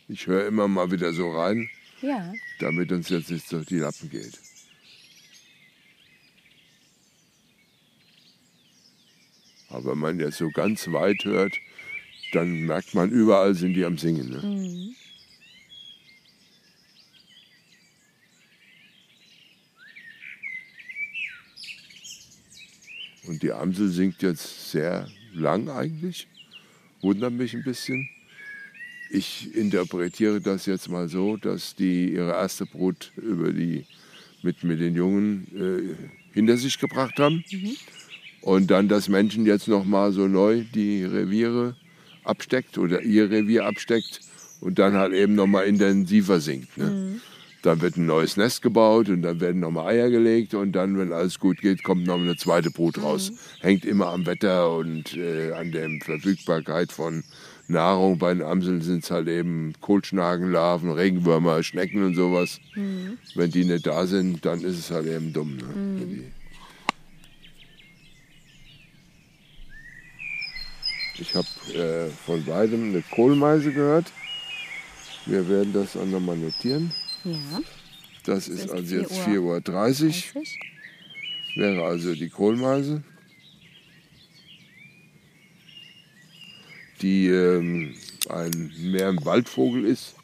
Ich 0.08 0.26
höre 0.26 0.46
immer 0.46 0.68
mal 0.68 0.90
wieder 0.90 1.12
so 1.12 1.30
rein, 1.32 1.68
Ja. 2.00 2.32
damit 2.58 2.92
uns 2.92 3.08
jetzt 3.08 3.30
nicht 3.30 3.50
durch 3.52 3.66
die 3.66 3.78
Lappen 3.78 4.10
geht. 4.10 4.38
Aber 9.68 9.92
wenn 9.92 9.98
man 9.98 10.20
jetzt 10.20 10.36
so 10.38 10.50
ganz 10.50 10.90
weit 10.92 11.24
hört, 11.24 11.54
dann 12.32 12.62
merkt 12.62 12.94
man, 12.94 13.10
überall 13.10 13.54
sind 13.54 13.74
die 13.74 13.84
am 13.84 13.98
Singen. 13.98 14.30
Ne? 14.30 14.94
Und 23.28 23.42
die 23.42 23.52
Amsel 23.52 23.88
singt 23.88 24.20
jetzt 24.22 24.72
sehr 24.72 25.08
lang 25.32 25.68
eigentlich, 25.68 26.26
wundert 27.00 27.32
mich 27.32 27.54
ein 27.54 27.62
bisschen. 27.62 28.08
Ich 29.10 29.54
interpretiere 29.54 30.40
das 30.40 30.66
jetzt 30.66 30.88
mal 30.88 31.08
so, 31.08 31.36
dass 31.36 31.74
die 31.76 32.14
ihre 32.14 32.32
erste 32.32 32.66
Brut 32.66 33.12
über 33.16 33.52
die, 33.52 33.84
mit, 34.42 34.64
mit 34.64 34.80
den 34.80 34.96
Jungen 34.96 35.46
äh, 35.54 36.34
hinter 36.34 36.56
sich 36.56 36.78
gebracht 36.78 37.18
haben. 37.18 37.44
Und 38.40 38.70
dann 38.70 38.88
das 38.88 39.08
Männchen 39.08 39.46
jetzt 39.46 39.68
nochmal 39.68 40.12
so 40.12 40.26
neu 40.26 40.64
die 40.74 41.04
Reviere 41.04 41.76
absteckt 42.24 42.78
oder 42.78 43.02
ihr 43.02 43.30
Revier 43.30 43.66
absteckt 43.66 44.20
und 44.60 44.78
dann 44.78 44.94
halt 44.94 45.12
eben 45.12 45.34
nochmal 45.34 45.66
intensiver 45.66 46.40
singt. 46.40 46.76
Ne? 46.78 47.20
Dann 47.62 47.80
wird 47.80 47.96
ein 47.96 48.06
neues 48.06 48.36
Nest 48.36 48.60
gebaut 48.62 49.08
und 49.08 49.22
dann 49.22 49.40
werden 49.40 49.60
nochmal 49.60 49.94
Eier 49.94 50.10
gelegt 50.10 50.54
und 50.54 50.72
dann, 50.72 50.98
wenn 50.98 51.12
alles 51.12 51.38
gut 51.38 51.60
geht, 51.60 51.84
kommt 51.84 52.06
noch 52.06 52.18
eine 52.18 52.36
zweite 52.36 52.70
Brut 52.70 53.00
raus. 53.00 53.32
Hängt 53.60 53.84
immer 53.84 54.08
am 54.08 54.26
Wetter 54.26 54.74
und 54.74 55.16
äh, 55.16 55.52
an 55.52 55.70
der 55.70 55.88
Verfügbarkeit 56.04 56.90
von 56.90 57.22
Nahrung. 57.68 58.18
Bei 58.18 58.34
den 58.34 58.42
Amseln 58.42 58.82
sind 58.82 59.04
es 59.04 59.12
halt 59.12 59.28
eben 59.28 59.74
Kohlschnagenlarven, 59.80 60.90
Regenwürmer, 60.90 61.62
Schnecken 61.62 62.02
und 62.02 62.16
sowas. 62.16 62.60
Mhm. 62.74 63.18
Wenn 63.36 63.50
die 63.52 63.64
nicht 63.64 63.86
da 63.86 64.06
sind, 64.06 64.44
dann 64.44 64.60
ist 64.62 64.78
es 64.78 64.90
halt 64.90 65.06
eben 65.06 65.32
dumm. 65.32 65.56
Ne? 65.56 66.24
Ich 71.22 71.36
habe 71.36 71.46
äh, 71.72 72.10
von 72.26 72.44
beidem 72.44 72.88
eine 72.88 73.00
Kohlmeise 73.02 73.72
gehört. 73.72 74.12
Wir 75.24 75.48
werden 75.48 75.72
das 75.72 75.96
auch 75.96 76.04
nochmal 76.04 76.36
notieren. 76.36 76.92
Ja. 77.22 77.60
Das, 78.24 78.46
das 78.46 78.48
ist, 78.48 78.64
ist 78.64 78.70
also 78.72 78.96
jetzt 78.96 79.12
4.30 79.12 79.38
Uhr. 79.38 79.60
30. 79.60 80.32
Wäre 81.54 81.84
also 81.84 82.12
die 82.16 82.28
Kohlmeise. 82.28 83.04
Die 87.02 87.28
ähm, 87.28 87.94
ein 88.28 88.72
mehr 88.80 89.08
ein 89.08 89.24
Waldvogel 89.24 89.84
ist, 89.84 90.16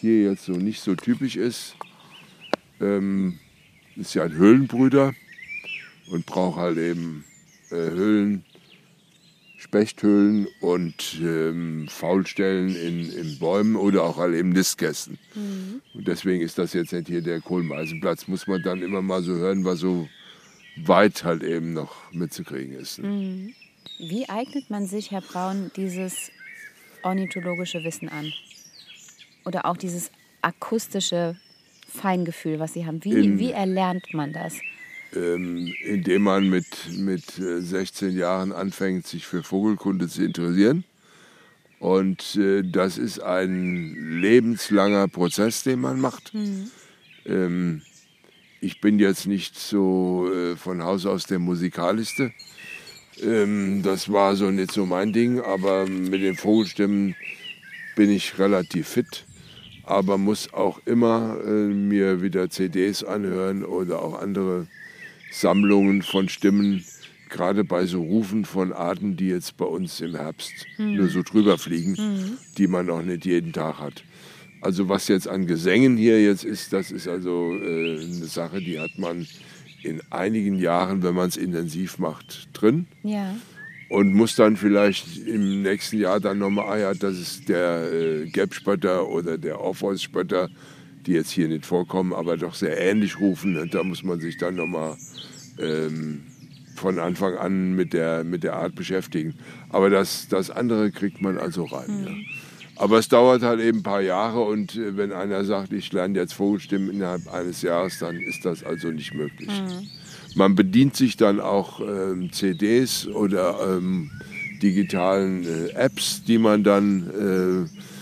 hier 0.00 0.22
jetzt 0.30 0.44
so 0.44 0.52
nicht 0.52 0.80
so 0.80 0.94
typisch 0.94 1.34
ist. 1.34 1.74
Ähm, 2.80 3.40
ist 3.96 4.14
ja 4.14 4.22
ein 4.22 4.34
Höhlenbrüder 4.34 5.14
und 6.12 6.26
braucht 6.26 6.58
halt 6.58 6.78
eben 6.78 7.24
äh, 7.70 7.74
Höhlen, 7.74 8.44
Spechthöhlen 9.58 10.46
und 10.60 11.18
ähm, 11.20 11.88
Faulstellen 11.88 12.76
in, 12.76 13.12
in 13.12 13.38
Bäumen 13.40 13.74
oder 13.74 14.04
auch 14.04 14.16
halt 14.16 14.36
eben 14.36 14.50
Nistkästen. 14.50 15.18
Mhm. 15.34 15.82
Und 15.94 16.06
deswegen 16.06 16.42
ist 16.42 16.58
das 16.58 16.72
jetzt 16.74 16.92
nicht 16.92 17.08
hier 17.08 17.22
der 17.22 17.40
Kohlenmeisenplatz. 17.40 18.28
Muss 18.28 18.46
man 18.46 18.62
dann 18.62 18.82
immer 18.82 19.02
mal 19.02 19.20
so 19.20 19.34
hören, 19.34 19.64
was 19.64 19.80
so 19.80 20.08
weit 20.76 21.24
halt 21.24 21.42
eben 21.42 21.72
noch 21.72 21.92
mitzukriegen 22.12 22.72
ist. 22.72 23.00
Mhm. 23.00 23.52
Wie 23.98 24.28
eignet 24.28 24.70
man 24.70 24.86
sich, 24.86 25.10
Herr 25.10 25.22
Braun, 25.22 25.72
dieses 25.74 26.30
ornithologische 27.02 27.82
Wissen 27.82 28.08
an? 28.08 28.32
Oder 29.44 29.66
auch 29.66 29.76
dieses 29.76 30.12
akustische 30.40 31.36
Feingefühl, 31.88 32.60
was 32.60 32.74
Sie 32.74 32.86
haben? 32.86 33.02
Wie, 33.02 33.12
in, 33.12 33.40
wie 33.40 33.50
erlernt 33.50 34.14
man 34.14 34.32
das? 34.32 34.54
Ähm, 35.14 35.72
indem 35.84 36.22
man 36.22 36.48
mit, 36.48 36.66
mit 36.96 37.24
16 37.30 38.10
äh, 38.10 38.12
Jahren 38.12 38.52
anfängt, 38.52 39.06
sich 39.06 39.26
für 39.26 39.42
Vogelkunde 39.42 40.08
zu 40.08 40.24
interessieren. 40.24 40.84
Und 41.78 42.36
äh, 42.36 42.62
das 42.62 42.98
ist 42.98 43.20
ein 43.20 44.20
lebenslanger 44.20 45.08
Prozess, 45.08 45.62
den 45.62 45.80
man 45.80 46.00
macht. 46.00 46.34
Mhm. 46.34 46.70
Ähm, 47.24 47.82
ich 48.60 48.80
bin 48.80 48.98
jetzt 48.98 49.26
nicht 49.26 49.58
so 49.58 50.28
äh, 50.32 50.56
von 50.56 50.82
Haus 50.82 51.06
aus 51.06 51.24
der 51.24 51.38
Musikalischste. 51.38 52.32
Ähm, 53.22 53.82
das 53.82 54.12
war 54.12 54.34
so 54.36 54.50
nicht 54.50 54.72
so 54.72 54.86
mein 54.86 55.12
Ding, 55.12 55.40
aber 55.40 55.86
mit 55.86 56.22
den 56.22 56.36
Vogelstimmen 56.36 57.14
bin 57.96 58.10
ich 58.10 58.38
relativ 58.38 58.88
fit 58.88 59.24
aber 59.88 60.18
muss 60.18 60.52
auch 60.52 60.80
immer 60.84 61.38
äh, 61.46 61.50
mir 61.50 62.20
wieder 62.20 62.50
CDs 62.50 63.02
anhören 63.02 63.64
oder 63.64 64.02
auch 64.02 64.20
andere 64.20 64.66
Sammlungen 65.30 66.02
von 66.02 66.28
Stimmen, 66.28 66.84
gerade 67.28 67.64
bei 67.64 67.86
so 67.86 68.02
Rufen 68.02 68.44
von 68.44 68.72
Arten, 68.72 69.16
die 69.16 69.28
jetzt 69.28 69.56
bei 69.56 69.64
uns 69.64 70.00
im 70.00 70.14
Herbst 70.14 70.52
mhm. 70.78 70.96
nur 70.96 71.08
so 71.08 71.22
drüber 71.22 71.58
fliegen, 71.58 71.92
mhm. 71.92 72.38
die 72.56 72.66
man 72.66 72.90
auch 72.90 73.02
nicht 73.02 73.24
jeden 73.24 73.52
Tag 73.52 73.78
hat. 73.78 74.04
Also 74.60 74.88
was 74.88 75.08
jetzt 75.08 75.28
an 75.28 75.46
Gesängen 75.46 75.96
hier 75.96 76.22
jetzt 76.22 76.44
ist, 76.44 76.72
das 76.72 76.90
ist 76.90 77.06
also 77.06 77.54
äh, 77.54 78.00
eine 78.00 78.26
Sache, 78.26 78.60
die 78.60 78.80
hat 78.80 78.98
man 78.98 79.26
in 79.82 80.02
einigen 80.10 80.58
Jahren, 80.58 81.02
wenn 81.02 81.14
man 81.14 81.28
es 81.28 81.36
intensiv 81.36 81.98
macht, 81.98 82.48
drin. 82.52 82.86
Ja. 83.04 83.36
Und 83.88 84.12
muss 84.12 84.34
dann 84.34 84.56
vielleicht 84.56 85.26
im 85.26 85.62
nächsten 85.62 85.98
Jahr 85.98 86.20
dann 86.20 86.38
nochmal, 86.38 86.66
ah 86.66 86.78
ja, 86.78 86.94
das 86.94 87.18
ist 87.18 87.48
der 87.48 87.90
äh, 87.92 88.26
Gelbspötter 88.26 89.08
oder 89.08 89.38
der 89.38 89.60
Orpheus-Spötter, 89.60 90.50
die 91.06 91.12
jetzt 91.12 91.30
hier 91.30 91.48
nicht 91.48 91.66
vorkommen, 91.66 92.12
aber 92.12 92.36
doch 92.36 92.54
sehr 92.54 92.78
ähnlich 92.78 93.20
rufen. 93.20 93.58
Und 93.58 93.74
da 93.74 93.82
muss 93.82 94.02
man 94.02 94.20
sich 94.20 94.36
dann 94.38 94.56
nochmal 94.56 94.96
ähm, 95.58 96.22
von 96.76 96.98
Anfang 96.98 97.36
an 97.36 97.74
mit 97.74 97.92
der, 97.92 98.24
mit 98.24 98.44
der 98.44 98.54
Art 98.54 98.74
beschäftigen. 98.74 99.34
Aber 99.70 99.90
das, 99.90 100.28
das 100.28 100.50
andere 100.50 100.90
kriegt 100.90 101.20
man 101.20 101.38
also 101.38 101.64
rein. 101.64 102.00
Mhm. 102.00 102.06
Ja. 102.06 102.12
Aber 102.76 102.98
es 102.98 103.08
dauert 103.08 103.42
halt 103.42 103.60
eben 103.60 103.78
ein 103.78 103.82
paar 103.82 104.00
Jahre 104.00 104.40
und 104.40 104.76
äh, 104.76 104.96
wenn 104.96 105.12
einer 105.12 105.44
sagt, 105.44 105.72
ich 105.72 105.92
lerne 105.92 106.18
jetzt 106.18 106.34
Vogelstimmen 106.34 106.90
innerhalb 106.90 107.26
eines 107.32 107.62
Jahres, 107.62 107.98
dann 107.98 108.16
ist 108.16 108.44
das 108.44 108.62
also 108.62 108.88
nicht 108.88 109.14
möglich. 109.14 109.48
Mhm. 109.48 109.88
Man 110.36 110.54
bedient 110.54 110.94
sich 110.96 111.16
dann 111.16 111.40
auch 111.40 111.80
ähm, 111.80 112.32
CDs 112.32 113.08
oder 113.08 113.76
ähm, 113.76 114.10
digitalen 114.62 115.44
äh, 115.44 115.70
Apps, 115.74 116.22
die 116.22 116.38
man 116.38 116.62
dann 116.62 117.66
äh, 117.66 117.97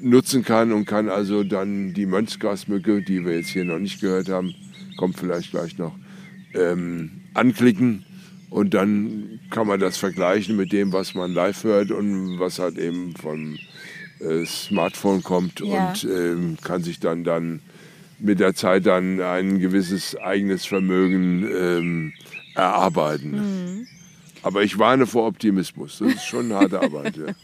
nutzen 0.00 0.44
kann 0.44 0.72
und 0.72 0.84
kann 0.84 1.08
also 1.08 1.42
dann 1.42 1.94
die 1.94 2.06
Mönchsgrasmücke, 2.06 3.02
die 3.02 3.24
wir 3.24 3.36
jetzt 3.36 3.48
hier 3.48 3.64
noch 3.64 3.78
nicht 3.78 4.00
gehört 4.00 4.28
haben, 4.28 4.54
kommt 4.96 5.18
vielleicht 5.18 5.50
gleich 5.50 5.78
noch, 5.78 5.94
ähm, 6.54 7.10
anklicken 7.34 8.04
und 8.50 8.74
dann 8.74 9.40
kann 9.50 9.66
man 9.66 9.80
das 9.80 9.96
vergleichen 9.96 10.56
mit 10.56 10.72
dem, 10.72 10.92
was 10.92 11.14
man 11.14 11.32
live 11.32 11.64
hört 11.64 11.90
und 11.90 12.38
was 12.38 12.58
halt 12.58 12.78
eben 12.78 13.14
vom 13.14 13.58
äh, 14.20 14.44
Smartphone 14.46 15.22
kommt 15.22 15.60
ja. 15.60 15.88
und 15.88 16.04
ähm, 16.04 16.56
kann 16.62 16.82
sich 16.82 17.00
dann, 17.00 17.24
dann 17.24 17.60
mit 18.18 18.40
der 18.40 18.54
Zeit 18.54 18.86
dann 18.86 19.20
ein 19.20 19.58
gewisses 19.58 20.16
eigenes 20.16 20.64
Vermögen 20.64 21.46
ähm, 21.54 22.12
erarbeiten. 22.54 23.30
Mhm. 23.32 23.86
Aber 24.46 24.62
ich 24.62 24.78
warne 24.78 25.08
vor 25.08 25.26
Optimismus. 25.26 25.98
Das 25.98 26.14
ist 26.14 26.24
schon 26.24 26.44
eine 26.44 26.54
harte 26.54 26.80
Arbeit. 26.80 27.16
Ja. 27.16 27.24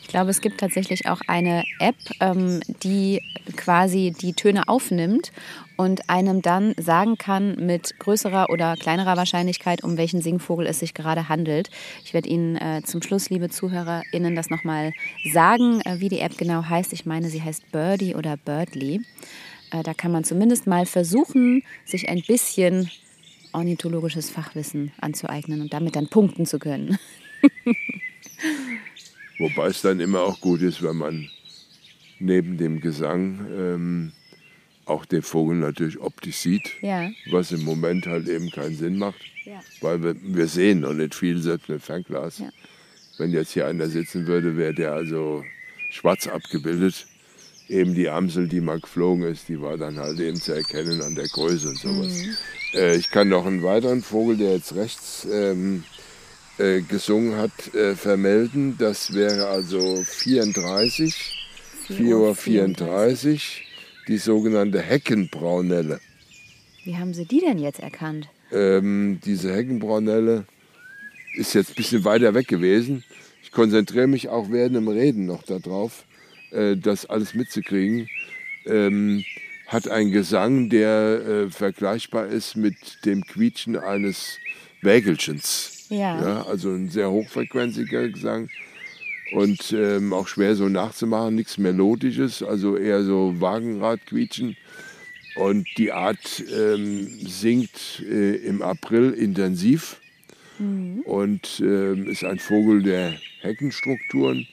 Ich 0.00 0.08
glaube, 0.08 0.30
es 0.30 0.40
gibt 0.40 0.58
tatsächlich 0.58 1.06
auch 1.06 1.20
eine 1.26 1.64
App, 1.78 1.96
ähm, 2.20 2.60
die 2.82 3.22
quasi 3.56 4.14
die 4.18 4.32
Töne 4.32 4.68
aufnimmt 4.68 5.32
und 5.76 6.08
einem 6.08 6.40
dann 6.40 6.74
sagen 6.78 7.18
kann 7.18 7.56
mit 7.56 7.98
größerer 7.98 8.48
oder 8.48 8.76
kleinerer 8.76 9.16
Wahrscheinlichkeit, 9.16 9.84
um 9.84 9.98
welchen 9.98 10.22
Singvogel 10.22 10.66
es 10.66 10.78
sich 10.78 10.94
gerade 10.94 11.28
handelt. 11.28 11.70
Ich 12.04 12.14
werde 12.14 12.28
Ihnen 12.28 12.56
äh, 12.56 12.82
zum 12.84 13.02
Schluss, 13.02 13.28
liebe 13.28 13.50
ZuhörerInnen, 13.50 14.34
das 14.34 14.48
nochmal 14.48 14.92
sagen, 15.32 15.82
äh, 15.82 16.00
wie 16.00 16.08
die 16.08 16.20
App 16.20 16.38
genau 16.38 16.64
heißt. 16.64 16.92
Ich 16.92 17.04
meine, 17.04 17.28
sie 17.28 17.42
heißt 17.42 17.70
Birdie 17.70 18.14
oder 18.14 18.36
Birdly. 18.36 19.02
Äh, 19.72 19.82
da 19.82 19.92
kann 19.92 20.12
man 20.12 20.24
zumindest 20.24 20.66
mal 20.66 20.86
versuchen, 20.86 21.62
sich 21.84 22.08
ein 22.08 22.22
bisschen 22.26 22.90
ornithologisches 23.52 24.30
Fachwissen 24.30 24.92
anzueignen 25.00 25.60
und 25.60 25.72
damit 25.72 25.96
dann 25.96 26.08
punkten 26.08 26.46
zu 26.46 26.58
können. 26.58 26.98
Wobei 29.38 29.68
es 29.68 29.82
dann 29.82 30.00
immer 30.00 30.20
auch 30.20 30.40
gut 30.40 30.62
ist, 30.62 30.82
wenn 30.82 30.96
man 30.96 31.28
neben 32.18 32.56
dem 32.56 32.80
Gesang 32.80 33.46
ähm, 33.56 34.12
auch 34.84 35.04
den 35.04 35.22
Vogel 35.22 35.56
natürlich 35.56 35.98
optisch 36.00 36.36
sieht, 36.36 36.70
ja. 36.80 37.10
was 37.30 37.52
im 37.52 37.64
Moment 37.64 38.06
halt 38.06 38.28
eben 38.28 38.50
keinen 38.50 38.76
Sinn 38.76 38.98
macht, 38.98 39.20
ja. 39.44 39.60
weil 39.80 40.02
wir, 40.02 40.16
wir, 40.20 40.46
sehen 40.46 40.80
noch 40.80 40.92
nicht 40.92 41.14
viel, 41.14 41.38
selbst 41.38 41.68
mit 41.68 41.82
Fernglas. 41.82 42.38
Ja. 42.38 42.50
Wenn 43.18 43.32
jetzt 43.32 43.52
hier 43.52 43.66
einer 43.66 43.88
sitzen 43.88 44.26
würde, 44.26 44.56
wäre 44.56 44.74
der 44.74 44.92
also 44.92 45.44
schwarz 45.90 46.26
abgebildet. 46.26 47.06
Eben 47.72 47.94
die 47.94 48.10
Amsel, 48.10 48.48
die 48.48 48.60
mal 48.60 48.78
geflogen 48.78 49.24
ist, 49.24 49.48
die 49.48 49.58
war 49.60 49.78
dann 49.78 49.98
halt 49.98 50.20
eben 50.20 50.38
zu 50.38 50.52
erkennen 50.52 51.00
an 51.00 51.14
der 51.14 51.26
Größe 51.26 51.70
und 51.70 51.78
sowas. 51.78 52.12
Mhm. 52.12 52.36
Äh, 52.74 52.96
ich 52.96 53.10
kann 53.10 53.30
noch 53.30 53.46
einen 53.46 53.62
weiteren 53.62 54.02
Vogel, 54.02 54.36
der 54.36 54.52
jetzt 54.56 54.74
rechts 54.74 55.26
ähm, 55.32 55.82
äh, 56.58 56.82
gesungen 56.82 57.36
hat, 57.38 57.74
äh, 57.74 57.96
vermelden. 57.96 58.76
Das 58.78 59.14
wäre 59.14 59.46
also 59.46 60.02
34, 60.04 61.48
4 61.86 62.18
Uhr 62.18 62.34
34, 62.34 63.64
die 64.06 64.18
sogenannte 64.18 64.80
Heckenbraunelle. 64.80 65.98
Wie 66.84 66.98
haben 66.98 67.14
Sie 67.14 67.24
die 67.24 67.40
denn 67.40 67.58
jetzt 67.58 67.80
erkannt? 67.80 68.28
Ähm, 68.52 69.18
diese 69.24 69.50
Heckenbraunelle 69.54 70.44
ist 71.36 71.54
jetzt 71.54 71.70
ein 71.70 71.76
bisschen 71.76 72.04
weiter 72.04 72.34
weg 72.34 72.48
gewesen. 72.48 73.02
Ich 73.42 73.50
konzentriere 73.50 74.08
mich 74.08 74.28
auch 74.28 74.50
während 74.50 74.76
dem 74.76 74.88
Reden 74.88 75.24
noch 75.24 75.42
darauf, 75.42 76.04
äh, 76.52 76.76
das 76.76 77.06
alles 77.06 77.34
mitzukriegen. 77.34 78.08
Ähm, 78.66 79.24
hat 79.66 79.88
einen 79.88 80.10
Gesang, 80.10 80.68
der 80.68 81.22
äh, 81.26 81.50
vergleichbar 81.50 82.26
ist 82.26 82.56
mit 82.56 82.76
dem 83.04 83.24
Quietschen 83.24 83.76
eines 83.76 84.38
Wägelchens. 84.82 85.86
Ja. 85.88 86.20
ja. 86.20 86.42
Also 86.46 86.70
ein 86.70 86.90
sehr 86.90 87.10
hochfrequenziger 87.10 88.08
Gesang 88.08 88.50
und 89.32 89.72
ähm, 89.72 90.12
auch 90.12 90.28
schwer 90.28 90.54
so 90.54 90.68
nachzumachen, 90.68 91.34
nichts 91.34 91.58
Melodisches, 91.58 92.42
also 92.42 92.76
eher 92.76 93.02
so 93.02 93.34
Wagenradquietschen. 93.40 94.56
Und 95.36 95.66
die 95.78 95.92
Art 95.92 96.44
ähm, 96.54 97.08
singt 97.26 98.02
äh, 98.06 98.36
im 98.36 98.60
April 98.60 99.12
intensiv 99.12 99.96
mhm. 100.58 101.00
und 101.06 101.62
ähm, 101.64 102.06
ist 102.06 102.24
ein 102.24 102.38
Vogel 102.38 102.82
der 102.82 103.14
Heckenstrukturen, 103.40 104.46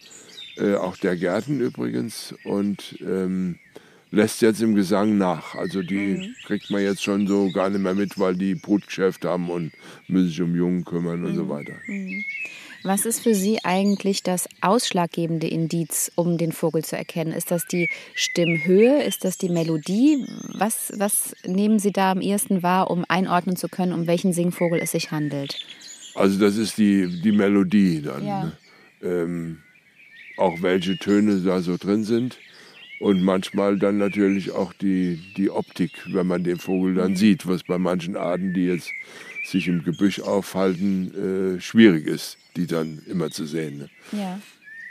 äh, 0.59 0.75
auch 0.75 0.97
der 0.97 1.15
Gärten 1.15 1.59
übrigens. 1.59 2.33
Und 2.43 2.97
ähm, 3.01 3.59
lässt 4.11 4.41
jetzt 4.41 4.61
im 4.61 4.75
Gesang 4.75 5.17
nach. 5.17 5.55
Also 5.55 5.81
die 5.81 6.33
kriegt 6.45 6.69
man 6.69 6.81
jetzt 6.81 7.03
schon 7.03 7.27
so 7.27 7.51
gar 7.51 7.69
nicht 7.69 7.81
mehr 7.81 7.93
mit, 7.93 8.17
weil 8.19 8.35
die 8.35 8.55
Brutgeschäft 8.55 9.25
haben 9.25 9.49
und 9.49 9.71
müssen 10.07 10.29
sich 10.29 10.41
um 10.41 10.55
Jungen 10.55 10.85
kümmern 10.85 11.25
und 11.25 11.35
so 11.35 11.49
weiter. 11.49 11.73
Was 12.83 13.05
ist 13.05 13.19
für 13.19 13.35
Sie 13.35 13.59
eigentlich 13.63 14.23
das 14.23 14.47
ausschlaggebende 14.61 15.47
Indiz, 15.47 16.11
um 16.15 16.37
den 16.37 16.53
Vogel 16.53 16.83
zu 16.83 16.95
erkennen? 16.95 17.33
Ist 17.33 17.51
das 17.51 17.65
die 17.67 17.89
Stimmhöhe? 18.15 19.03
Ist 19.03 19.25
das 19.25 19.37
die 19.37 19.49
Melodie? 19.49 20.25
Was, 20.53 20.93
was 20.95 21.35
nehmen 21.45 21.79
Sie 21.79 21.91
da 21.91 22.11
am 22.11 22.21
ehesten 22.21 22.63
wahr, 22.63 22.89
um 22.89 23.03
einordnen 23.07 23.57
zu 23.57 23.67
können, 23.67 23.91
um 23.91 24.07
welchen 24.07 24.31
Singvogel 24.31 24.79
es 24.79 24.91
sich 24.91 25.11
handelt? 25.11 25.59
Also 26.15 26.39
das 26.39 26.55
ist 26.55 26.77
die, 26.77 27.21
die 27.21 27.33
Melodie 27.33 28.01
dann. 28.01 28.25
Ja. 28.25 28.43
Ne? 28.45 28.51
Ähm, 29.01 29.57
auch 30.39 30.61
welche 30.61 30.97
Töne 30.97 31.41
da 31.41 31.61
so 31.61 31.77
drin 31.77 32.03
sind. 32.03 32.37
Und 32.99 33.23
manchmal 33.23 33.79
dann 33.79 33.97
natürlich 33.97 34.51
auch 34.51 34.73
die, 34.73 35.19
die 35.37 35.49
Optik, 35.49 35.91
wenn 36.11 36.27
man 36.27 36.43
den 36.43 36.59
Vogel 36.59 36.95
dann 36.95 37.15
sieht, 37.15 37.47
was 37.47 37.63
bei 37.63 37.77
manchen 37.77 38.17
Arten, 38.17 38.53
die 38.53 38.65
jetzt 38.65 38.91
sich 39.45 39.67
im 39.67 39.83
Gebüsch 39.83 40.19
aufhalten, 40.19 41.55
äh, 41.57 41.61
schwierig 41.61 42.05
ist, 42.05 42.37
die 42.57 42.67
dann 42.67 43.01
immer 43.09 43.31
zu 43.31 43.45
sehen. 43.45 43.77
Ne? 43.77 43.89
Ja. 44.11 44.39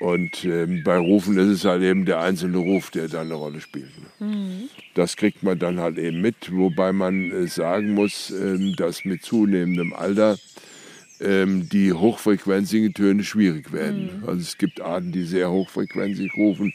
Und 0.00 0.44
ähm, 0.44 0.82
bei 0.84 0.96
Rufen 0.96 1.36
ist 1.38 1.48
es 1.48 1.64
halt 1.64 1.82
eben 1.82 2.04
der 2.04 2.20
einzelne 2.20 2.58
Ruf, 2.58 2.90
der 2.90 3.08
da 3.08 3.22
eine 3.22 3.34
Rolle 3.34 3.60
spielt. 3.60 3.90
Ne? 3.98 4.06
Das 4.94 5.16
kriegt 5.16 5.42
man 5.42 5.58
dann 5.58 5.80
halt 5.80 5.98
eben 5.98 6.20
mit, 6.20 6.52
wobei 6.52 6.92
man 6.92 7.30
äh, 7.30 7.46
sagen 7.48 7.94
muss, 7.94 8.30
ähm, 8.30 8.74
dass 8.76 9.04
mit 9.04 9.22
zunehmendem 9.22 9.92
Alter 9.92 10.38
ähm, 11.20 11.68
die 11.68 11.92
hochfrequenzigen 11.92 12.94
Töne 12.94 13.24
schwierig 13.24 13.72
werden. 13.72 14.22
Also 14.26 14.40
es 14.40 14.58
gibt 14.58 14.80
Arten, 14.80 15.12
die 15.12 15.24
sehr 15.24 15.50
hochfrequenzig 15.50 16.32
rufen, 16.36 16.72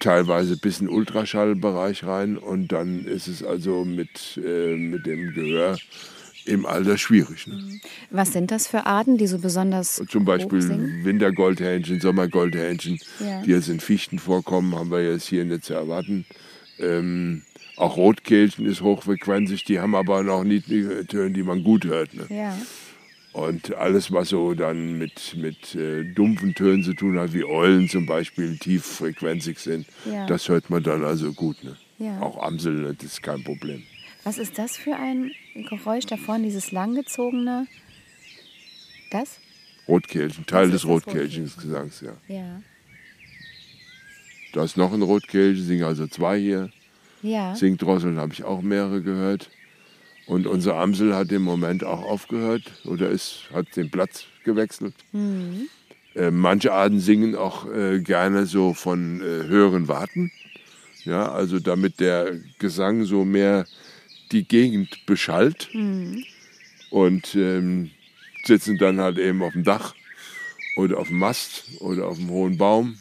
teilweise 0.00 0.56
bis 0.56 0.80
in 0.80 0.86
den 0.86 0.94
Ultraschallbereich 0.94 2.04
rein 2.04 2.36
und 2.38 2.72
dann 2.72 3.04
ist 3.04 3.28
es 3.28 3.42
also 3.42 3.84
mit, 3.84 4.40
äh, 4.44 4.76
mit 4.76 5.06
dem 5.06 5.32
Gehör 5.34 5.76
im 6.46 6.64
Alter 6.64 6.96
schwierig. 6.96 7.46
Ne? 7.46 7.80
Was 8.10 8.32
sind 8.32 8.50
das 8.50 8.66
für 8.66 8.86
Arten, 8.86 9.18
die 9.18 9.26
so 9.26 9.38
besonders 9.38 10.02
Zum 10.08 10.24
Beispiel? 10.24 11.04
Wintergoldhähnchen, 11.04 12.00
Sommergoldhähnchen, 12.00 12.98
Ja. 13.20 13.42
die 13.42 13.50
jetzt 13.50 13.68
in 13.68 13.78
Fichten 13.78 14.18
vorkommen, 14.18 14.74
haben 14.74 14.90
wir 14.90 15.02
jetzt 15.04 15.26
hier 15.28 15.44
nicht 15.44 15.64
zu 15.64 15.74
erwarten. 15.74 16.24
Ähm, 16.78 17.42
auch 17.76 17.96
Rotkehlchen 17.98 18.64
ist 18.66 18.80
hochfrequenzig, 18.80 19.64
die 19.64 19.80
haben 19.80 19.94
aber 19.94 20.22
noch 20.22 20.42
niedrige 20.44 21.06
Töne, 21.06 21.30
die 21.32 21.42
man 21.42 21.62
gut 21.62 21.84
hört. 21.84 22.14
Ne? 22.14 22.26
Ja. 22.30 22.56
Und 23.32 23.74
alles, 23.76 24.10
was 24.12 24.30
so 24.30 24.54
dann 24.54 24.98
mit, 24.98 25.36
mit 25.36 25.74
äh, 25.76 26.02
dumpfen 26.04 26.54
Tönen 26.54 26.82
zu 26.82 26.94
tun 26.94 27.18
hat, 27.18 27.32
wie 27.32 27.44
Eulen 27.44 27.88
zum 27.88 28.04
Beispiel, 28.06 28.58
tieffrequenzig 28.58 29.58
sind, 29.58 29.86
Ja. 30.04 30.26
das 30.26 30.48
hört 30.48 30.68
man 30.68 30.82
dann 30.82 31.04
also 31.04 31.32
gut. 31.32 31.62
Ne? 31.62 31.76
Ja. 31.98 32.20
Auch 32.20 32.42
Amseln, 32.42 32.82
ne, 32.82 32.94
das 32.94 33.04
ist 33.12 33.22
kein 33.22 33.44
Problem. 33.44 33.84
Was 34.24 34.36
ist 34.38 34.58
das 34.58 34.76
für 34.76 34.96
ein 34.96 35.30
Geräusch 35.54 36.06
da 36.06 36.16
vorne, 36.16 36.44
dieses 36.44 36.72
langgezogene? 36.72 37.66
Das? 39.12 39.38
Rotkehlchen, 39.86 40.44
Teil 40.46 40.70
Das 40.70 40.82
des 40.82 40.86
Rotkehlchensgesangs, 40.88 42.00
ja. 42.00 42.12
Ja. 42.28 42.62
Da 44.52 44.64
ist 44.64 44.76
noch 44.76 44.92
ein 44.92 45.02
Rotkehlchen, 45.02 45.64
singen 45.64 45.84
also 45.84 46.06
zwei 46.08 46.38
hier. 46.38 46.70
Ja. 47.22 47.54
Singdrosseln 47.54 48.18
habe 48.18 48.32
ich 48.32 48.42
auch 48.42 48.60
mehrere 48.62 49.02
gehört. 49.02 49.50
Und 50.30 50.46
unsere 50.46 50.76
Amsel 50.76 51.16
hat 51.16 51.32
im 51.32 51.42
Moment 51.42 51.82
auch 51.82 52.04
aufgehört 52.04 52.62
oder 52.84 53.10
ist, 53.10 53.48
hat 53.52 53.74
den 53.74 53.90
Platz 53.90 54.26
gewechselt. 54.44 54.94
Äh, 56.14 56.30
manche 56.30 56.72
Arten 56.72 57.00
singen 57.00 57.34
auch 57.34 57.68
äh, 57.68 57.98
gerne 57.98 58.46
so 58.46 58.72
von 58.72 59.20
äh, 59.20 59.48
höheren 59.48 59.88
Warten. 59.88 60.30
Ja, 61.04 61.32
also 61.32 61.58
damit 61.58 61.98
der 61.98 62.38
Gesang 62.60 63.06
so 63.06 63.24
mehr 63.24 63.66
die 64.30 64.46
Gegend 64.46 65.04
beschallt. 65.04 65.68
Und 66.90 67.34
ähm, 67.34 67.90
sitzen 68.44 68.78
dann 68.78 69.00
halt 69.00 69.18
eben 69.18 69.42
auf 69.42 69.54
dem 69.54 69.64
Dach 69.64 69.96
oder 70.76 70.98
auf 70.98 71.08
dem 71.08 71.18
Mast 71.18 71.64
oder 71.80 72.06
auf 72.06 72.20
einem 72.20 72.30
hohen 72.30 72.56
Baum 72.56 72.98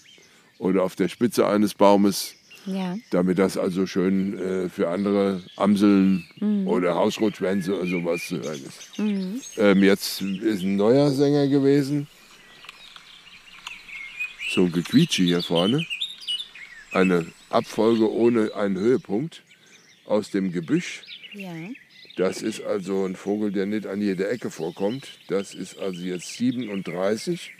oder 0.57 0.81
auf 0.81 0.95
der 0.95 1.09
Spitze 1.09 1.47
eines 1.47 1.75
Baumes 1.75 2.33
Ja. 2.71 2.97
damit 3.09 3.39
das 3.39 3.57
also 3.57 3.85
schön 3.85 4.37
äh, 4.37 4.69
für 4.69 4.89
andere 4.89 5.41
Amseln 5.55 6.25
oder 6.65 6.95
Hausrotschwänze 6.95 7.77
oder 7.77 7.87
sowas 7.87 8.27
zu 8.27 8.41
hören 8.41 8.61
ist. 8.65 9.57
Ähm, 9.57 9.83
jetzt 9.83 10.21
ist 10.21 10.61
ein 10.63 10.75
neuer 10.75 11.11
Sänger 11.11 11.47
gewesen, 11.47 12.07
so 14.53 14.65
ein 14.65 14.71
Gequietsche 14.71 15.23
hier 15.23 15.41
vorne, 15.41 15.85
eine 16.91 17.25
Abfolge 17.49 18.11
ohne 18.11 18.53
einen 18.55 18.77
Höhepunkt 18.77 19.43
aus 20.05 20.31
dem 20.31 20.51
Gebüsch. 20.51 21.03
Ja. 21.33 21.53
Das 22.17 22.41
ist 22.41 22.61
also 22.61 23.05
ein 23.05 23.15
Vogel, 23.15 23.51
der 23.51 23.65
nicht 23.65 23.87
an 23.87 24.01
jeder 24.01 24.29
Ecke 24.29 24.51
vorkommt. 24.51 25.07
Das 25.29 25.53
ist 25.53 25.77
also 25.77 26.01
jetzt 26.01 26.33
37. 26.37 27.51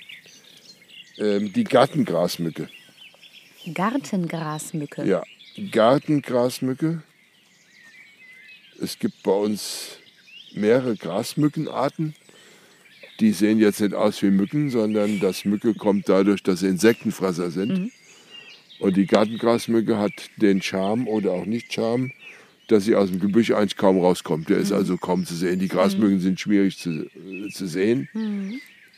Ähm, 1.18 1.54
die 1.54 1.64
Gartengrasmücke. 1.64 2.70
Gartengrasmücke. 3.74 5.06
Ja, 5.06 5.24
Gartengrasmücke. 5.72 7.02
Es 8.82 8.98
gibt 8.98 9.24
bei 9.24 9.32
uns 9.32 9.98
mehrere 10.54 10.96
Grasmückenarten. 10.96 12.16
Die 13.20 13.32
sehen 13.32 13.60
jetzt 13.60 13.82
nicht 13.82 13.94
aus 13.94 14.22
wie 14.22 14.32
Mücken, 14.32 14.70
sondern 14.70 15.20
das 15.20 15.44
Mücke 15.44 15.74
kommt 15.74 16.08
dadurch, 16.08 16.42
dass 16.42 16.62
sie 16.62 16.68
Insektenfresser 16.68 17.52
sind. 17.52 17.92
Und 18.80 18.96
die 18.96 19.06
Gartengrasmücke 19.06 19.98
hat 19.98 20.14
den 20.38 20.62
Charme 20.62 21.08
oder 21.08 21.32
auch 21.32 21.46
nicht 21.46 21.74
Charme, 21.74 22.14
dass 22.70 22.86
sie 22.86 22.96
aus 22.96 23.10
dem 23.10 23.20
Gebüsch 23.20 23.52
eigentlich 23.52 23.76
kaum 23.76 24.00
rauskommt. 24.00 24.48
Der 24.50 24.58
ist 24.58 24.72
also 24.72 24.96
kaum 24.96 25.26
zu 25.26 25.36
sehen. 25.36 25.60
Die 25.60 25.68
Grasmücken 25.68 26.22
sind 26.22 26.40
schwierig 26.40 26.78
zu, 26.78 27.10
zu 27.52 27.68
sehen, 27.68 28.08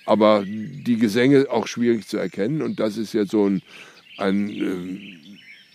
aber 0.05 0.43
die 0.45 0.97
Gesänge 0.97 1.47
auch 1.49 1.65
schwierig 1.65 2.07
zu 2.07 2.17
erkennen. 2.17 2.61
Und 2.61 2.79
das 2.79 2.97
ist 2.97 3.13
jetzt 3.13 3.31
so 3.31 3.49
ein, 3.49 3.63
ein 4.17 4.49
ähm, 4.49 5.21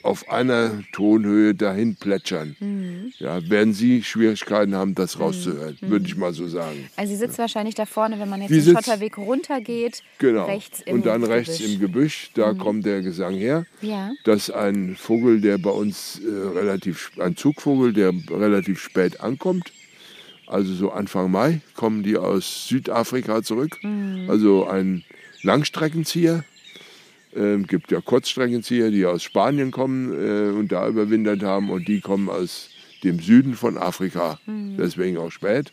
auf 0.06 0.30
einer 0.30 0.84
Tonhöhe 0.92 1.54
dahin 1.54 1.96
plätschern. 1.96 3.12
Ja, 3.18 3.48
werden 3.50 3.74
Sie 3.74 4.04
Schwierigkeiten 4.04 4.74
haben, 4.74 4.94
das 4.94 5.18
rauszuhören, 5.18 5.76
würde 5.80 6.06
ich 6.06 6.16
mal 6.16 6.32
so 6.32 6.46
sagen. 6.46 6.88
Also 6.94 7.12
sie 7.12 7.18
sitzt 7.18 7.38
wahrscheinlich 7.38 7.74
da 7.74 7.86
vorne, 7.86 8.18
wenn 8.20 8.28
man 8.28 8.40
jetzt 8.40 8.52
Die 8.52 8.60
den 8.60 8.76
Schotterweg 8.76 9.18
runtergeht. 9.18 10.02
Genau. 10.18 10.46
Rechts 10.46 10.80
im 10.82 10.94
Und 10.96 11.06
dann 11.06 11.24
rechts 11.24 11.58
Gebüsch. 11.58 11.74
im 11.74 11.80
Gebüsch, 11.80 12.30
da 12.34 12.54
kommt 12.54 12.86
der 12.86 13.02
Gesang 13.02 13.34
her. 13.34 13.66
Ja. 13.82 14.12
Das 14.22 14.48
ist 14.48 14.54
ein 14.54 14.94
Vogel, 14.96 15.40
der 15.40 15.58
bei 15.58 15.70
uns 15.70 16.20
äh, 16.24 16.30
relativ, 16.56 17.10
ein 17.18 17.36
Zugvogel, 17.36 17.92
der 17.92 18.12
relativ 18.30 18.80
spät 18.80 19.20
ankommt. 19.20 19.72
Also 20.46 20.72
so 20.72 20.92
Anfang 20.92 21.32
Mai 21.32 21.60
kommen 21.74 22.04
die 22.04 22.16
aus 22.16 22.68
Südafrika 22.68 23.42
zurück. 23.42 23.80
Also 24.28 24.68
ein 24.68 25.02
Langstreckenzieher. 25.42 26.44
Ähm, 27.36 27.66
gibt 27.66 27.90
ja 27.90 28.00
Kurzstreckenzieher, 28.00 28.90
die 28.90 29.04
aus 29.04 29.22
Spanien 29.22 29.70
kommen 29.70 30.12
äh, 30.12 30.50
und 30.50 30.72
da 30.72 30.88
überwintert 30.88 31.42
haben. 31.42 31.70
Und 31.70 31.86
die 31.88 32.00
kommen 32.00 32.28
aus 32.28 32.70
dem 33.04 33.20
Süden 33.20 33.54
von 33.54 33.76
Afrika, 33.76 34.40
deswegen 34.46 35.18
auch 35.18 35.30
spät. 35.30 35.70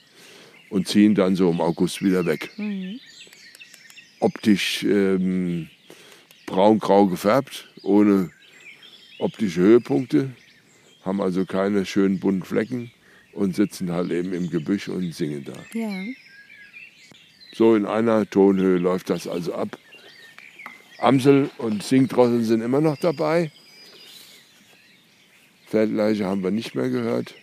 Und 0.70 0.88
ziehen 0.88 1.16
dann 1.16 1.36
so 1.36 1.50
im 1.50 1.62
August 1.62 2.04
wieder 2.04 2.26
weg. 2.26 2.50
Optisch 4.20 4.84
ähm, 4.84 5.70
braun-grau 6.46 7.08
gefärbt, 7.08 7.70
ohne 7.82 8.32
optische 9.20 9.62
Höhepunkte, 9.62 10.32
haben 11.04 11.22
also 11.22 11.46
keine 11.46 11.86
schönen 11.86 12.20
bunten 12.20 12.44
Flecken 12.44 12.92
und 13.34 13.56
sitzen 13.56 13.92
halt 13.92 14.12
eben 14.12 14.34
im 14.34 14.50
Gebüsch 14.50 14.90
und 14.90 15.14
singen 15.14 15.46
da. 15.46 15.54
Ja. 15.74 16.06
So 17.54 17.76
in 17.76 17.86
einer 17.86 18.30
Tonhöhe 18.30 18.78
läuft 18.78 19.10
das 19.10 19.28
also 19.28 19.54
ab. 19.54 19.78
Amsel 21.00 21.50
und 21.58 21.84
Singdrosseln 21.84 22.44
sind 22.44 22.62
immer 22.62 22.82
noch 22.82 22.98
dabei. 22.98 23.52
Feldleiche 25.68 26.26
haben 26.26 26.44
wir 26.44 26.52
nicht 26.52 26.76
mehr 26.76 26.90
gehört. 26.90 27.34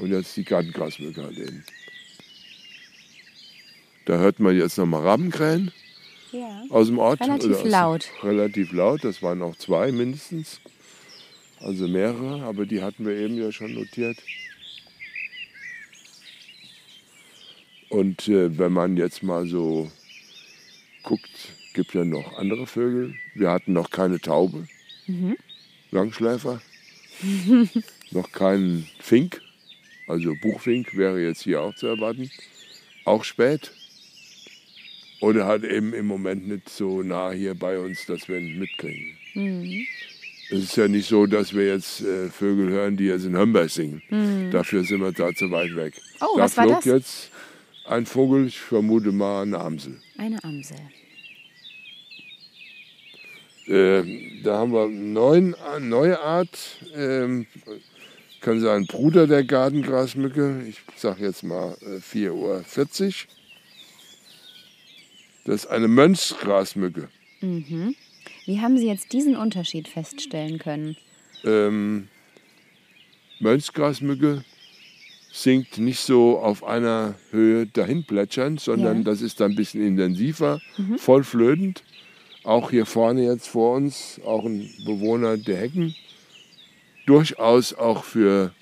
Und 0.00 0.10
jetzt 0.10 0.36
die 0.36 0.44
Gartengrasmücke 0.44 1.22
halt 1.22 1.38
eben. 1.38 1.64
Da 4.06 4.18
hört 4.18 4.40
man 4.40 4.56
jetzt 4.58 4.76
nochmal 4.76 5.02
Rabenkrähen 5.02 5.72
Ja. 6.32 6.64
aus 6.70 6.88
dem 6.88 6.98
Ort. 6.98 7.20
Relativ 7.20 7.56
aus- 7.58 7.64
laut. 7.68 8.08
Relativ 8.22 8.72
laut, 8.72 9.04
das 9.04 9.22
waren 9.22 9.40
auch 9.42 9.56
zwei 9.56 9.92
mindestens. 9.92 10.60
Also 11.60 11.86
mehrere, 11.88 12.42
aber 12.42 12.66
die 12.66 12.82
hatten 12.82 13.06
wir 13.06 13.16
eben 13.16 13.38
ja 13.38 13.50
schon 13.52 13.72
notiert. 13.72 14.18
Und 17.88 18.28
äh, 18.28 18.58
wenn 18.58 18.72
man 18.72 18.96
jetzt 18.96 19.22
mal 19.22 19.46
so 19.46 19.90
guckt, 21.04 21.30
gibt 21.74 21.94
ja 21.94 22.04
noch 22.04 22.38
andere 22.38 22.66
Vögel. 22.66 23.14
Wir 23.34 23.50
hatten 23.50 23.72
noch 23.72 23.90
keine 23.90 24.20
Taube, 24.20 24.66
Langschläfer, 25.90 26.60
noch 28.10 28.32
keinen 28.32 28.88
Fink, 29.00 29.40
also 30.06 30.34
Buchfink 30.40 30.96
wäre 30.96 31.20
jetzt 31.20 31.42
hier 31.42 31.60
auch 31.62 31.74
zu 31.74 31.86
erwarten, 31.86 32.30
auch 33.04 33.24
spät. 33.24 33.72
Oder 35.20 35.46
halt 35.46 35.64
eben 35.64 35.94
im 35.94 36.06
Moment 36.06 36.48
nicht 36.48 36.68
so 36.68 37.02
nah 37.02 37.30
hier 37.30 37.54
bei 37.54 37.78
uns, 37.78 38.04
dass 38.06 38.28
wir 38.28 38.38
ihn 38.38 38.58
mitkriegen. 38.58 39.16
Es 40.50 40.58
ist 40.64 40.76
ja 40.76 40.86
nicht 40.86 41.08
so, 41.08 41.26
dass 41.26 41.54
wir 41.54 41.66
jetzt 41.66 42.02
äh, 42.02 42.28
Vögel 42.28 42.68
hören, 42.68 42.96
die 42.96 43.04
jetzt 43.04 43.24
in 43.24 43.36
Homberg 43.36 43.70
singen. 43.70 44.02
Dafür 44.50 44.84
sind 44.84 45.00
wir 45.00 45.12
da 45.12 45.32
zu 45.32 45.50
weit 45.50 45.74
weg. 45.76 45.94
Oh, 46.20 46.36
da 46.36 46.42
was 46.42 46.56
war 46.58 46.64
flog 46.64 46.76
das? 46.76 46.84
jetzt 46.84 47.30
ein 47.86 48.04
Vogel, 48.04 48.46
ich 48.46 48.58
vermute 48.58 49.12
mal 49.12 49.42
eine 49.42 49.58
Amsel. 49.58 49.98
Eine 50.18 50.42
Amsel. 50.44 50.76
Äh, 53.66 54.42
da 54.42 54.58
haben 54.58 54.72
wir 54.72 54.84
eine 54.84 55.86
neue 55.86 56.20
Art, 56.20 56.58
ähm, 56.94 57.46
kann 58.40 58.60
sein 58.60 58.86
Bruder 58.86 59.26
der 59.26 59.42
Gartengrasmücke. 59.44 60.64
Ich 60.68 60.80
sage 60.96 61.24
jetzt 61.24 61.42
mal 61.42 61.76
äh, 61.80 61.96
4.40 61.98 62.30
Uhr. 62.32 62.64
Das 65.46 65.64
ist 65.64 65.66
eine 65.66 65.88
Mönchsgrasmücke. 65.88 67.08
Wie 67.40 68.60
haben 68.60 68.78
Sie 68.78 68.86
jetzt 68.86 69.12
diesen 69.12 69.36
Unterschied 69.36 69.88
feststellen 69.88 70.58
können? 70.58 70.96
Ähm, 71.44 72.08
Mönchsgrasmücke 73.40 74.44
singt 75.32 75.78
nicht 75.78 76.00
so 76.00 76.38
auf 76.38 76.64
einer 76.64 77.14
Höhe 77.30 77.66
dahin 77.66 78.04
plätschernd, 78.04 78.60
sondern 78.60 78.98
Ja. 78.98 79.02
das 79.04 79.20
ist 79.20 79.40
dann 79.40 79.52
ein 79.52 79.56
bisschen 79.56 79.84
intensiver, 79.86 80.60
voll 80.96 81.24
flötend. 81.24 81.82
Auch 82.44 82.70
hier 82.70 82.84
vorne 82.84 83.24
jetzt 83.24 83.48
vor 83.48 83.76
uns, 83.76 84.20
auch 84.24 84.44
ein 84.44 84.70
Bewohner 84.84 85.38
der 85.38 85.56
Hecken. 85.56 85.94
Durchaus 87.06 87.74
auch 87.74 88.04
für 88.04 88.52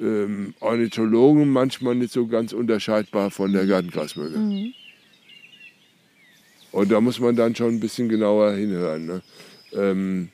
ähm, 0.00 0.54
Ornithologen 0.60 1.48
manchmal 1.48 1.96
nicht 1.96 2.12
so 2.12 2.26
ganz 2.26 2.52
unterscheidbar 2.52 3.30
von 3.30 3.52
der 3.52 3.66
Gartengrasmücke. 3.66 4.72
Und 6.70 6.92
da 6.92 7.00
muss 7.00 7.18
man 7.18 7.34
dann 7.34 7.54
schon 7.54 7.74
ein 7.74 7.80
bisschen 7.80 8.08
genauer 8.08 8.52
hinhören. 8.52 9.06
Ne? 9.06 9.22
Ähm, 9.72 10.28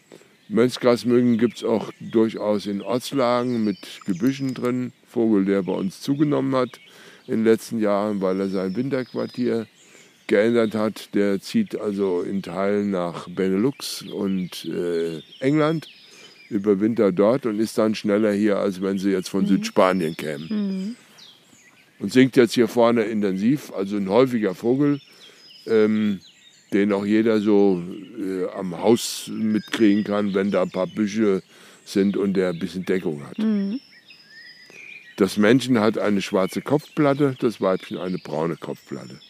Mönchsgrasmücken 0.48 1.38
gibt 1.38 1.58
es 1.58 1.64
auch 1.64 1.90
durchaus 2.00 2.66
in 2.66 2.82
Ortslagen 2.82 3.64
mit 3.64 3.78
Gebüschen 4.04 4.52
drin. 4.52 4.92
Vogel, 5.06 5.46
der 5.46 5.62
bei 5.62 5.72
uns 5.72 6.00
zugenommen 6.02 6.54
hat 6.54 6.80
in 7.26 7.36
den 7.36 7.44
letzten 7.44 7.78
Jahren, 7.78 8.20
weil 8.20 8.40
er 8.40 8.48
sein 8.48 8.76
Winterquartier 8.76 9.66
geändert 10.26 10.74
hat. 10.74 11.14
Der 11.14 11.40
zieht 11.40 11.78
also 11.78 12.22
in 12.22 12.42
Teilen 12.42 12.90
nach 12.90 13.28
Benelux 13.28 14.02
und 14.02 14.64
äh, 14.64 15.20
England, 15.40 15.88
überwintert 16.50 17.18
dort 17.18 17.46
und 17.46 17.58
ist 17.58 17.78
dann 17.78 17.94
schneller 17.94 18.32
hier, 18.32 18.58
als 18.58 18.80
wenn 18.80 18.98
sie 18.98 19.10
jetzt 19.10 19.28
von 19.28 19.46
Südspanien 19.46 20.16
kämen. 20.16 20.48
Und 21.98 22.12
singt 22.12 22.36
jetzt 22.36 22.54
hier 22.54 22.68
vorne 22.68 23.04
intensiv, 23.04 23.72
also 23.72 23.96
ein 23.96 24.08
häufiger 24.08 24.54
Vogel, 24.54 25.00
ähm, 25.66 26.20
den 26.72 26.92
auch 26.92 27.06
jeder 27.06 27.40
so 27.40 27.82
äh, 28.18 28.46
am 28.56 28.76
Haus 28.78 29.30
mitkriegen 29.32 30.04
kann, 30.04 30.34
wenn 30.34 30.50
da 30.50 30.62
ein 30.62 30.70
paar 30.70 30.86
Büsche 30.86 31.42
sind 31.84 32.16
und 32.16 32.34
der 32.34 32.50
ein 32.50 32.58
bisschen 32.58 32.84
Deckung 32.84 33.24
hat. 33.26 33.38
Das 35.16 35.36
Männchen 35.36 35.78
hat 35.78 35.96
eine 35.98 36.20
schwarze 36.20 36.60
Kopfplatte, 36.60 37.36
das 37.38 37.60
Weibchen 37.60 37.98
eine 37.98 38.18
braune 38.18 38.56
Kopfplatte. 38.56 39.20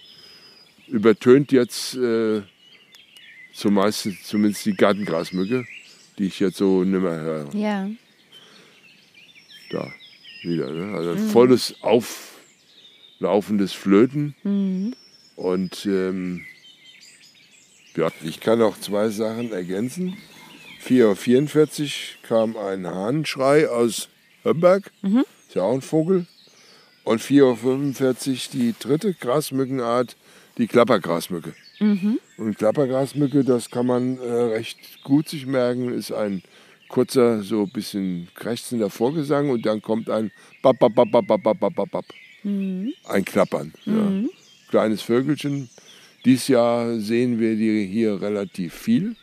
Übertönt 0.88 1.52
jetzt 1.52 1.94
äh, 1.94 2.42
zumeist, 3.52 4.08
zumindest 4.24 4.66
die 4.66 4.74
Gartengrasmücke, 4.74 5.64
die 6.18 6.26
ich 6.26 6.40
jetzt 6.40 6.58
so 6.58 6.84
nimmer 6.84 7.14
höre. 7.14 7.54
Ja. 7.54 7.88
Da 9.70 9.92
wieder. 10.44 10.70
Ne? 10.70 10.96
Also 10.96 11.10
ein 11.12 11.28
volles 11.28 11.74
auflaufendes 11.82 13.72
Flöten. 13.72 14.34
Und 15.36 15.86
ähm, 15.86 16.44
ja, 17.96 18.10
ich 18.22 18.40
kann 18.40 18.62
auch 18.62 18.78
zwei 18.78 19.08
Sachen 19.08 19.52
ergänzen. 19.52 20.16
4.44 20.86 21.82
Uhr 21.82 22.28
kam 22.28 22.56
ein 22.56 22.86
Hahnschrei 22.86 23.68
aus 23.68 24.08
Hömberg. 24.42 24.90
Ist 25.48 25.54
ja 25.54 25.62
auch 25.62 25.74
ein 25.74 25.80
Vogel. 25.80 26.26
Und 27.04 27.20
4.45 27.20 28.30
Uhr 28.30 28.38
die 28.52 28.74
dritte 28.78 29.14
Grasmückenart, 29.14 30.16
die 30.58 30.66
Klappergrasmücke. 30.66 31.54
Mhm. 31.80 32.18
Und 32.36 32.58
Klappergrasmücke, 32.58 33.44
das 33.44 33.70
kann 33.70 33.86
man 33.86 34.18
äh, 34.18 34.22
recht 34.22 35.02
gut 35.02 35.28
sich 35.28 35.46
merken, 35.46 35.92
ist 35.92 36.12
ein 36.12 36.42
kurzer, 36.88 37.42
so 37.42 37.62
ein 37.62 37.70
bisschen 37.70 38.28
krächzender 38.34 38.90
Vorgesang 38.90 39.50
und 39.50 39.66
dann 39.66 39.82
kommt 39.82 40.08
ein 40.10 40.30
bap, 40.62 40.78
bap, 40.78 40.94
bap, 40.94 41.10
bap, 41.10 41.26
bap, 41.26 41.42
bap, 41.42 41.74
bap, 41.74 41.90
bap. 41.90 42.04
Mhm. 42.42 42.92
Ein 43.08 43.24
Klappern. 43.24 43.72
Mhm. 43.84 44.30
Kleines 44.68 45.02
Vögelchen. 45.02 45.68
Dies 46.24 46.48
Jahr 46.48 46.98
sehen 47.00 47.38
wir 47.38 47.56
die 47.56 47.86
hier 47.86 48.20
relativ 48.20 48.74
viel. 48.74 49.16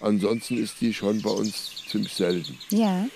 Ansonsten 0.00 0.58
ist 0.58 0.80
die 0.80 0.92
schon 0.94 1.20
bei 1.22 1.30
uns 1.30 1.84
ziemlich 1.88 2.12
selten. 2.12 2.56
Ja. 2.70 3.06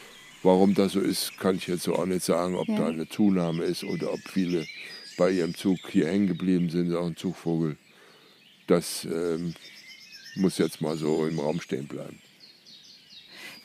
Warum 0.42 0.74
das 0.74 0.92
so 0.92 1.00
ist, 1.00 1.38
kann 1.38 1.56
ich 1.56 1.66
jetzt 1.66 1.84
so 1.84 1.94
auch 1.96 2.04
nicht 2.04 2.22
sagen, 2.22 2.54
ob 2.54 2.68
ja. 2.68 2.76
da 2.76 2.86
eine 2.88 3.08
Zunahme 3.08 3.64
ist 3.64 3.82
oder 3.82 4.12
ob 4.12 4.20
viele 4.28 4.66
bei 5.16 5.30
ihrem 5.30 5.54
Zug 5.54 5.78
hier 5.90 6.08
hängen 6.08 6.26
geblieben 6.26 6.70
sind, 6.70 6.88
ist 6.88 6.94
auch 6.94 7.06
ein 7.06 7.16
Zugvogel. 7.16 7.76
Das 8.66 9.04
ähm, 9.04 9.54
muss 10.36 10.58
jetzt 10.58 10.80
mal 10.80 10.96
so 10.96 11.26
im 11.26 11.38
Raum 11.38 11.60
stehen 11.60 11.86
bleiben. 11.86 12.18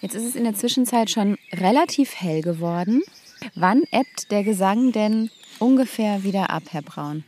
Jetzt 0.01 0.15
ist 0.15 0.23
es 0.23 0.35
in 0.35 0.45
der 0.45 0.55
Zwischenzeit 0.55 1.09
schon 1.09 1.37
relativ 1.51 2.15
hell 2.15 2.41
geworden. 2.41 3.03
Wann 3.55 3.83
ebbt 3.91 4.31
der 4.31 4.43
Gesang 4.43 4.91
denn 4.91 5.29
ungefähr 5.59 6.23
wieder 6.23 6.49
ab, 6.49 6.63
Herr 6.71 6.81
Braun? 6.81 7.23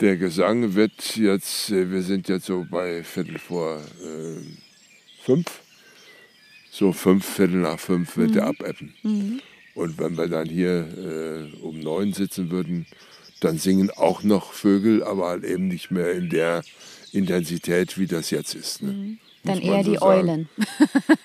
Der 0.00 0.16
Gesang 0.16 0.74
wird 0.74 1.16
jetzt, 1.16 1.70
äh, 1.70 1.90
wir 1.90 2.02
sind 2.02 2.28
jetzt 2.28 2.46
so 2.46 2.66
bei 2.70 3.02
Viertel 3.02 3.38
vor 3.38 3.78
äh, 3.78 4.42
fünf. 5.22 5.62
So 6.70 6.92
fünf, 6.92 7.24
Viertel 7.24 7.60
nach 7.60 7.80
fünf 7.80 8.16
wird 8.18 8.36
er 8.36 8.48
abebben. 8.48 8.92
Und 9.74 9.98
wenn 9.98 10.16
wir 10.18 10.28
dann 10.28 10.48
hier 10.48 10.86
äh, 10.98 11.56
um 11.62 11.80
neun 11.80 12.12
sitzen 12.12 12.50
würden, 12.50 12.86
dann 13.40 13.58
singen 13.58 13.90
auch 13.90 14.22
noch 14.22 14.52
Vögel, 14.52 15.02
aber 15.04 15.28
halt 15.28 15.44
eben 15.44 15.68
nicht 15.68 15.90
mehr 15.90 16.12
in 16.12 16.30
der 16.30 16.62
Intensität, 17.12 17.98
wie 17.98 18.06
das 18.06 18.30
jetzt 18.30 18.54
ist. 18.54 18.82
Ne? 18.82 19.18
Dann 19.44 19.58
Muss 19.58 19.64
man 19.66 19.74
eher 19.74 19.84
so 19.84 19.90
die 19.90 19.98
sagen. 19.98 20.28
Eulen, 20.28 20.48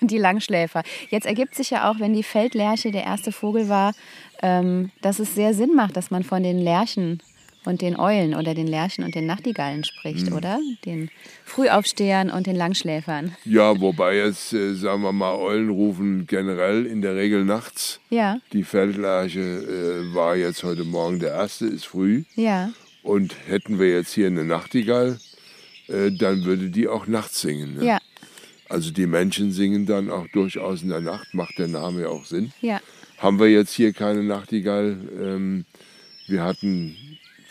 die 0.00 0.18
Langschläfer. 0.18 0.82
Jetzt 1.10 1.26
ergibt 1.26 1.54
sich 1.54 1.70
ja 1.70 1.90
auch, 1.90 1.98
wenn 1.98 2.12
die 2.12 2.22
Feldlerche 2.22 2.92
der 2.92 3.04
erste 3.04 3.32
Vogel 3.32 3.68
war, 3.68 3.94
ähm, 4.42 4.90
dass 5.00 5.18
es 5.18 5.34
sehr 5.34 5.54
Sinn 5.54 5.74
macht, 5.74 5.96
dass 5.96 6.10
man 6.10 6.22
von 6.22 6.42
den 6.42 6.58
Lerchen 6.58 7.22
und 7.64 7.80
den 7.82 7.96
Eulen 7.98 8.34
oder 8.34 8.54
den 8.54 8.66
Lerchen 8.66 9.04
und 9.04 9.14
den 9.14 9.26
Nachtigallen 9.26 9.84
spricht, 9.84 10.26
Hm. 10.28 10.32
oder? 10.34 10.58
Den 10.84 11.10
Frühaufstehern 11.44 12.30
und 12.30 12.46
den 12.46 12.56
Langschläfern. 12.56 13.36
Ja, 13.44 13.78
wobei 13.80 14.16
jetzt, 14.16 14.52
äh, 14.52 14.74
sagen 14.74 15.02
wir 15.02 15.12
mal, 15.12 15.34
Eulen 15.36 15.68
rufen 15.70 16.26
generell 16.26 16.86
in 16.86 17.02
der 17.02 17.14
Regel 17.14 17.44
nachts. 17.44 18.00
Ja, 18.10 18.38
Die 18.52 18.64
Feldlerche 18.64 19.40
äh, 19.40 20.14
war 20.14 20.34
jetzt 20.36 20.62
heute 20.64 20.84
Morgen 20.84 21.18
der 21.20 21.30
erste, 21.32 21.66
ist 21.66 21.84
früh. 21.86 22.24
ja, 22.36 22.70
Und 23.02 23.34
hätten 23.46 23.78
wir 23.78 23.90
jetzt 23.90 24.12
hier 24.14 24.28
eine 24.28 24.44
Nachtigall, 24.44 25.18
äh, 25.88 26.10
dann 26.10 26.44
würde 26.44 26.70
die 26.70 26.88
auch 26.88 27.06
nachts 27.06 27.40
singen. 27.42 27.76
Ne? 27.76 27.84
ja, 27.84 27.98
Also 28.68 28.90
die 28.90 29.06
Menschen 29.06 29.52
singen 29.52 29.86
dann 29.86 30.10
auch 30.10 30.26
durchaus 30.32 30.82
in 30.82 30.88
der 30.88 31.00
Nacht, 31.00 31.34
macht 31.34 31.58
der 31.58 31.68
Name 31.68 32.02
ja 32.02 32.08
auch 32.08 32.24
Sinn. 32.24 32.52
ja. 32.60 32.80
Haben 33.18 33.38
wir 33.38 33.48
jetzt 33.48 33.72
hier 33.74 33.92
keine 33.92 34.24
Nachtigall. 34.24 34.96
Ähm, 35.22 35.64
wir 36.26 36.42
hatten 36.42 36.96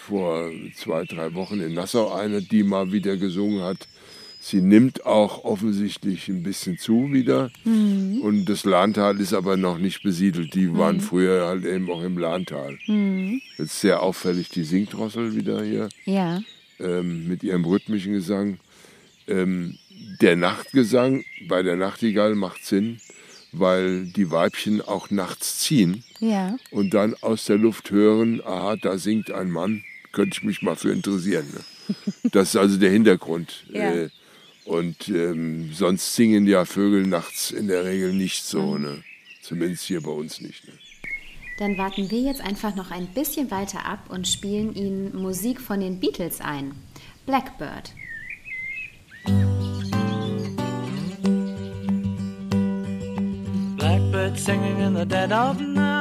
vor 0.08 0.52
zwei, 0.76 1.06
drei 1.06 1.34
Wochen 1.34 1.60
in 1.60 1.74
Nassau 1.74 2.14
eine, 2.14 2.42
die 2.42 2.64
mal 2.64 2.92
wieder 2.92 3.18
gesungen 3.18 3.62
hat. 3.62 3.88
Sie 4.44 4.60
nimmt 4.62 5.06
auch 5.06 5.44
offensichtlich 5.44 6.28
ein 6.28 6.42
bisschen 6.42 6.80
zu 6.80 7.14
wieder. 7.14 7.52
Und 7.64 8.46
das 8.46 8.66
Lahntal 8.66 9.20
ist 9.20 9.34
aber 9.34 9.56
noch 9.56 9.78
nicht 9.78 10.02
besiedelt. 10.02 10.56
Die 10.56 10.76
waren 10.76 11.00
früher 11.00 11.46
halt 11.46 11.64
eben 11.64 11.90
auch 11.92 12.02
im 12.02 12.18
Lahntal. 12.18 12.80
Jetzt 13.58 13.82
sehr 13.82 14.02
auffällig 14.02 14.50
die 14.50 14.64
Singdrossel 14.64 15.36
wieder 15.36 15.64
hier 15.64 15.90
Ja, 16.06 16.42
ähm, 16.80 17.28
mit 17.28 17.44
ihrem 17.44 17.66
rhythmischen 17.66 18.14
Gesang. 18.14 18.58
Ähm, 19.28 19.78
der 20.22 20.36
Nachtgesang 20.36 21.24
bei 21.48 21.62
der 21.62 21.76
Nachtigall 21.76 22.34
macht 22.34 22.66
Sinn, 22.66 23.00
weil 23.52 24.06
die 24.06 24.32
Weibchen 24.32 24.82
auch 24.82 25.12
nachts 25.12 25.60
ziehen 25.60 26.04
ja, 26.20 26.58
und 26.72 26.94
dann 26.94 27.16
aus 27.22 27.46
der 27.46 27.58
Luft 27.58 27.92
hören, 27.92 28.42
aha, 28.44 28.76
da 28.76 28.98
singt 28.98 29.32
ein 29.32 29.52
Mann, 29.52 29.84
könnte 30.12 30.38
ich 30.38 30.44
mich 30.44 30.62
mal 30.62 30.76
für 30.76 30.92
interessieren. 30.92 31.48
Ne? 31.54 31.96
Das 32.32 32.50
ist 32.50 32.56
also 32.56 32.78
der 32.78 32.92
Hintergrund. 32.92 33.66
Ja. 33.74 33.94
Äh, 33.94 34.10
und 34.64 35.10
ähm, 35.10 35.72
sonst 35.74 36.16
singen 36.16 36.46
ja 36.46 36.66
Vögel 36.66 37.08
nachts 37.08 37.50
in 37.50 37.68
der 37.68 37.84
Regel 37.84 38.14
nicht 38.14 38.44
so, 38.44 38.78
ne? 38.78 39.04
zumindest 39.42 39.86
hier 39.86 40.02
bei 40.02 40.12
uns 40.12 40.40
nicht. 40.40 40.68
Ne? 40.68 40.74
Dann 41.58 41.78
warten 41.78 42.10
wir 42.10 42.20
jetzt 42.20 42.42
einfach 42.42 42.76
noch 42.76 42.92
ein 42.92 43.08
bisschen 43.08 43.52
weiter 43.52 43.86
ab 43.86 44.10
und 44.10 44.28
spielen 44.28 44.74
Ihnen 44.76 45.16
Musik 45.16 45.60
von 45.60 45.80
den 45.80 46.00
Beatles 46.00 46.42
ein. 46.42 46.74
Blackbird. 47.26 47.92
Blackbird 53.78 54.40
singing 54.40 54.80
in 54.80 54.96
the 54.96 55.06
dead 55.06 55.32
of 55.32 55.60
night. 55.60 56.01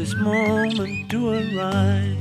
This 0.00 0.16
moment 0.16 1.10
to 1.10 1.28
arise. 1.28 2.16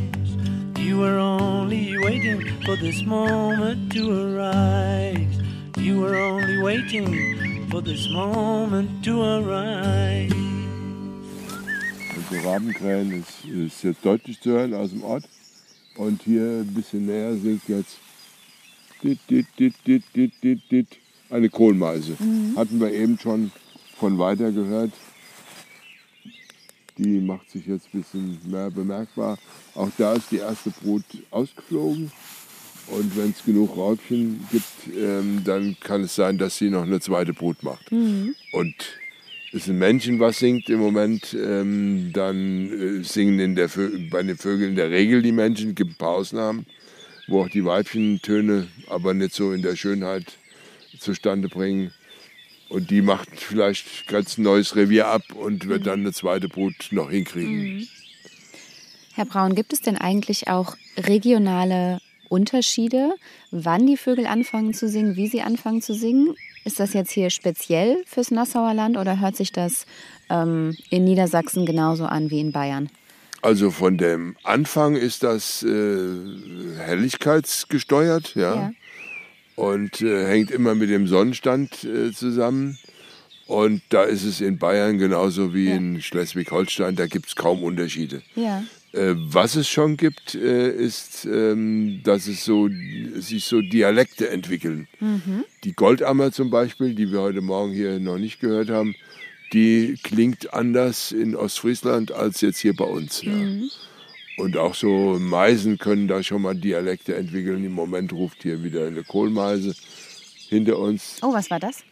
You 0.77 0.97
were 0.97 1.17
only 1.17 1.97
waiting 1.99 2.41
for 2.65 2.75
this 2.75 3.05
moment 3.05 3.93
to 3.93 4.03
arise. 4.11 5.33
You 5.77 6.01
were 6.01 6.17
only 6.17 6.61
waiting 6.61 7.69
for 7.69 7.79
this 7.79 8.09
moment 8.09 9.01
to 9.05 9.23
arise. 9.23 10.33
Also 12.17 12.49
Rabenkrähen 12.49 13.13
ist, 13.21 13.45
ist 13.45 13.83
jetzt 13.83 14.03
deutlich 14.03 14.41
zu 14.41 14.49
hören 14.49 14.73
aus 14.73 14.89
dem 14.89 15.01
Ort. 15.05 15.23
Und 15.95 16.21
hier 16.23 16.65
ein 16.65 16.73
bisschen 16.73 17.05
näher 17.05 17.33
singt 17.37 17.65
jetzt 17.69 17.95
dit, 19.01 19.19
dit, 19.29 19.47
dit, 19.57 19.73
dit, 19.87 20.03
dit, 20.13 20.33
dit, 20.43 20.61
dit, 20.69 20.87
eine 21.29 21.49
Kohlmeise. 21.49 22.17
Hatten 22.57 22.81
wir 22.81 22.91
eben 22.91 23.17
schon 23.17 23.51
von 23.97 24.19
weiter 24.19 24.51
gehört. 24.51 24.91
Die 26.99 27.21
macht 27.21 27.49
sich 27.49 27.65
jetzt 27.65 27.87
ein 27.93 28.01
bisschen 28.01 28.39
mehr 28.45 28.69
bemerkbar. 28.69 29.37
Auch 29.73 29.89
da 29.97 30.13
ist 30.13 30.31
die 30.31 30.37
erste 30.37 30.69
Brut 30.69 31.05
ausgeflogen. 31.31 32.11
Und 32.87 33.17
wenn 33.17 33.29
es 33.31 33.43
genug 33.45 33.77
Raubchen 33.77 34.45
gibt, 34.51 34.97
ähm, 34.97 35.41
dann 35.45 35.77
kann 35.79 36.03
es 36.03 36.15
sein, 36.15 36.37
dass 36.37 36.57
sie 36.57 36.69
noch 36.69 36.83
eine 36.83 36.99
zweite 36.99 37.33
Brut 37.33 37.63
macht. 37.63 37.89
Und 38.51 38.75
ist 39.51 39.67
ein 39.67 39.79
Männchen, 39.79 40.19
was 40.19 40.39
singt 40.39 40.69
im 40.69 40.79
Moment, 40.79 41.33
ähm, 41.33 42.11
dann 42.13 42.99
äh, 42.99 43.03
singen 43.03 43.39
in 43.39 43.55
der 43.55 43.69
Vö 43.69 43.89
bei 44.09 44.21
den 44.21 44.37
Vögeln 44.37 44.71
in 44.71 44.75
der 44.75 44.91
Regel 44.91 45.21
die 45.21 45.31
Männchen, 45.31 45.75
gibt 45.75 45.91
ein 45.91 45.97
paar 45.97 46.15
Ausnahmen, 46.15 46.65
wo 47.27 47.43
auch 47.43 47.49
die 47.49 47.65
Weibchen 47.65 48.21
Töne, 48.21 48.67
aber 48.89 49.13
nicht 49.13 49.33
so 49.33 49.53
in 49.53 49.61
der 49.61 49.75
Schönheit 49.75 50.37
zustande 50.99 51.47
bringen. 51.47 51.91
Und 52.69 52.91
die 52.91 53.01
macht 53.01 53.29
vielleicht 53.35 54.07
ganz 54.07 54.37
ein 54.37 54.43
neues 54.43 54.75
Revier 54.75 55.07
ab 55.07 55.23
und 55.33 55.67
wird 55.67 55.87
dann 55.87 56.01
eine 56.01 56.13
zweite 56.13 56.47
Brut 56.47 56.89
noch 56.91 57.09
hinkriegen. 57.09 57.87
Herr 59.15 59.25
Braun, 59.25 59.55
gibt 59.55 59.73
es 59.73 59.81
denn 59.81 59.97
eigentlich 59.97 60.47
auch 60.47 60.75
regionale 60.95 61.99
Unterschiede, 62.29 63.15
wann 63.51 63.87
die 63.87 63.97
Vögel 63.97 64.27
anfangen 64.27 64.73
zu 64.73 64.87
singen, 64.87 65.15
wie 65.15 65.27
sie 65.27 65.41
anfangen 65.41 65.81
zu 65.81 65.93
singen? 65.93 66.35
Ist 66.63 66.79
das 66.79 66.93
jetzt 66.93 67.11
hier 67.11 67.29
speziell 67.31 68.03
fürs 68.05 68.31
Nassauer 68.31 68.73
Land 68.73 68.97
oder 68.97 69.19
hört 69.19 69.35
sich 69.35 69.51
das 69.51 69.85
ähm, 70.29 70.77
in 70.89 71.05
Niedersachsen 71.05 71.65
genauso 71.65 72.05
an 72.05 72.29
wie 72.29 72.39
in 72.39 72.51
Bayern? 72.51 72.89
Also 73.41 73.71
von 73.71 73.97
dem 73.97 74.35
Anfang 74.43 74.95
ist 74.95 75.23
das 75.23 75.63
äh, 75.63 76.77
helligkeitsgesteuert, 76.77 78.35
ja. 78.35 78.55
Ja. 78.55 78.71
Und 79.59 80.01
äh, 80.01 80.25
hängt 80.27 80.51
immer 80.51 80.73
mit 80.75 80.89
dem 80.89 81.07
Sonnenstand 81.07 81.83
äh, 81.83 82.11
zusammen. 82.13 82.77
Und 83.45 83.81
da 83.89 84.03
ist 84.03 84.23
es 84.23 84.41
in 84.41 84.57
Bayern 84.57 84.97
genauso 84.99 85.53
wie 85.53 85.67
Ja. 85.69 85.75
in 85.75 86.01
Schleswig-Holstein, 86.01 86.95
da 86.95 87.07
gibt 87.07 87.27
es 87.27 87.35
kaum 87.35 87.63
Unterschiede. 87.63 88.21
Ja. 88.35 88.63
Äh, 88.93 89.13
was 89.17 89.55
es 89.55 89.67
schon 89.67 89.97
gibt, 89.97 90.35
äh, 90.35 90.69
ist, 90.71 91.25
ähm, 91.25 92.01
dass 92.03 92.27
es 92.27 92.45
so, 92.45 92.69
sich 93.15 93.43
so 93.45 93.61
Dialekte 93.61 94.29
entwickeln. 94.29 94.87
Die 95.63 95.73
Goldammer 95.73 96.31
zum 96.31 96.49
Beispiel, 96.51 96.93
die 96.95 97.11
wir 97.11 97.21
heute 97.21 97.41
Morgen 97.41 97.73
hier 97.73 97.99
noch 97.99 98.17
nicht 98.17 98.39
gehört 98.39 98.69
haben, 98.69 98.95
die 99.53 99.95
klingt 100.03 100.53
anders 100.53 101.11
in 101.11 101.35
Ostfriesland 101.35 102.11
als 102.11 102.41
jetzt 102.41 102.59
hier 102.59 102.75
bei 102.75 102.85
uns. 102.85 103.21
Ja. 103.23 103.33
Und 104.39 104.55
auch 104.55 104.73
so 104.73 105.17
Meisen 105.19 105.77
können 105.77 106.07
da 106.07 106.23
schon 106.23 106.41
mal 106.41 106.55
Dialekte 106.55 107.15
entwickeln. 107.15 107.63
Im 107.65 107.73
Moment 107.73 108.13
ruft 108.13 108.43
hier 108.43 108.63
wieder 108.63 108.87
eine 108.87 109.03
Kohlmeise 109.03 109.75
hinter 110.47 110.79
uns. 110.79 111.17
Oh, 111.21 111.33
was 111.33 111.51
war 111.51 111.59
das? 111.59 111.83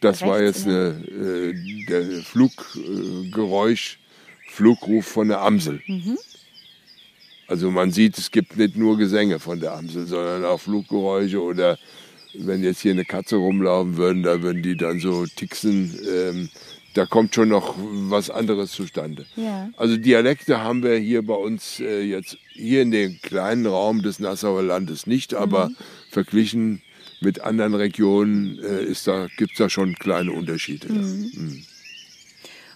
Das 0.00 0.22
war 0.22 0.40
jetzt 0.40 0.66
eine, 0.66 0.90
äh, 1.06 1.54
der 1.88 2.22
Fluggeräusch, 2.22 3.98
äh, 3.98 4.50
Flugruf 4.50 5.06
von 5.06 5.28
der 5.28 5.40
Amsel. 5.40 5.82
Also 7.48 7.70
man 7.70 7.90
sieht, 7.90 8.16
es 8.18 8.30
gibt 8.30 8.56
nicht 8.56 8.76
nur 8.76 8.96
Gesänge 8.96 9.40
von 9.40 9.58
der 9.58 9.72
Amsel, 9.72 10.06
sondern 10.06 10.44
auch 10.44 10.60
Fluggeräusche 10.60 11.42
oder 11.42 11.78
wenn 12.34 12.62
jetzt 12.62 12.80
hier 12.80 12.92
eine 12.92 13.04
Katze 13.04 13.36
rumlaufen 13.36 13.96
würden, 13.96 14.22
da 14.22 14.42
würden 14.42 14.62
die 14.62 14.76
dann 14.76 15.00
so 15.00 15.26
tixen. 15.26 15.98
Ähm, 16.08 16.50
da 16.94 17.06
kommt 17.06 17.34
schon 17.34 17.48
noch 17.48 17.74
was 17.78 18.30
anderes 18.30 18.72
zustande. 18.72 19.26
Ja. 19.36 19.70
Also 19.76 19.96
Dialekte 19.96 20.62
haben 20.62 20.82
wir 20.82 20.96
hier 20.96 21.22
bei 21.22 21.34
uns 21.34 21.80
äh, 21.80 22.02
jetzt 22.02 22.38
hier 22.52 22.82
in 22.82 22.90
dem 22.90 23.20
kleinen 23.22 23.66
Raum 23.66 24.02
des 24.02 24.18
Nassauer 24.18 24.62
Landes 24.62 25.06
nicht, 25.06 25.34
aber 25.34 25.70
verglichen 26.10 26.82
mit 27.20 27.40
anderen 27.40 27.74
Regionen 27.74 28.58
äh, 28.58 28.84
ist 28.84 29.06
da, 29.06 29.28
gibt 29.36 29.52
es 29.52 29.58
da 29.58 29.68
schon 29.68 29.94
kleine 29.94 30.32
Unterschiede. 30.32 30.88
ja. 30.88 30.94
Mhm. 30.94 31.64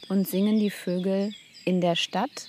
Und 0.09 0.29
singen 0.29 0.59
die 0.59 0.71
Vögel 0.71 1.33
in 1.65 1.81
der 1.81 1.97
Stadt 1.97 2.49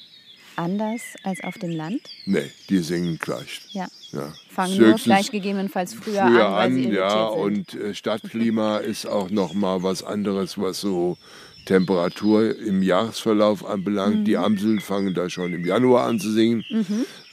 anders 0.55 1.01
als 1.23 1.43
auf 1.43 1.57
dem 1.57 1.71
Land? 1.71 2.01
Nee, 2.25 2.51
die 2.69 2.79
singen 2.79 3.17
gleich. 3.17 3.61
Ja. 3.71 3.87
Ja. 4.11 4.33
Fangen 4.49 4.77
nur 4.77 4.97
vielleicht 4.97 5.31
gegebenenfalls 5.31 5.93
früher, 5.93 6.27
früher 6.27 6.47
an, 6.47 6.73
an, 6.73 6.91
ja, 6.91 7.25
und 7.25 7.73
äh, 7.73 7.95
Stadtklima 7.95 8.77
ist 8.77 9.07
auch 9.07 9.29
noch 9.29 9.53
mal 9.53 9.81
was 9.81 10.03
anderes, 10.03 10.57
was 10.57 10.81
so 10.81 11.17
Temperatur 11.65 12.57
im 12.57 12.81
Jahresverlauf 12.81 13.65
anbelangt. 13.65 14.19
Mhm. 14.19 14.25
Die 14.25 14.37
Amseln 14.37 14.79
fangen 14.79 15.13
da 15.13 15.29
schon 15.29 15.53
im 15.53 15.65
Januar 15.65 16.05
an 16.07 16.19
zu 16.19 16.31
singen, 16.31 16.63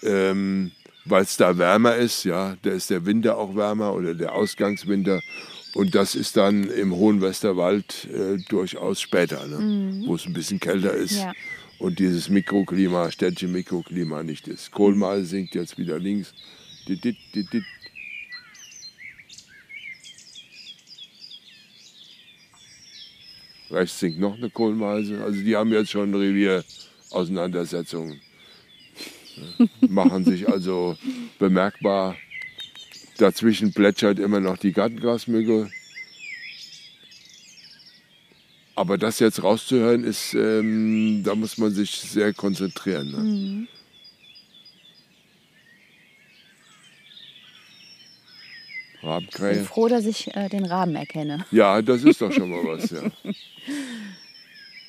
ähm, 0.03 0.73
weil 1.05 1.23
es 1.23 1.37
da 1.37 1.59
wärmer 1.59 1.97
ist. 1.97 2.25
Ja, 2.25 2.57
da 2.63 2.71
ist 2.71 2.91
der 2.91 3.07
Winter 3.07 3.37
auch 3.39 3.57
wärmer 3.57 3.95
oder 3.95 4.15
der 4.15 4.35
Ausgangswinter. 4.35 5.21
Und 5.75 5.95
das 5.95 6.15
ist 6.15 6.37
dann 6.37 6.65
im 6.65 6.95
hohen 6.95 7.21
Westerwald 7.21 8.09
äh, 8.13 8.39
durchaus 8.49 9.01
später, 9.01 9.47
ne? 9.47 10.03
wo 10.07 10.17
es 10.17 10.27
ein 10.27 10.33
bisschen 10.33 10.59
kälter 10.59 10.93
ist. 10.95 11.13
Mhm. 11.13 11.19
Ja. 11.19 11.33
Und 11.79 11.99
dieses 11.99 12.29
Mikroklima, 12.29 13.11
städtische 13.11 13.49
Mikroklima 13.49 14.23
nicht 14.23 14.49
ist. 14.49 14.71
Kohlmeise 14.71 15.25
singt 15.25 15.55
jetzt 15.55 15.79
wieder 15.79 15.99
links. 15.99 16.35
Dit, 16.87 17.05
dit, 17.05 17.17
dit, 17.35 17.65
Rechts 23.71 24.01
singt 24.01 24.19
noch 24.19 24.37
eine 24.37 24.51
Kohlmeise. 24.51 25.23
Also 25.23 25.41
die 25.41 25.57
haben 25.57 25.73
jetzt 25.73 25.91
schon 25.91 26.15
Revier-Auseinandersetzungen. 26.15 28.21
Machen 29.89 30.25
sich 30.25 30.49
also 30.49 30.97
bemerkbar. 31.39 32.17
Dazwischen 33.19 33.73
plätschert 33.73 34.19
immer 34.19 34.41
noch 34.41 34.57
die 34.57 34.73
Gartengrasmücke. 34.73 35.71
Aber 38.75 38.97
das 38.97 39.19
jetzt 39.19 39.43
rauszuhören, 39.43 40.05
ist, 40.05 40.35
ähm, 40.35 41.23
da 41.23 41.35
muss 41.35 41.59
man 41.59 41.71
sich 41.71 41.91
sehr 41.91 42.33
konzentrieren. 42.33 43.11
Ne? 43.11 43.69
Ich 49.19 49.27
bin 49.31 49.43
Rabenkrähe. 49.45 49.65
froh, 49.65 49.89
dass 49.89 50.07
ich 50.07 50.35
äh, 50.37 50.49
den 50.49 50.65
Raben 50.65 50.95
erkenne. 50.95 51.45
Ja, 51.51 51.83
das 51.83 52.05
ist 52.05 52.21
doch 52.21 52.33
schon 52.33 52.51
mal 52.51 52.65
was. 52.65 52.91
Ja. 52.91 53.01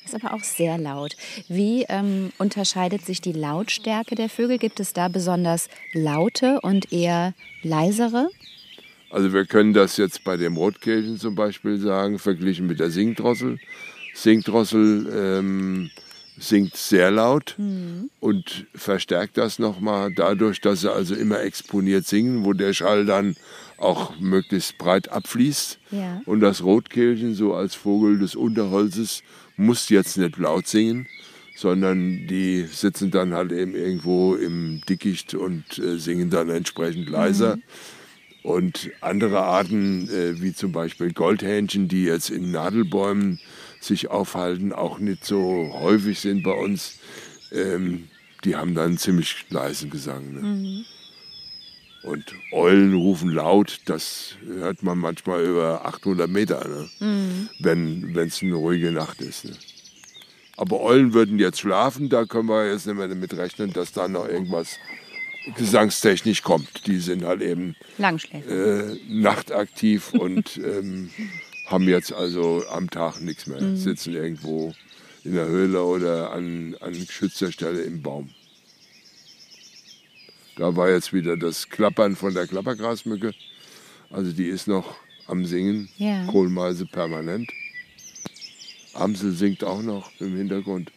Ist 0.04 0.16
aber 0.16 0.34
auch 0.34 0.42
sehr 0.42 0.78
laut. 0.78 1.16
Wie 1.48 1.84
ähm, 1.88 2.32
unterscheidet 2.38 3.06
sich 3.06 3.20
die 3.20 3.32
Lautstärke 3.32 4.16
der 4.16 4.28
Vögel? 4.28 4.58
Gibt 4.58 4.80
es 4.80 4.92
da 4.92 5.06
besonders 5.08 5.68
laute 5.92 6.60
und 6.60 6.92
eher 6.92 7.34
leisere? 7.62 8.28
Also 9.10 9.32
wir 9.32 9.44
können 9.46 9.74
das 9.74 9.96
jetzt 9.98 10.24
bei 10.24 10.36
dem 10.36 10.56
Rotkehlchen 10.56 11.18
zum 11.18 11.34
Beispiel 11.34 11.78
sagen, 11.78 12.18
verglichen 12.18 12.66
mit 12.66 12.80
der 12.80 12.90
Singdrossel. 12.90 13.58
Singdrossel 14.14 15.38
ähm, 15.38 15.90
singt 16.42 16.76
sehr 16.76 17.10
laut 17.10 17.56
und 18.20 18.66
verstärkt 18.74 19.38
das 19.38 19.58
nochmal 19.58 20.12
dadurch, 20.12 20.60
dass 20.60 20.80
sie 20.80 20.92
also 20.92 21.14
immer 21.14 21.40
exponiert 21.40 22.06
singen, 22.06 22.44
wo 22.44 22.52
der 22.52 22.72
Schall 22.72 23.06
dann 23.06 23.36
auch 23.78 24.18
möglichst 24.18 24.76
breit 24.78 25.10
abfließt. 25.10 25.78
Ja. 25.92 26.20
Und 26.26 26.40
das 26.40 26.62
Rotkehlchen, 26.62 27.34
so 27.34 27.54
als 27.54 27.74
Vogel 27.74 28.18
des 28.18 28.34
Unterholzes, 28.34 29.22
muss 29.56 29.88
jetzt 29.88 30.16
nicht 30.16 30.36
laut 30.38 30.66
singen, 30.66 31.06
sondern 31.54 32.26
die 32.26 32.62
sitzen 32.62 33.10
dann 33.10 33.34
halt 33.34 33.52
eben 33.52 33.74
irgendwo 33.74 34.34
im 34.34 34.80
Dickicht 34.88 35.34
und 35.34 35.78
äh, 35.78 35.98
singen 35.98 36.30
dann 36.30 36.48
entsprechend 36.48 37.08
leiser. 37.08 37.58
Und 38.42 38.90
andere 39.00 39.40
Arten, 39.42 40.08
äh, 40.08 40.40
wie 40.40 40.52
zum 40.52 40.72
Beispiel 40.72 41.12
Goldhähnchen, 41.12 41.86
die 41.86 42.04
jetzt 42.04 42.30
in 42.30 42.50
Nadelbäumen 42.50 43.38
sich 43.84 44.08
aufhalten, 44.08 44.72
auch 44.72 44.98
nicht 44.98 45.24
so 45.24 45.70
häufig 45.72 46.20
sind 46.20 46.42
bei 46.42 46.52
uns, 46.52 46.98
ähm, 47.52 48.08
die 48.44 48.56
haben 48.56 48.74
dann 48.74 48.98
ziemlich 48.98 49.46
leisen 49.50 49.90
Gesang. 49.90 50.32
Ne? 50.32 50.84
Und 52.02 52.24
Eulen 52.52 52.94
rufen 52.94 53.30
laut, 53.30 53.80
das 53.84 54.34
hört 54.44 54.82
man 54.82 54.98
manchmal 54.98 55.44
über 55.44 55.86
800 55.86 56.28
Meter, 56.28 56.66
ne? 56.66 57.48
wenn 57.60 58.16
es 58.16 58.42
eine 58.42 58.54
ruhige 58.54 58.90
Nacht 58.90 59.20
ist. 59.20 59.44
Ne? 59.44 59.52
Aber 60.56 60.80
Eulen 60.80 61.14
würden 61.14 61.38
jetzt 61.38 61.60
schlafen, 61.60 62.08
da 62.08 62.24
können 62.24 62.48
wir 62.48 62.70
jetzt 62.70 62.86
nicht 62.86 62.96
mehr 62.96 63.08
damit 63.08 63.34
rechnen, 63.36 63.72
dass 63.72 63.92
da 63.92 64.08
noch 64.08 64.28
irgendwas 64.28 64.78
gesangstechnisch 65.56 66.42
kommt. 66.42 66.86
Die 66.86 66.98
sind 66.98 67.24
halt 67.24 67.42
eben 67.42 67.74
äh, 68.48 68.96
nachtaktiv 69.08 70.12
und 70.12 70.58
ähm, 70.58 71.10
haben 71.72 71.88
jetzt 71.88 72.12
also 72.12 72.64
am 72.68 72.90
Tag 72.90 73.20
nichts 73.20 73.46
mehr. 73.46 73.76
Sitzen 73.76 74.14
irgendwo 74.14 74.74
in 75.24 75.34
der 75.34 75.46
Höhle 75.46 75.82
oder 75.82 76.32
an, 76.32 76.76
an 76.80 76.92
geschützter 76.92 77.50
Stelle 77.50 77.82
im 77.82 78.02
Baum. 78.02 78.30
Da 80.56 80.76
war 80.76 80.90
jetzt 80.90 81.12
wieder 81.12 81.36
das 81.36 81.68
Klappern 81.70 82.14
von 82.14 82.34
der 82.34 82.46
Klappergrasmücke. 82.46 83.32
Also 84.10 84.32
die 84.32 84.46
ist 84.46 84.68
noch 84.68 84.96
am 85.26 85.46
Singen, 85.46 85.88
Ja. 85.96 86.26
Kohlmeise 86.26 86.84
permanent. 86.84 87.50
Amsel 88.92 89.32
singt 89.32 89.64
auch 89.64 89.80
noch 89.80 90.10
im 90.20 90.36
Hintergrund. 90.36 90.92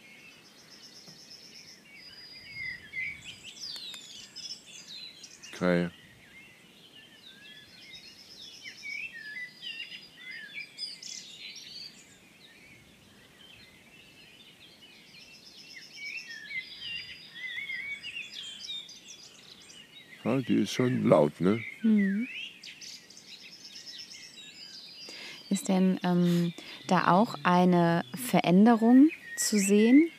Krähe. 5.54 5.92
Ja, 20.26 20.38
die 20.38 20.56
ist 20.56 20.74
schon 20.74 21.08
laut, 21.08 21.40
ne? 21.40 21.62
Ist 25.52 25.70
denn 25.70 26.00
ähm, 26.04 26.54
da 26.88 27.12
auch 27.12 27.36
eine 27.44 28.04
Veränderung 28.16 29.10
zu 29.38 29.60
sehen 29.60 30.10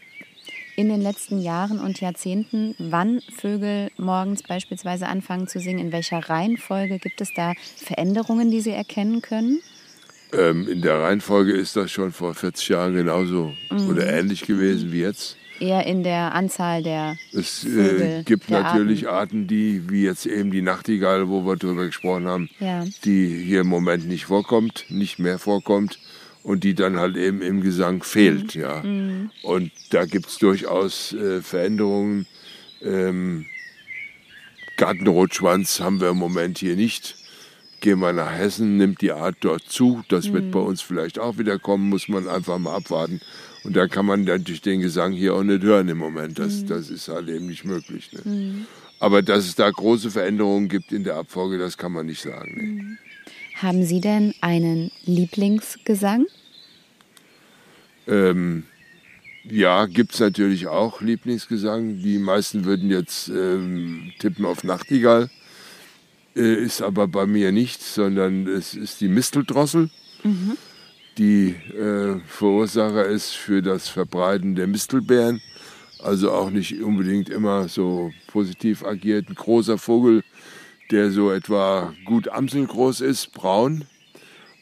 in 0.77 0.89
den 0.89 1.01
letzten 1.01 1.41
Jahren 1.41 1.81
und 1.81 2.01
Jahrzehnten, 2.01 2.77
wann 2.79 3.21
Vögel 3.37 3.91
morgens 3.97 4.45
beispielsweise 4.45 5.09
anfangen 5.09 5.49
zu 5.49 5.59
singen? 5.59 5.81
In 5.81 5.93
welcher 5.93 6.19
Reihenfolge 6.19 7.01
gibt 7.01 7.21
es 7.21 7.35
da 7.35 7.55
Veränderungen, 7.77 8.51
die 8.53 8.61
Sie 8.61 8.71
erkennen 8.71 9.23
können? 9.23 9.61
Ähm, 10.33 10.69
in 10.69 10.83
der 10.83 11.01
Reihenfolge 11.01 11.53
ist 11.53 11.75
das 11.75 11.91
schon 11.91 12.13
vor 12.13 12.35
40 12.35 12.69
Jahren 12.69 12.95
genauso 12.95 13.55
oder 13.89 14.07
ähnlich 14.07 14.43
gewesen 14.43 14.93
wie 14.93 15.01
jetzt. 15.01 15.37
Eher 15.61 15.87
in 15.87 16.03
der 16.03 16.35
Anzahl 16.35 16.83
der 16.83 17.17
Es 17.33 17.61
Vögel, 17.61 18.21
äh, 18.21 18.23
gibt 18.25 18.51
der 18.51 18.63
natürlich 18.63 19.09
Arten. 19.09 19.47
die, 19.47 19.89
wie 19.89 20.03
jetzt 20.05 20.27
eben 20.27 20.51
die 20.51 20.63
Nachtigall, 20.63 21.29
wo 21.29 21.45
wir 21.47 21.57
drüber 21.57 21.87
gesprochen 21.87 22.27
haben, 22.27 22.51
Ja. 22.61 22.85
die 23.05 23.29
hier 23.29 23.61
im 23.63 23.67
Moment 23.69 24.07
nicht 24.07 24.27
vorkommt, 24.27 24.85
nicht 24.89 25.19
mehr 25.19 25.39
vorkommt 25.39 25.99
und 26.43 26.63
die 26.65 26.75
dann 26.75 26.99
halt 26.99 27.17
eben 27.17 27.41
im 27.43 27.61
Gesang 27.63 28.03
fehlt. 28.03 28.55
Mhm. 28.55 28.61
Ja. 28.61 28.83
Und 29.43 29.71
da 29.91 30.05
gibt 30.05 30.27
es 30.29 30.39
durchaus 30.39 31.13
äh, 31.15 31.41
Veränderungen. 31.43 32.27
Ähm, 32.83 33.47
Gartenrotschwanz 34.77 35.81
haben 35.81 36.01
wir 36.01 36.11
im 36.11 36.19
Moment 36.19 36.59
hier 36.59 36.77
nicht. 36.77 37.17
Gehen 37.81 37.99
wir 38.01 38.13
nach 38.13 38.33
Hessen, 38.33 38.77
nimmt 38.77 39.01
die 39.01 39.13
Art 39.13 39.37
dort 39.41 39.63
zu. 39.69 40.03
Das 40.09 40.33
wird 40.33 40.51
bei 40.51 40.59
uns 40.61 40.83
vielleicht 40.83 41.19
auch 41.19 41.39
wieder 41.39 41.59
kommen, 41.59 41.89
muss 41.89 42.09
man 42.09 42.27
einfach 42.29 42.59
mal 42.59 42.75
abwarten. 42.75 43.21
Und 43.67 43.75
da 43.75 43.89
kann 43.89 44.07
man 44.07 44.23
natürlich 44.23 44.63
den 44.63 44.81
Gesang 44.81 45.13
hier 45.13 45.35
auch 45.35 45.43
nicht 45.43 45.63
hören 45.63 45.89
im 45.89 45.99
Moment. 45.99 46.39
Das, 46.39 46.65
das 46.65 46.89
ist 46.89 47.09
halt 47.09 47.29
eben 47.29 47.47
nicht 47.47 47.65
möglich. 47.65 48.13
Ne? 48.13 48.65
Aber 49.01 49.23
dass 49.23 49.45
es 49.45 49.57
da 49.57 49.69
große 49.69 50.13
Veränderungen 50.13 50.69
gibt 50.69 50.93
in 50.93 51.03
der 51.03 51.17
Abfolge, 51.17 51.59
das 51.59 51.77
kann 51.77 51.91
man 51.91 52.07
nicht 52.07 52.23
sagen. 52.23 52.55
Ne? 52.55 52.99
Haben 53.57 53.85
Sie 53.85 54.01
denn 54.01 54.35
einen 54.41 54.93
Lieblingsgesang? 55.05 56.27
Ähm, 58.07 58.65
ja, 59.51 59.87
gibt 59.87 60.15
es 60.15 60.21
natürlich 60.21 60.69
auch 60.69 61.01
Lieblingsgesang. 61.01 62.03
Die 62.03 62.19
meisten 62.19 62.65
würden 62.65 62.89
jetzt 62.89 63.29
ähm, 63.29 64.13
tippen 64.21 64.45
auf 64.45 64.63
Nachtigall. 64.63 65.29
Äh, 66.37 66.55
ist 66.63 66.83
aber 66.83 67.09
bei 67.09 67.27
mir 67.27 67.51
nicht, 67.51 67.83
sondern 67.83 68.47
es 68.47 68.75
ist 68.75 69.01
die 69.01 69.09
Misteldrossel, 69.09 69.91
die 71.19 71.55
äh, 71.75 72.21
Verursacher 72.27 73.07
ist 73.07 73.35
für 73.35 73.63
das 73.63 73.89
Verbreiten 73.89 74.55
der 74.55 74.67
Mistelbeeren. 74.67 75.41
Also 76.03 76.31
auch 76.31 76.51
nicht 76.51 76.81
unbedingt 76.83 77.29
immer 77.29 77.69
so 77.69 78.13
positiv 78.27 78.85
agiert. 78.85 79.29
Ein 79.29 79.35
großer 79.35 79.79
Vogel, 79.79 80.23
der 80.91 81.11
so 81.11 81.33
etwa 81.33 81.95
gut 82.05 82.29
amselgroß 82.29 83.01
ist, 83.01 83.33
braun, 83.33 83.85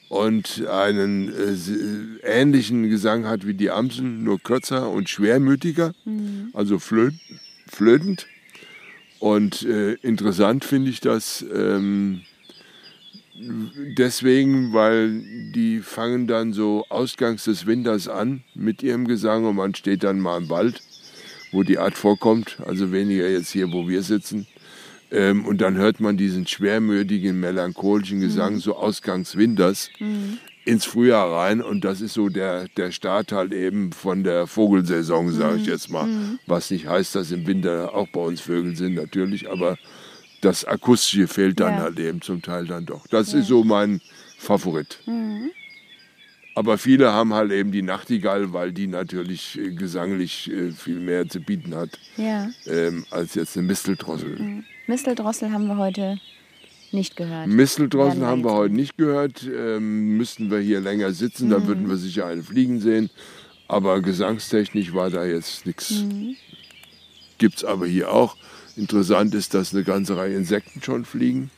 und 0.09 0.65
einen 0.69 1.29
äh, 1.29 1.55
äh, 1.55 2.41
ähnlichen 2.41 2.89
Gesang 2.89 3.27
hat 3.27 3.47
wie 3.47 3.55
die 3.55 3.71
Amsel, 3.71 4.05
nur 4.05 4.39
kürzer 4.39 4.89
und 4.91 5.09
schwermütiger, 5.09 5.93
also 6.53 6.79
flö 6.79 7.11
flötend. 7.67 8.27
Und 9.19 9.63
äh, 9.63 9.95
interessant 9.95 10.65
finde 10.65 10.91
ich 10.91 11.01
das 11.01 11.45
ähm, 11.53 12.21
deswegen, 13.37 14.73
weil 14.73 15.23
die 15.53 15.81
fangen 15.81 16.27
dann 16.27 16.53
so 16.53 16.85
ausgangs 16.89 17.45
des 17.45 17.67
Winters 17.67 18.09
an 18.09 18.43
mit 18.55 18.83
ihrem 18.83 19.07
Gesang 19.07 19.45
und 19.45 19.57
man 19.57 19.75
steht 19.75 20.05
dann 20.05 20.21
mal 20.21 20.43
im 20.43 20.49
Wald, 20.51 20.83
wo 21.53 21.63
die 21.63 21.79
Art 21.79 21.95
vorkommt, 21.95 22.59
also 22.67 22.93
weniger 22.93 23.29
jetzt 23.29 23.51
hier, 23.51 23.73
wo 23.73 23.89
wir 23.89 24.03
sitzen. 24.03 24.47
Ähm, 25.11 25.45
und 25.45 25.61
dann 25.61 25.77
hört 25.77 26.01
man 26.01 26.17
diesen 26.17 26.47
schwermütigen, 26.47 27.39
melancholischen 27.39 28.21
Gesang 28.21 28.59
so 28.59 28.77
ausgangs 28.77 29.37
Winters 29.37 29.91
ins 30.65 30.85
Frühjahr 30.85 31.31
rein. 31.31 31.61
Und 31.61 31.85
das 31.85 32.01
ist 32.01 32.15
so 32.15 32.29
der, 32.29 32.69
der 32.77 32.91
Start 32.91 33.31
halt 33.33 33.53
eben 33.53 33.93
von 33.93 34.25
der 34.25 34.47
Vogelsaison, 34.47 35.31
sage 35.31 35.59
ich 35.59 35.67
jetzt 35.67 35.91
mal. 35.91 36.09
Was 36.47 36.71
nicht 36.71 36.89
heißt, 36.89 37.15
dass 37.15 37.31
im 37.31 37.47
Winter 37.47 37.95
auch 37.95 38.09
bei 38.09 38.21
uns 38.21 38.41
Vögel 38.41 38.75
sind, 38.75 38.95
natürlich. 38.95 39.51
Aber 39.51 39.77
das 40.45 40.65
Akustische 40.65 41.27
fehlt 41.29 41.61
dann 41.61 41.75
Ja. 41.75 41.81
halt 41.83 41.99
eben 41.99 42.21
zum 42.23 42.43
Teil 42.43 42.67
dann 42.67 42.87
doch. 42.87 43.07
Das 43.09 43.33
ist 43.35 43.49
so 43.49 43.65
mein 43.65 44.01
Favorit. 44.39 44.99
Aber 46.57 46.79
viele 46.79 47.13
haben 47.13 47.35
halt 47.35 47.51
eben 47.51 47.73
die 47.73 47.83
Nachtigall, 47.83 48.53
weil 48.53 48.73
die 48.73 48.87
natürlich 48.87 49.59
äh, 49.59 49.73
gesanglich 49.73 50.49
äh, 50.53 50.71
viel 50.71 51.01
mehr 51.01 51.29
zu 51.29 51.41
bieten 51.41 51.75
hat 51.75 51.91
Ja. 52.17 52.49
ähm, 52.67 53.05
als 53.11 53.35
jetzt 53.35 53.57
eine 53.57 53.67
Misteldrossel. 53.67 54.63
Misteldrossel 54.87 55.51
haben 55.51 55.67
wir 55.67 55.79
heute 55.79 56.17
nicht 56.93 57.17
gehört. 57.17 57.49
Misteldrossel 57.49 58.25
haben 58.25 58.45
wir 58.45 58.53
heute 58.53 58.73
nicht 58.75 58.97
gehört. 58.97 59.43
Ähm, 59.53 60.17
müssten 60.17 60.49
wir 60.51 60.61
hier 60.61 60.81
länger 60.81 61.11
sitzen, 61.13 61.51
dann 61.51 61.67
würden 61.67 61.89
wir 61.89 61.97
sicher 61.97 62.27
eine 62.27 62.43
fliegen 62.45 62.79
sehen. 62.81 63.11
Aber 63.67 64.01
gesangstechnisch 64.01 64.93
war 64.95 65.11
da 65.11 65.25
jetzt 65.25 65.67
nichts. 65.67 65.91
Mhm. 65.91 66.37
gibt 67.39 67.57
es 67.57 67.65
aber 67.65 67.87
hier 67.87 68.13
auch. 68.13 68.37
Interessant 68.77 69.35
ist, 69.35 69.55
dass 69.55 69.73
eine 69.73 69.85
ganze 69.85 70.17
Reihe 70.17 70.35
Insekten 70.35 70.83
schon 70.83 71.05
fliegen 71.05 71.51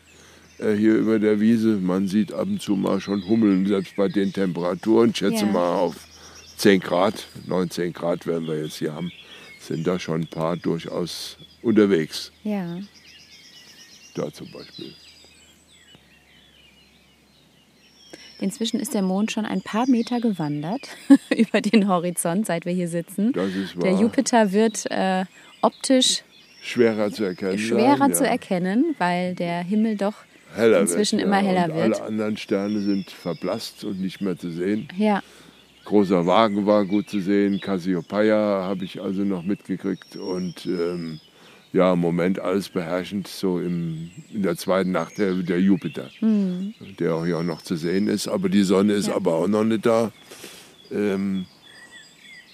äh, 0.59 0.73
hier 0.75 0.95
über 0.97 1.19
der 1.19 1.41
Wiese. 1.41 1.77
Man 1.77 2.09
sieht 2.09 2.33
ab 2.33 2.47
und 2.47 2.61
zu 2.61 2.77
mal 2.77 3.01
schon 3.01 3.27
Hummeln, 3.27 3.67
selbst 3.67 3.97
bei 3.97 4.09
den 4.09 4.33
Temperaturen. 4.33 5.11
Ich 5.11 5.17
schätze 5.19 5.47
Ja. 5.47 5.53
mal 5.53 5.75
auf 5.77 5.97
10 6.59 6.81
Grad, 6.81 7.27
19 7.47 7.93
Grad 7.93 8.27
werden 8.27 8.47
wir 8.47 8.63
jetzt 8.63 8.77
hier 8.77 8.95
haben, 8.95 9.11
sind 9.61 9.87
da 9.87 9.99
schon 9.99 10.23
ein 10.23 10.27
paar 10.27 10.57
durchaus 10.57 11.37
unterwegs. 11.63 12.33
Ja. 12.45 12.79
Da 14.15 14.33
zum 14.33 14.51
Beispiel. 14.51 14.95
Inzwischen 18.39 18.81
ist 18.81 18.93
der 18.93 19.01
Mond 19.03 19.33
schon 19.33 19.47
ein 19.47 19.63
paar 19.63 19.89
Meter 19.89 20.21
gewandert 20.21 20.89
über 21.37 21.63
den 21.63 21.89
Horizont, 21.89 22.45
seit 22.47 22.67
wir 22.67 22.73
hier 22.73 22.89
sitzen. 22.89 23.33
Das 23.33 23.55
ist 23.55 23.75
Der 23.83 23.93
wahr. 23.93 24.01
Jupiter 24.03 24.53
wird 24.53 24.85
äh, 24.91 25.25
optisch 25.63 26.23
Schwerer 26.67 27.11
zu 27.11 27.25
erkennen. 27.25 27.59
schwerer 27.59 27.99
sein, 27.99 28.15
zu 28.15 28.25
ja. 28.25 28.31
erkennen, 28.31 28.95
weil 28.99 29.35
der 29.35 29.63
Himmel 29.63 29.97
doch 29.97 30.15
Heller 30.55 30.81
inzwischen 30.81 31.19
wird, 31.19 31.29
immer 31.29 31.41
ja. 31.41 31.47
heller 31.49 31.65
und 31.65 31.75
wird. 31.75 32.01
Alle 32.01 32.03
anderen 32.03 32.37
Sterne 32.37 32.81
sind 32.81 33.11
verblasst 33.11 33.85
und 33.85 34.01
nicht 34.01 34.21
mehr 34.21 34.37
zu 34.39 34.51
sehen. 34.51 34.89
Ja, 34.97 35.23
Großer 35.87 36.27
Wagen 36.27 36.67
war 36.67 36.85
gut 36.85 37.09
zu 37.09 37.21
sehen, 37.21 37.61
Cassiopeia 37.61 38.37
habe 38.37 38.85
ich 38.85 39.01
also 39.01 39.23
noch 39.23 39.45
mitgekriegt 39.45 40.17
und 40.17 40.67
ähm, 40.67 41.21
ja, 41.73 41.93
im 41.93 42.01
Moment 42.01 42.41
alles 42.41 42.69
beherrschend, 42.69 43.29
so 43.29 43.61
im, 43.61 44.11
in 44.35 44.43
der 44.43 44.57
zweiten 44.57 44.91
Nacht 44.91 45.17
der, 45.19 45.35
der 45.35 45.61
Jupiter, 45.61 46.11
der 46.99 47.15
auch 47.15 47.25
hier 47.25 47.39
auch 47.39 47.45
noch 47.45 47.63
zu 47.63 47.77
sehen 47.77 48.09
ist, 48.09 48.27
aber 48.27 48.49
die 48.49 48.65
Sonne 48.65 48.95
ist 48.95 49.07
Ja. 49.07 49.15
aber 49.15 49.35
auch 49.35 49.47
noch 49.47 49.63
nicht 49.63 49.87
da. 49.87 50.11
Ähm, 50.91 51.47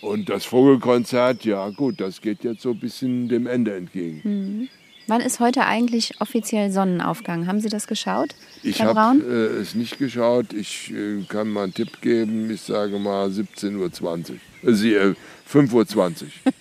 und 0.02 0.28
das 0.28 0.44
Vogelkonzert, 0.44 1.44
ja 1.44 1.70
gut, 1.70 2.00
das 2.00 2.20
geht 2.20 2.44
jetzt 2.44 2.60
so 2.62 2.70
ein 2.72 2.78
bisschen 2.78 3.28
dem 3.28 3.46
Ende 3.46 3.74
entgegen. 3.74 4.68
wann 5.06 5.20
ist 5.20 5.40
heute 5.40 5.64
eigentlich 5.64 6.20
offiziell 6.20 6.70
Sonnenaufgang? 6.70 7.46
Haben 7.46 7.60
Sie 7.60 7.68
das 7.68 7.86
geschaut? 7.86 8.34
Ich 8.62 8.80
Herr 8.80 8.94
habe 8.94 9.20
äh, 9.24 9.60
es 9.60 9.74
nicht 9.74 9.98
geschaut. 9.98 10.52
Ich 10.52 10.92
äh, 10.92 11.22
kann 11.28 11.48
mal 11.48 11.64
einen 11.64 11.74
Tipp 11.74 12.00
geben. 12.00 12.50
Ich 12.50 12.60
sage 12.62 12.98
mal 12.98 13.28
17.20 13.28 14.30
Uhr. 14.30 14.70
Äh, 14.70 14.74
sie, 14.74 14.94
äh, 14.94 15.14
5.20 15.50 15.96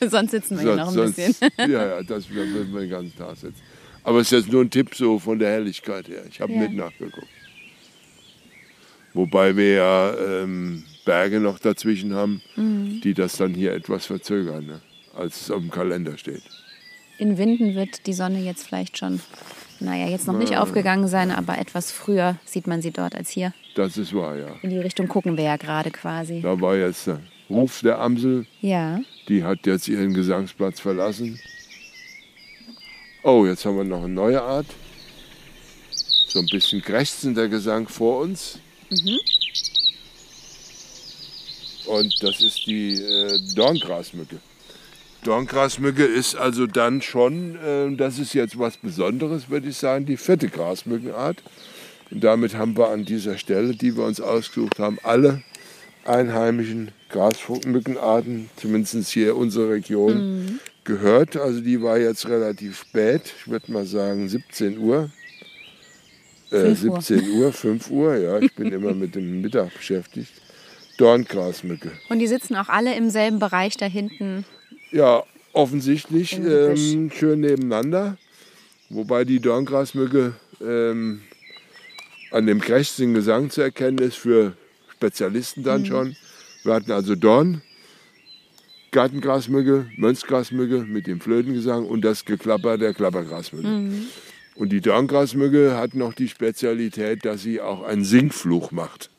Uhr. 0.01 0.09
Sonst 0.09 0.31
sitzen 0.31 0.57
wir 0.57 0.63
hier 0.63 0.75
noch 0.77 0.87
ein 0.87 0.93
Sonst- 0.93 1.15
bisschen. 1.17 1.49
ja, 1.57 1.67
ja, 1.85 2.03
das 2.03 2.29
würden 2.29 2.73
wir 2.73 2.81
den 2.81 2.89
ganzen 2.89 3.15
Tag 3.17 3.35
sitzen. 3.37 3.61
Aber 4.03 4.19
es 4.19 4.31
ist 4.31 4.45
jetzt 4.45 4.51
nur 4.51 4.61
ein 4.63 4.69
Tipp 4.71 4.95
so 4.95 5.19
von 5.19 5.37
der 5.37 5.51
Helligkeit 5.51 6.07
her. 6.07 6.23
Ich 6.29 6.41
habe 6.41 6.51
Ja. 6.53 6.61
nicht 6.61 6.73
nachgeguckt. 6.73 7.27
Wobei 9.13 9.55
wir 9.55 9.73
ja 9.73 10.13
ähm, 10.15 10.83
Berge 11.05 11.39
noch 11.39 11.59
dazwischen 11.59 12.13
haben, 12.13 12.41
Mhm. 12.55 13.01
die 13.03 13.13
das 13.13 13.37
dann 13.37 13.53
hier 13.53 13.73
etwas 13.73 14.05
verzögern, 14.05 14.65
ne? 14.65 14.81
als 15.15 15.41
es 15.41 15.51
auf 15.51 15.59
dem 15.59 15.71
Kalender 15.71 16.17
steht. 16.17 16.43
In 17.17 17.37
Winden 17.37 17.75
wird 17.75 18.07
die 18.07 18.13
Sonne 18.13 18.39
jetzt 18.39 18.65
vielleicht 18.65 18.97
schon, 18.97 19.19
naja, 19.79 20.07
jetzt 20.07 20.25
noch 20.27 20.37
nicht 20.37 20.57
aufgegangen 20.57 21.07
sein, 21.07 21.29
aber 21.31 21.57
etwas 21.59 21.91
früher 21.91 22.37
sieht 22.45 22.65
man 22.67 22.81
sie 22.81 22.91
dort 22.91 23.15
als 23.15 23.29
hier. 23.29 23.53
Das 23.75 23.97
ist 23.97 24.13
wahr, 24.13 24.35
ja. 24.37 24.55
In 24.63 24.69
die 24.71 24.79
Richtung 24.79 25.07
gucken 25.07 25.37
wir 25.37 25.43
ja 25.43 25.57
gerade 25.57 25.91
quasi. 25.91 26.41
Da 26.41 26.59
war 26.59 26.75
jetzt 26.75 27.07
der 27.07 27.19
Ruf 27.49 27.81
der 27.81 27.99
Amsel. 27.99 28.45
Ja, 28.61 28.99
Die 29.27 29.43
hat 29.43 29.65
jetzt 29.65 29.87
ihren 29.87 30.13
Gesangsplatz 30.13 30.79
verlassen. 30.79 31.39
Oh, 33.23 33.45
jetzt 33.45 33.65
haben 33.65 33.77
wir 33.77 33.83
noch 33.83 34.03
eine 34.03 34.13
neue 34.13 34.41
Art. 34.41 34.65
So 36.27 36.39
ein 36.39 36.47
bisschen 36.47 36.81
krächzender 36.81 37.47
Gesang 37.49 37.87
vor 37.87 38.21
uns. 38.21 38.57
Und 41.91 42.23
das 42.23 42.41
ist 42.41 42.65
die 42.67 42.93
äh, 42.93 43.37
Dorngrasmücke. 43.53 44.37
Dorngrasmücke 45.25 46.05
ist 46.05 46.35
also 46.35 46.65
dann 46.65 47.01
schon, 47.01 47.57
äh, 47.57 47.93
das 47.97 48.17
ist 48.17 48.33
jetzt 48.33 48.57
was 48.57 48.77
Besonderes, 48.77 49.49
würde 49.49 49.67
ich 49.67 49.75
sagen, 49.75 50.05
die 50.05 50.15
vierte 50.15 50.47
Grasmückenart. 50.47 51.43
Und 52.09 52.23
damit 52.23 52.55
haben 52.55 52.77
wir 52.77 52.87
an 52.91 53.03
dieser 53.03 53.37
Stelle, 53.37 53.75
die 53.75 53.97
wir 53.97 54.05
uns 54.05 54.21
ausgesucht 54.21 54.79
haben, 54.79 54.99
alle 55.03 55.43
einheimischen 56.05 56.91
Grasmückenarten, 57.09 58.49
zumindest 58.55 59.09
hier 59.09 59.31
in 59.31 59.35
unserer 59.35 59.71
Region, 59.71 60.61
gehört. 60.85 61.35
Also 61.35 61.59
die 61.59 61.81
war 61.81 61.97
jetzt 61.97 62.25
relativ 62.29 62.79
spät, 62.79 63.33
ich 63.37 63.51
würde 63.51 63.69
mal 63.69 63.85
sagen 63.85 64.29
17 64.29 64.77
Uhr. 64.77 65.11
Äh, 66.51 66.73
Fünf 66.73 66.83
Uhr. 66.85 67.01
17 67.01 67.31
Uhr, 67.31 67.51
5 67.51 67.91
Uhr, 67.91 68.15
ja, 68.15 68.39
ich 68.39 68.55
bin 68.55 68.71
immer 68.71 68.93
mit 68.93 69.13
dem 69.13 69.41
Mittag 69.41 69.73
beschäftigt. 69.73 70.31
Dorngrasmücke. 70.97 71.91
und 72.09 72.19
die 72.19 72.27
sitzen 72.27 72.55
auch 72.55 72.69
alle 72.69 72.95
im 72.95 73.09
selben 73.09 73.39
Bereich 73.39 73.77
da 73.77 73.85
hinten. 73.85 74.45
Ja, 74.91 75.23
offensichtlich 75.53 76.37
ähm, 76.37 77.11
schön 77.13 77.39
nebeneinander. 77.41 78.17
Wobei 78.89 79.23
die 79.25 79.39
Dorngrasmücke 79.39 80.33
ähm, 80.61 81.21
an 82.31 82.45
dem 82.45 82.59
krächzigen 82.61 83.13
Gesang 83.13 83.49
zu 83.49 83.61
erkennen 83.61 83.97
ist 83.99 84.17
für 84.17 84.53
Spezialisten 84.93 85.61
Mhm. 85.61 85.65
dann 85.65 85.85
schon. 85.85 86.15
Wir 86.63 86.73
hatten 86.73 86.91
also 86.91 87.15
Dorn, 87.15 87.61
Gartengrasmücke, 88.91 89.87
Mönchsgrasmücke 89.95 90.79
mit 90.79 91.07
dem 91.07 91.21
Flötengesang 91.21 91.85
und 91.85 92.01
das 92.01 92.25
Geklapper 92.25 92.77
der 92.77 92.93
Klappergrasmücke. 92.93 93.67
Mhm. 93.67 94.07
Und 94.55 94.69
die 94.73 94.81
Dorngrasmücke 94.81 95.77
hat 95.77 95.95
noch 95.95 96.13
die 96.13 96.27
Spezialität, 96.27 97.23
dass 97.25 97.41
sie 97.41 97.61
auch 97.61 97.83
einen 97.83 98.03
Singfluch 98.03 98.71
macht. 98.71 99.09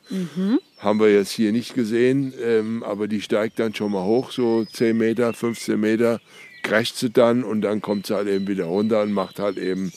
Haben 0.83 0.99
wir 0.99 1.13
jetzt 1.13 1.31
hier 1.31 1.53
nicht 1.53 1.75
gesehen, 1.75 2.33
ähm, 2.43 2.83
aber 2.83 3.07
die 3.07 3.21
steigt 3.21 3.59
dann 3.59 3.73
schon 3.73 3.93
mal 3.93 4.03
hoch, 4.03 4.31
so 4.31 4.65
10 4.65 4.97
Meter, 4.97 5.33
15 5.33 5.79
Meter, 5.79 6.19
crasht 6.61 6.97
sie 6.97 7.09
dann 7.09 7.43
und 7.43 7.61
dann 7.61 7.81
kommt 7.81 8.07
sie 8.07 8.15
halt 8.15 8.27
eben 8.27 8.47
wieder 8.47 8.65
runter 8.65 9.01
und 9.03 9.13
macht 9.13 9.39
halt 9.39 9.57
eben 9.57 9.93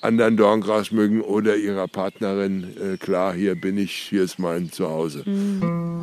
anderen 0.00 0.36
Dorngrasmücken 0.36 1.20
oder 1.20 1.56
ihrer 1.56 1.86
Partnerin 1.88 2.76
äh, 2.76 2.96
klar, 2.96 3.34
hier 3.34 3.54
bin 3.54 3.78
ich, 3.78 3.92
hier 3.92 4.22
ist 4.22 4.38
mein 4.38 4.70
Zuhause. 4.72 5.24
Ooh, 5.26 5.95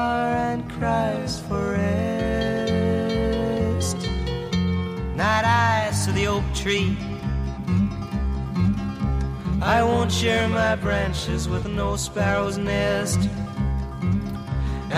and 0.50 0.60
cries 0.76 1.34
for 1.46 1.62
rest. 1.72 2.88
Night 5.22 5.44
eyes 5.44 5.96
to 6.06 6.10
the 6.12 6.26
oak 6.34 6.46
tree. 6.54 6.96
I 9.76 9.82
won't 9.82 10.12
share 10.20 10.48
my 10.48 10.74
branches 10.76 11.42
with 11.52 11.64
no 11.80 11.96
sparrow's 11.96 12.58
nest. 12.58 13.20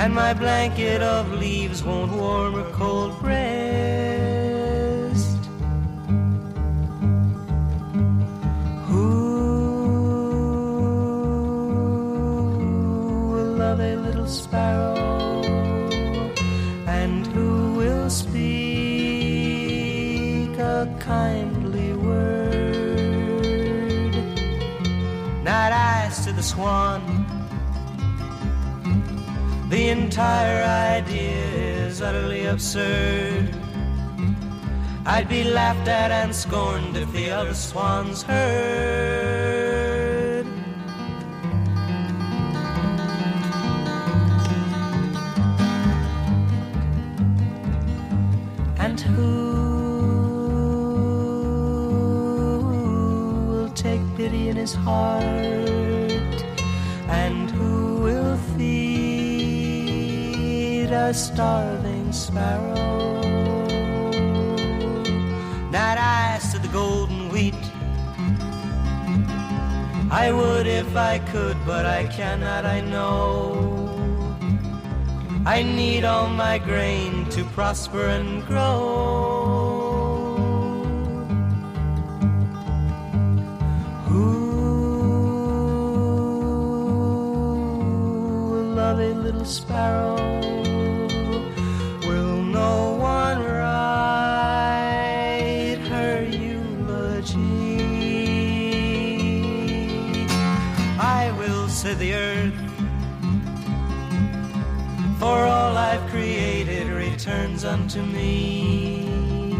And 0.00 0.10
my 0.14 0.32
blanket 0.34 1.02
of 1.02 1.32
leaves 1.32 1.82
won't 1.82 2.12
warm 2.12 2.54
her 2.54 2.70
cold 2.80 3.12
breast. 3.20 4.19
Sparrow, 14.30 15.42
and 16.86 17.26
who 17.26 17.74
will 17.74 18.08
speak 18.08 18.40
a 20.58 20.86
kindly 21.00 21.92
word? 21.94 22.54
Night 25.42 25.72
eyes 25.72 26.24
to 26.24 26.32
the 26.32 26.42
swan. 26.42 27.26
The 29.68 29.88
entire 29.88 30.64
idea 30.98 31.86
is 31.86 32.00
utterly 32.00 32.46
absurd. 32.46 33.54
I'd 35.06 35.28
be 35.28 35.42
laughed 35.44 35.88
at 35.88 36.10
and 36.12 36.34
scorned 36.34 36.96
if 36.96 37.10
the 37.12 37.30
other 37.30 37.54
swans 37.54 38.22
heard. 38.22 39.69
Heart? 54.90 56.38
And 57.24 57.50
who 57.50 57.74
will 58.06 58.36
feed 58.54 59.70
a 60.90 61.12
starving 61.14 62.12
sparrow? 62.12 62.88
Night 65.70 65.98
eyes 65.98 66.44
to 66.52 66.58
the 66.58 66.72
golden 66.80 67.22
wheat. 67.32 67.64
I 70.24 70.26
would 70.38 70.66
if 70.66 70.90
I 70.96 71.14
could, 71.32 71.56
but 71.64 71.84
I 71.86 72.02
cannot, 72.18 72.62
I 72.76 72.80
know. 72.80 73.80
I 75.46 75.62
need 75.62 76.04
all 76.04 76.28
my 76.28 76.58
grain 76.58 77.12
to 77.30 77.44
prosper 77.56 78.04
and 78.16 78.44
grow. 78.46 79.29
Sparrow. 89.50 90.16
Will 92.06 92.42
no 92.42 92.92
one 92.92 93.42
write 93.42 94.70
her 95.88 96.22
eulogy? 96.22 97.82
I 100.98 101.32
will 101.36 101.68
say 101.68 101.94
the 101.94 102.14
earth 102.14 102.54
for 105.18 105.44
all 105.44 105.76
I've 105.76 106.08
created 106.10 106.86
returns 106.86 107.64
unto 107.64 108.00
me. 108.02 109.56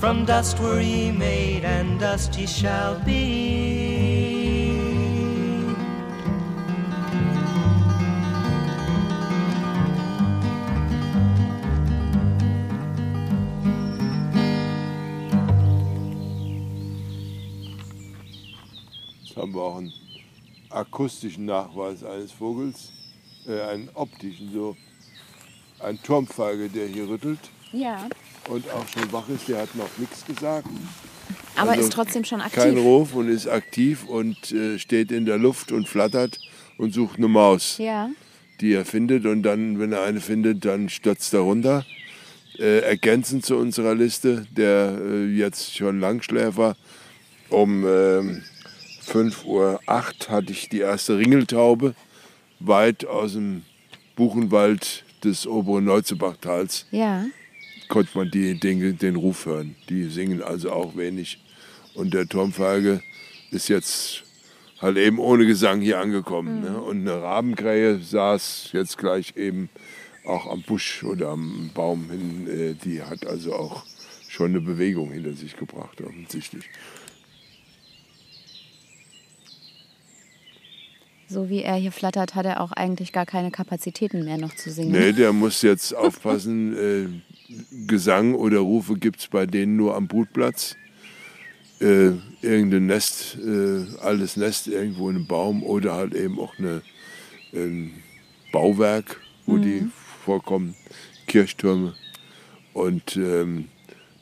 From 0.00 0.24
dust 0.24 0.58
were 0.58 0.80
ye 0.80 1.12
made, 1.12 1.64
and 1.64 2.00
dust 2.00 2.36
ye 2.36 2.46
shall 2.46 2.98
be. 3.00 3.69
Akustischen 21.04 21.46
Nachweis 21.46 22.04
eines 22.04 22.30
Vogels, 22.30 22.92
äh, 23.48 23.58
einen 23.62 23.88
optischen, 23.94 24.52
so 24.52 24.76
ein 25.82 25.98
Turmfeige, 26.02 26.68
der 26.68 26.88
hier 26.88 27.08
rüttelt 27.08 27.38
Ja. 27.72 28.06
und 28.50 28.70
auch 28.70 28.86
schon 28.86 29.10
wach 29.10 29.26
ist, 29.30 29.48
der 29.48 29.62
hat 29.62 29.74
noch 29.76 29.88
nichts 29.96 30.26
gesagt. 30.26 30.66
Aber 31.56 31.70
Also 31.70 31.84
ist 31.84 31.92
trotzdem 31.94 32.24
schon 32.24 32.42
aktiv. 32.42 32.62
Kein 32.62 32.76
Ruf 32.76 33.14
und 33.14 33.30
ist 33.30 33.48
aktiv 33.48 34.04
und 34.08 34.52
äh, 34.52 34.78
steht 34.78 35.10
in 35.10 35.24
der 35.24 35.38
Luft 35.38 35.72
und 35.72 35.88
flattert 35.88 36.38
und 36.76 36.92
sucht 36.92 37.16
eine 37.16 37.28
Maus, 37.28 37.78
Ja. 37.78 38.10
die 38.60 38.74
er 38.74 38.84
findet. 38.84 39.24
Und 39.24 39.42
dann, 39.42 39.78
wenn 39.80 39.92
er 39.92 40.02
eine 40.02 40.20
findet, 40.20 40.66
dann 40.66 40.90
stürzt 40.90 41.32
er 41.32 41.40
runter. 41.40 41.86
Äh, 42.58 42.80
ergänzend 42.80 43.46
zu 43.46 43.56
unserer 43.56 43.94
Liste, 43.94 44.46
der 44.54 44.98
äh, 45.02 45.24
jetzt 45.34 45.74
schon 45.74 45.98
Langschläfer, 45.98 46.76
um 47.48 47.86
ähm, 47.88 48.42
5.08 49.10 49.44
Uhr 49.46 49.80
hatte 50.28 50.52
ich 50.52 50.68
die 50.68 50.78
erste 50.80 51.18
Ringeltaube 51.18 51.94
weit 52.60 53.04
aus 53.06 53.32
dem 53.32 53.64
Buchenwald 54.14 55.04
des 55.24 55.46
oberen 55.46 55.84
Neuzebach-Tals 55.84 56.86
Ja. 56.92 57.24
konnte 57.88 58.16
man 58.16 58.30
die, 58.30 58.58
den, 58.58 58.98
den 58.98 59.16
Ruf 59.16 59.46
hören. 59.46 59.74
Die 59.88 60.04
singen 60.04 60.42
also 60.42 60.70
auch 60.70 60.96
wenig. 60.96 61.42
Und 61.94 62.14
der 62.14 62.28
Turmfeige 62.28 63.02
ist 63.50 63.68
jetzt 63.68 64.22
halt 64.80 64.96
eben 64.96 65.18
ohne 65.18 65.44
Gesang 65.44 65.80
hier 65.80 65.98
angekommen. 65.98 66.60
Ne? 66.60 66.80
Und 66.80 67.00
eine 67.00 67.20
Rabenkrähe 67.20 67.98
saß 67.98 68.70
jetzt 68.72 68.96
gleich 68.96 69.36
eben 69.36 69.68
auch 70.24 70.46
am 70.46 70.62
Busch 70.62 71.02
oder 71.02 71.30
am 71.30 71.70
Baum 71.74 72.08
hin. 72.10 72.46
Äh, 72.48 72.74
Die 72.84 73.02
hat 73.02 73.26
also 73.26 73.54
auch 73.54 73.84
schon 74.28 74.50
eine 74.50 74.60
Bewegung 74.60 75.10
hinter 75.10 75.32
sich 75.32 75.56
gebracht, 75.56 76.00
offensichtlich. 76.00 76.66
So 81.30 81.48
wie 81.48 81.62
er 81.62 81.76
hier 81.76 81.92
flattert, 81.92 82.34
hat 82.34 82.44
er 82.44 82.60
auch 82.60 82.72
eigentlich 82.72 83.12
gar 83.12 83.24
keine 83.24 83.52
Kapazitäten 83.52 84.24
mehr 84.24 84.36
noch 84.36 84.52
zu 84.56 84.68
singen. 84.72 84.90
Nee, 84.90 85.12
der 85.12 85.32
muss 85.32 85.62
jetzt 85.62 85.94
aufpassen. 85.94 86.76
Äh, 86.76 87.06
Gesang 87.86 88.34
oder 88.34 88.58
Rufe 88.58 88.94
gibt 88.94 89.20
es 89.20 89.28
bei 89.28 89.46
denen 89.46 89.76
nur 89.76 89.94
am 89.94 90.08
Brutplatz. 90.08 90.76
Äh, 91.80 92.10
irgendein 92.42 92.86
Nest, 92.86 93.38
äh, 93.38 93.84
altes 94.00 94.36
Nest 94.36 94.66
irgendwo 94.66 95.08
in 95.08 95.16
einem 95.16 95.26
Baum 95.28 95.62
oder 95.62 95.94
halt 95.94 96.14
eben 96.14 96.40
auch 96.40 96.58
eine, 96.58 96.82
ein 97.52 97.92
Bauwerk, 98.50 99.20
wo 99.46 99.56
die 99.56 99.86
vorkommen, 100.24 100.74
Kirchtürme. 101.28 101.94
Und 102.72 103.16
ähm, 103.16 103.68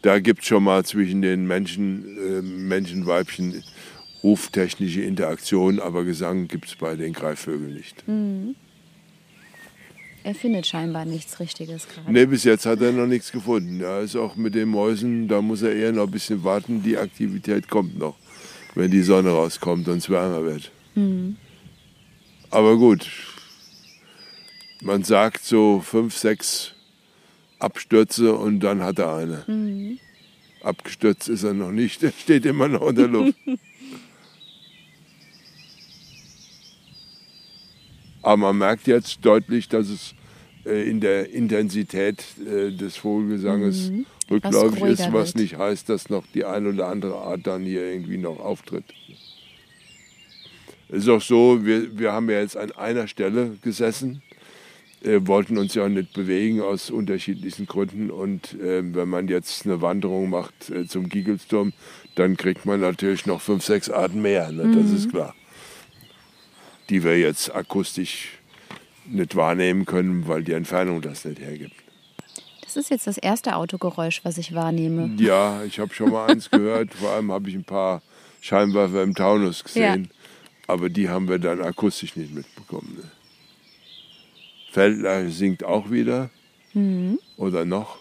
da 0.02 0.18
gibt 0.18 0.42
es 0.42 0.46
schon 0.46 0.62
mal 0.62 0.84
zwischen 0.84 1.22
den 1.22 1.46
Menschen, 1.46 2.18
äh, 2.18 2.42
Menschen, 2.42 3.06
Weibchen 3.06 3.64
ruftechnische 4.22 5.02
Interaktion, 5.02 5.80
aber 5.80 6.04
Gesang 6.04 6.48
gibt 6.48 6.66
es 6.68 6.76
bei 6.76 6.96
den 6.96 7.12
Greifvögeln 7.12 7.74
nicht. 7.74 8.04
Er 10.24 10.34
findet 10.34 10.66
scheinbar 10.66 11.04
nichts 11.04 11.40
Richtiges 11.40 11.88
gerade. 11.88 12.12
Nee, 12.12 12.26
bis 12.26 12.44
jetzt 12.44 12.66
hat 12.66 12.80
er 12.80 12.92
noch 12.92 13.06
nichts 13.06 13.32
gefunden. 13.32 13.80
Ja, 13.80 14.00
ist 14.00 14.16
auch 14.16 14.36
mit 14.36 14.54
den 14.54 14.68
Mäusen, 14.68 15.28
da 15.28 15.40
muss 15.40 15.62
er 15.62 15.74
eher 15.74 15.92
noch 15.92 16.04
ein 16.04 16.10
bisschen 16.10 16.44
warten. 16.44 16.82
Die 16.82 16.98
Aktivität 16.98 17.68
kommt 17.68 17.98
noch, 17.98 18.16
wenn 18.74 18.90
die 18.90 19.02
Sonne 19.02 19.30
rauskommt 19.30 19.88
und 19.88 19.98
es 19.98 20.10
wärmer 20.10 20.44
wird. 20.44 20.70
Aber 22.50 22.76
gut, 22.76 23.08
man 24.82 25.04
sagt 25.04 25.44
so 25.44 25.80
fünf, 25.80 26.16
sechs 26.16 26.74
Abstürze 27.58 28.34
und 28.34 28.60
dann 28.60 28.82
hat 28.82 28.98
er 28.98 29.14
eine. 29.14 29.98
Abgestürzt 30.62 31.28
ist 31.28 31.44
er 31.44 31.54
noch 31.54 31.70
nicht, 31.70 32.02
er 32.02 32.12
steht 32.12 32.44
immer 32.46 32.68
noch 32.68 32.88
in 32.88 32.96
der 32.96 33.08
Luft. 33.08 33.34
Aber 38.28 38.36
man 38.36 38.58
merkt 38.58 38.86
jetzt 38.86 39.24
deutlich, 39.24 39.70
dass 39.70 39.88
es 39.88 40.14
äh, 40.66 40.86
in 40.86 41.00
der 41.00 41.30
Intensität 41.30 42.22
äh, 42.46 42.70
des 42.72 42.98
Vogelgesanges 42.98 43.90
rückläufig 44.30 44.82
ruhiger 44.82 44.92
ist, 44.92 45.12
was 45.14 45.34
nicht 45.34 45.56
heißt, 45.56 45.88
dass 45.88 46.10
noch 46.10 46.24
die 46.34 46.44
eine 46.44 46.68
oder 46.68 46.88
andere 46.88 47.16
Art 47.16 47.46
dann 47.46 47.62
hier 47.62 47.90
irgendwie 47.90 48.18
noch 48.18 48.38
auftritt. 48.38 48.84
Es 50.90 51.04
ist 51.04 51.08
auch 51.08 51.22
so, 51.22 51.64
wir, 51.64 51.98
wir 51.98 52.12
haben 52.12 52.28
ja 52.28 52.40
jetzt 52.40 52.58
an 52.58 52.70
einer 52.72 53.08
Stelle 53.08 53.56
gesessen, 53.62 54.20
äh, 55.02 55.20
wollten 55.22 55.56
uns 55.56 55.72
ja 55.74 55.86
auch 55.86 55.88
nicht 55.88 56.12
bewegen 56.12 56.60
aus 56.60 56.90
unterschiedlichen 56.90 57.64
Gründen. 57.64 58.10
Und 58.10 58.60
äh, 58.60 58.82
wenn 58.94 59.08
man 59.08 59.28
jetzt 59.28 59.64
eine 59.64 59.80
Wanderung 59.80 60.28
macht 60.28 60.68
äh, 60.68 60.86
zum 60.86 61.08
Giegelsturm, 61.08 61.72
dann 62.14 62.36
kriegt 62.36 62.66
man 62.66 62.80
natürlich 62.80 63.24
noch 63.24 63.40
fünf, 63.40 63.64
sechs 63.64 63.88
Arten 63.88 64.20
mehr, 64.20 64.52
ne? 64.52 64.70
das 64.76 64.90
ist 64.90 65.08
klar. 65.08 65.34
Die 66.90 67.04
wir 67.04 67.18
jetzt 67.18 67.54
akustisch 67.54 68.38
nicht 69.06 69.36
wahrnehmen 69.36 69.84
können, 69.84 70.26
weil 70.28 70.42
die 70.42 70.52
Entfernung 70.52 71.00
das 71.02 71.24
nicht 71.24 71.40
hergibt. 71.40 71.74
Das 72.62 72.76
ist 72.76 72.90
jetzt 72.90 73.06
das 73.06 73.16
erste 73.16 73.56
Autogeräusch, 73.56 74.20
was 74.24 74.36
ich 74.36 74.54
wahrnehme. 74.54 75.10
Ja, 75.18 75.64
ich 75.64 75.78
habe 75.78 75.94
schon 75.94 76.10
mal 76.10 76.30
eins 76.30 76.50
gehört. 76.50 76.92
Vor 76.92 77.10
allem 77.10 77.32
habe 77.32 77.48
ich 77.48 77.54
ein 77.54 77.64
paar 77.64 78.02
Scheinwerfer 78.40 79.02
im 79.02 79.14
Taunus 79.14 79.64
gesehen. 79.64 80.10
Aber 80.66 80.90
die 80.90 81.08
haben 81.08 81.28
wir 81.28 81.38
dann 81.38 81.62
akustisch 81.62 82.14
nicht 82.16 82.34
mitbekommen. 82.34 82.98
Ne? 82.98 83.10
Feldler 84.70 85.30
singt 85.30 85.64
auch 85.64 85.90
wieder. 85.90 86.28
Oder 87.38 87.64
noch. 87.64 87.96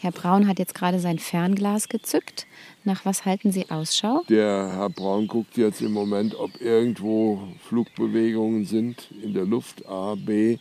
Herr 0.00 0.12
Braun 0.12 0.46
hat 0.46 0.60
jetzt 0.60 0.74
gerade 0.74 1.00
sein 1.00 1.18
Fernglas 1.18 1.88
gezückt. 1.88 2.46
Nach 2.84 3.04
was 3.04 3.24
halten 3.24 3.50
Sie 3.50 3.68
Ausschau? 3.68 4.22
Der 4.28 4.70
Herr 4.72 4.90
Braun 4.90 5.26
guckt 5.26 5.56
jetzt 5.56 5.80
im 5.82 5.92
Moment, 5.92 6.36
ob 6.36 6.60
irgendwo 6.60 7.42
Flugbewegungen 7.68 8.64
sind 8.64 9.10
in 9.22 9.34
der 9.34 9.44
Luft, 9.44 9.86
A, 9.88 10.14
B, 10.14 10.58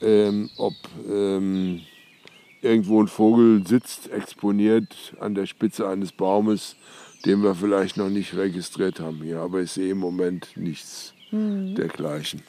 ähm, 0.00 0.48
ob 0.56 0.74
ähm, 1.08 1.80
irgendwo 2.62 3.02
ein 3.02 3.08
Vogel 3.08 3.66
sitzt, 3.66 4.10
exponiert 4.12 5.14
an 5.18 5.34
der 5.34 5.46
Spitze 5.46 5.88
eines 5.88 6.12
Baumes, 6.12 6.76
den 7.24 7.42
wir 7.42 7.54
vielleicht 7.54 7.96
noch 7.96 8.10
nicht 8.10 8.34
registriert 8.36 9.00
haben 9.00 9.22
hier. 9.22 9.40
Aber 9.40 9.60
ich 9.60 9.72
sehe 9.72 9.90
im 9.90 9.98
Moment 9.98 10.56
nichts 10.56 11.14
dergleichen. 11.32 12.42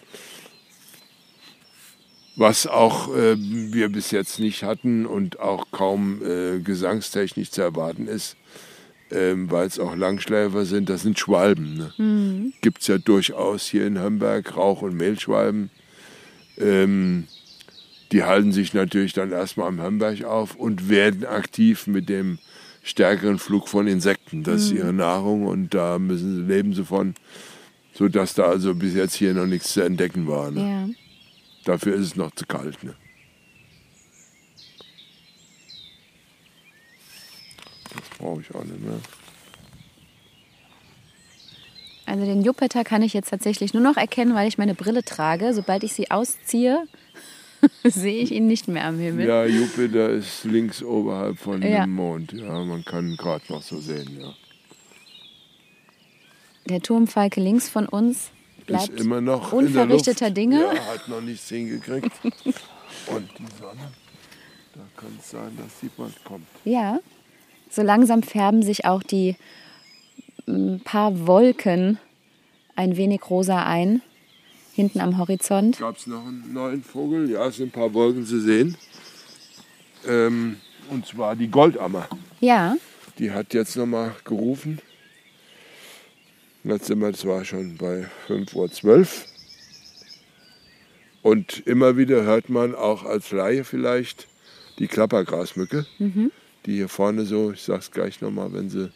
Was 2.40 2.68
auch 2.68 3.16
äh, 3.16 3.36
wir 3.36 3.90
bis 3.90 4.12
jetzt 4.12 4.40
nicht 4.40 4.62
hatten 4.62 5.08
und 5.08 5.40
auch 5.40 5.72
kaum 5.72 6.22
äh, 6.24 6.60
gesangstechnisch 6.60 7.50
zu 7.50 7.64
erwarten 7.64 8.08
ist, 8.08 8.38
ähm, 9.10 9.50
weil 9.50 9.66
es 9.66 9.80
auch 9.80 9.96
Langschläfer 9.96 10.66
sind, 10.66 10.88
das 10.88 11.02
sind 11.02 11.18
Schwalben. 11.18 11.78
Ne? 11.78 11.94
Gibt 12.62 12.82
es 12.82 12.88
ja 12.88 13.00
durchaus 13.00 13.64
hier 13.68 13.88
in 13.88 13.98
Hamburg 13.98 14.56
Rauch- 14.56 14.84
und 14.84 14.96
Mehlschwalben. 14.96 15.72
Ähm, 16.60 17.24
die 18.12 18.24
halten 18.24 18.52
sich 18.52 18.72
natürlich 18.76 19.14
dann 19.14 19.32
erstmal 19.32 19.68
am 19.68 19.82
Hamburg 19.82 20.24
auf 20.24 20.56
und 20.56 20.90
werden 20.90 21.26
aktiv 21.26 21.88
mit 21.88 22.08
dem 22.08 22.38
stärkeren 22.84 23.40
Flug 23.40 23.68
von 23.68 23.88
Insekten. 23.88 24.44
Das 24.44 24.62
ist 24.62 24.72
ihre 24.74 24.94
Nahrung 24.94 25.48
und 25.48 25.74
da 25.74 25.98
müssen 25.98 26.36
sie, 26.36 26.54
leben 26.54 26.76
sie 26.76 26.86
von, 26.86 27.16
sodass 27.94 28.36
da 28.36 28.44
also 28.44 28.76
bis 28.76 28.94
jetzt 28.94 29.16
hier 29.16 29.34
noch 29.34 29.48
nichts 29.48 29.74
zu 29.74 29.82
entdecken 29.82 30.28
war. 30.28 30.52
Ne? 30.52 30.62
Ja. 30.62 31.07
Dafür 31.68 31.96
ist 31.96 32.02
es 32.06 32.16
noch 32.16 32.32
zu 32.32 32.46
kalt. 32.46 32.82
Ne? 32.82 32.96
Das 37.94 38.18
brauche 38.18 38.40
ich 38.42 38.56
auch 38.56 38.64
nicht 38.64 38.80
mehr. 38.80 39.00
Also 42.06 42.24
den 42.24 42.42
Jupiter 42.42 42.86
kann 42.86 43.02
ich 43.02 43.14
jetzt 43.14 43.30
tatsächlich 43.32 43.74
nur 43.74 43.84
noch 43.84 43.98
erkennen, 43.98 44.34
weil 44.34 44.48
ich 44.48 44.58
meine 44.58 44.76
Brille 44.76 45.04
trage. 45.04 45.54
Sobald 45.54 45.84
ich 45.84 45.92
sie 45.92 46.10
ausziehe, 46.10 46.88
sehe 47.84 48.22
ich 48.24 48.32
ihn 48.32 48.48
nicht 48.48 48.70
mehr 48.70 48.86
am 48.86 48.98
Himmel. 48.98 49.28
Ja, 49.28 49.46
Jupiter 49.46 50.10
ist 50.10 50.46
links 50.46 50.82
oberhalb 50.82 51.38
von 51.38 51.62
Ja. 51.62 51.82
dem 51.84 51.94
Mond. 51.96 52.32
Ja, 52.32 52.64
man 52.64 52.86
kann 52.86 53.10
ihn 53.10 53.18
gerade 53.18 53.44
noch 53.50 53.62
so 53.62 53.82
sehen. 53.82 54.18
Ja. 54.22 54.34
Der 56.70 56.80
Turmfalke 56.82 57.42
links 57.42 57.68
von 57.68 57.88
uns 57.88 58.32
bleibt 58.68 58.90
ist 58.90 59.00
immer 59.00 59.22
noch 59.22 59.52
unverrichteter. 59.54 60.30
Dinge. 60.30 60.62
Ja, 60.62 60.86
hat 60.94 61.08
noch 61.08 61.22
nichts 61.22 61.50
hingekriegt. 61.50 62.12
Und 62.24 63.30
die 63.40 63.46
Sonne, 63.60 63.92
da 64.74 64.82
kann 64.96 65.18
es 65.20 65.32
sein, 65.32 65.58
dass 65.58 65.80
die 65.82 65.90
bald 65.98 66.14
kommt. 66.24 66.46
Ja, 66.66 67.00
so 67.70 67.82
langsam 67.82 68.22
färben 68.24 68.62
sich 68.64 68.86
auch 68.86 69.02
die 69.04 69.36
m, 70.48 70.80
paar 70.84 71.28
Wolken 71.28 71.98
ein 72.76 72.96
wenig 72.96 73.22
rosa 73.30 73.64
ein, 73.64 74.02
hinten 74.74 75.00
am 75.02 75.18
Horizont. 75.18 75.80
Gab 75.80 75.98
es 75.98 76.06
noch 76.08 76.26
einen 76.26 76.54
neuen 76.54 76.84
Vogel? 76.84 77.30
Ja, 77.32 77.48
es 77.48 77.58
sind 77.58 77.70
ein 77.70 77.72
paar 77.72 77.94
Wolken 77.94 78.26
zu 78.26 78.40
sehen. 78.40 78.78
Ähm, 80.08 80.58
und 80.90 81.06
zwar 81.06 81.36
die 81.36 81.48
Goldammer. 81.50 82.08
Ja, 82.40 82.78
Die 83.20 83.32
hat 83.32 83.54
jetzt 83.54 83.76
nochmal 83.76 84.16
gerufen. 84.24 84.80
Jetzt 86.68 86.86
sind 86.88 87.00
wir 87.00 87.14
zwar 87.14 87.46
schon 87.46 87.78
bei 87.78 88.08
5.12 88.28 88.86
Uhr. 88.86 89.08
Und 91.22 91.66
immer 91.66 91.96
wieder 91.98 92.24
hört 92.24 92.50
man 92.50 92.76
auch 92.76 93.04
als 93.04 93.32
Laie 93.32 93.64
vielleicht 93.64 94.28
die 94.80 94.88
Klappergrasmücke, 94.88 95.86
die 96.66 96.74
hier 96.76 96.90
vorne 96.90 97.26
so, 97.26 97.52
ich 97.52 97.64
sag's 97.64 97.90
gleich 97.92 98.22
nochmal, 98.22 98.52
wenn 98.54 98.70
sie. 98.70 98.92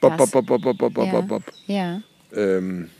Bop, 0.00 0.16
bop, 0.16 0.30
bop, 0.30 0.46
bop, 0.46 0.62
bop, 0.62 0.78
bop, 0.78 0.96
ja, 1.06 1.12
bop, 1.12 1.28
bop. 1.28 1.42
ja. 1.66 2.00
Ähm, 2.32 2.90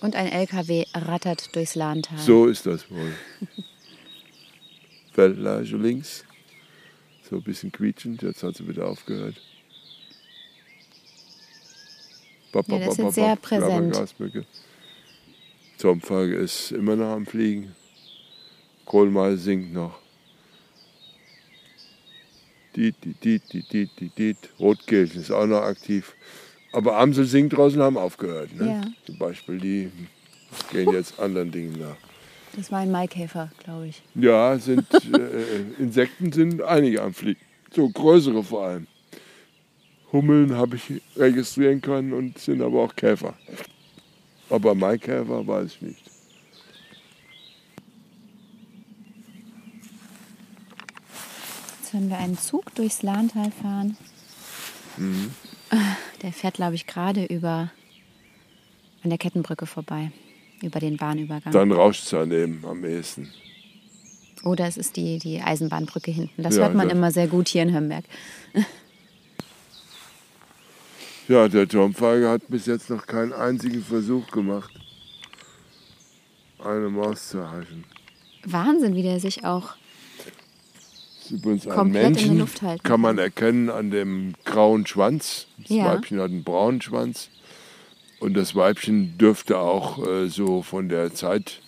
Und 0.00 0.14
ein 0.14 0.28
LKW 0.28 0.84
rattert 0.94 1.54
durchs 1.56 1.74
Lahntal. 1.74 2.18
so 2.18 2.46
ist 2.46 2.66
das 2.66 2.88
wohl. 2.90 3.12
Feldleiche 5.12 5.76
links. 5.76 6.24
So 7.28 7.36
ein 7.36 7.42
bisschen 7.42 7.70
quietschend, 7.70 8.22
jetzt 8.22 8.42
hat 8.42 8.56
sie 8.56 8.66
wieder 8.66 8.86
aufgehört. 8.86 9.34
Bop, 12.52 12.66
Ja, 12.68 12.78
bop, 12.78 12.86
das 12.86 12.98
ist 12.98 13.04
bop, 13.04 13.12
sehr 13.12 13.36
präsent. 13.36 14.14
Zomfalke 15.76 16.34
ist 16.34 16.72
immer 16.72 16.96
noch 16.96 17.10
am 17.10 17.26
Fliegen. 17.26 17.74
Kohlmeise 18.86 19.36
singt 19.36 19.72
noch. 19.74 19.98
Diet, 22.74 22.96
diet, 23.04 23.22
diet, 23.22 23.52
diet, 23.52 23.72
diet, 23.72 23.90
diet, 24.00 24.18
diet. 24.18 24.38
Rotkehlchen 24.58 25.20
ist 25.20 25.30
auch 25.30 25.46
noch 25.46 25.62
aktiv. 25.62 26.14
Aber 26.72 26.96
Amsel 26.98 27.26
singt 27.26 27.52
draußen 27.52 27.80
haben 27.82 27.98
aufgehört. 27.98 28.54
Ne? 28.56 28.66
Ja. 28.66 28.90
Zum 29.04 29.18
Beispiel, 29.18 29.58
die 29.58 29.92
gehen 30.72 30.92
jetzt 30.92 31.20
anderen 31.20 31.50
Dingen 31.50 31.78
nach. 31.78 32.07
Das 32.58 32.72
war 32.72 32.80
ein 32.80 32.90
Maikäfer, 32.90 33.52
glaube 33.62 33.86
ich. 33.86 34.02
Ja, 34.16 34.58
sind, 34.58 34.92
äh, 35.14 35.60
Insekten 35.78 36.32
sind 36.32 36.60
einige 36.60 37.02
am 37.02 37.14
Fliegen. 37.14 37.38
So 37.70 37.88
größere 37.88 38.42
vor 38.42 38.64
allem. 38.64 38.88
Hummeln 40.10 40.56
habe 40.56 40.74
ich 40.74 41.00
registrieren 41.16 41.80
können 41.80 42.12
und 42.12 42.36
sind 42.38 42.60
aber 42.60 42.82
auch 42.82 42.96
Käfer. 42.96 43.34
Aber 44.50 44.74
Maikäfer 44.74 45.46
weiß 45.46 45.66
ich 45.66 45.82
nicht. 45.82 46.02
Jetzt 51.78 51.92
hören 51.92 52.10
wir 52.10 52.18
einen 52.18 52.38
Zug 52.38 52.74
durchs 52.74 53.02
Lahntal 53.02 53.52
fahren. 53.52 53.96
Mhm. 54.96 55.32
Der 56.22 56.32
fährt, 56.32 56.54
glaube 56.54 56.74
ich, 56.74 56.88
gerade 56.88 57.24
über 57.24 57.70
an 59.04 59.10
der 59.10 59.18
Kettenbrücke 59.18 59.66
vorbei. 59.66 60.10
Über 60.62 60.80
den 60.80 60.96
Bahnübergang. 60.96 61.52
Dann 61.52 61.70
rauscht 61.72 62.04
es 62.04 62.10
daneben 62.10 62.64
am 62.66 62.84
ehesten. 62.84 63.32
Oder 64.44 64.66
es 64.66 64.76
ist 64.76 64.96
die, 64.96 65.18
die 65.18 65.40
Eisenbahnbrücke 65.40 66.10
hinten. 66.10 66.42
Das 66.42 66.56
Ja, 66.56 66.62
hört 66.62 66.74
man 66.74 66.88
das- 66.88 66.96
immer 66.96 67.10
sehr 67.10 67.26
gut 67.28 67.48
hier 67.48 67.62
in 67.62 67.74
Hömberg. 67.74 68.04
Ja, 71.28 71.46
der 71.46 71.68
Turmfeiger 71.68 72.30
hat 72.30 72.48
bis 72.48 72.64
jetzt 72.64 72.88
noch 72.88 73.06
keinen 73.06 73.34
einzigen 73.34 73.82
Versuch 73.84 74.26
gemacht, 74.30 74.70
eine 76.58 76.88
Maus 76.88 77.28
zu 77.28 77.38
erhaschen. 77.38 77.84
Wahnsinn, 78.44 78.94
wie 78.94 79.02
der 79.02 79.20
sich 79.20 79.44
auch. 79.44 79.74
Übrigens 81.30 81.66
ein 81.66 81.74
Komplett 81.74 82.06
in 82.06 82.12
der 82.14 82.22
Männchen, 82.22 82.38
Luft 82.38 82.62
halten 82.62 82.82
kann 82.82 83.02
man 83.02 83.18
erkennen 83.18 83.68
an 83.68 83.90
dem 83.90 84.32
grauen 84.46 84.86
Schwanz. 84.86 85.46
Das 85.58 85.68
Ja. 85.68 85.84
Weibchen 85.92 86.18
hat 86.18 86.30
einen 86.30 86.44
braunen 86.44 86.80
Schwanz. 86.80 87.28
Und 88.20 88.36
das 88.36 88.54
Weibchen 88.54 89.16
dürfte 89.18 89.58
auch 89.58 90.04
äh, 90.06 90.28
so 90.28 90.62
von 90.62 90.88
der 90.88 91.14
Zeit 91.14 91.60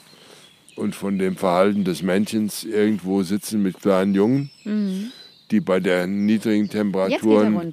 und 0.76 0.94
von 0.94 1.18
dem 1.18 1.36
Verhalten 1.36 1.84
des 1.84 2.02
Männchens 2.02 2.64
irgendwo 2.64 3.22
sitzen 3.22 3.62
mit 3.62 3.80
kleinen 3.80 4.14
Jungen, 4.14 4.50
die 5.50 5.60
bei 5.60 5.78
der 5.80 6.06
niedrigen 6.06 6.64
Mhm. 6.64 6.70
Er 6.70 6.72
Temperaturen 6.72 7.72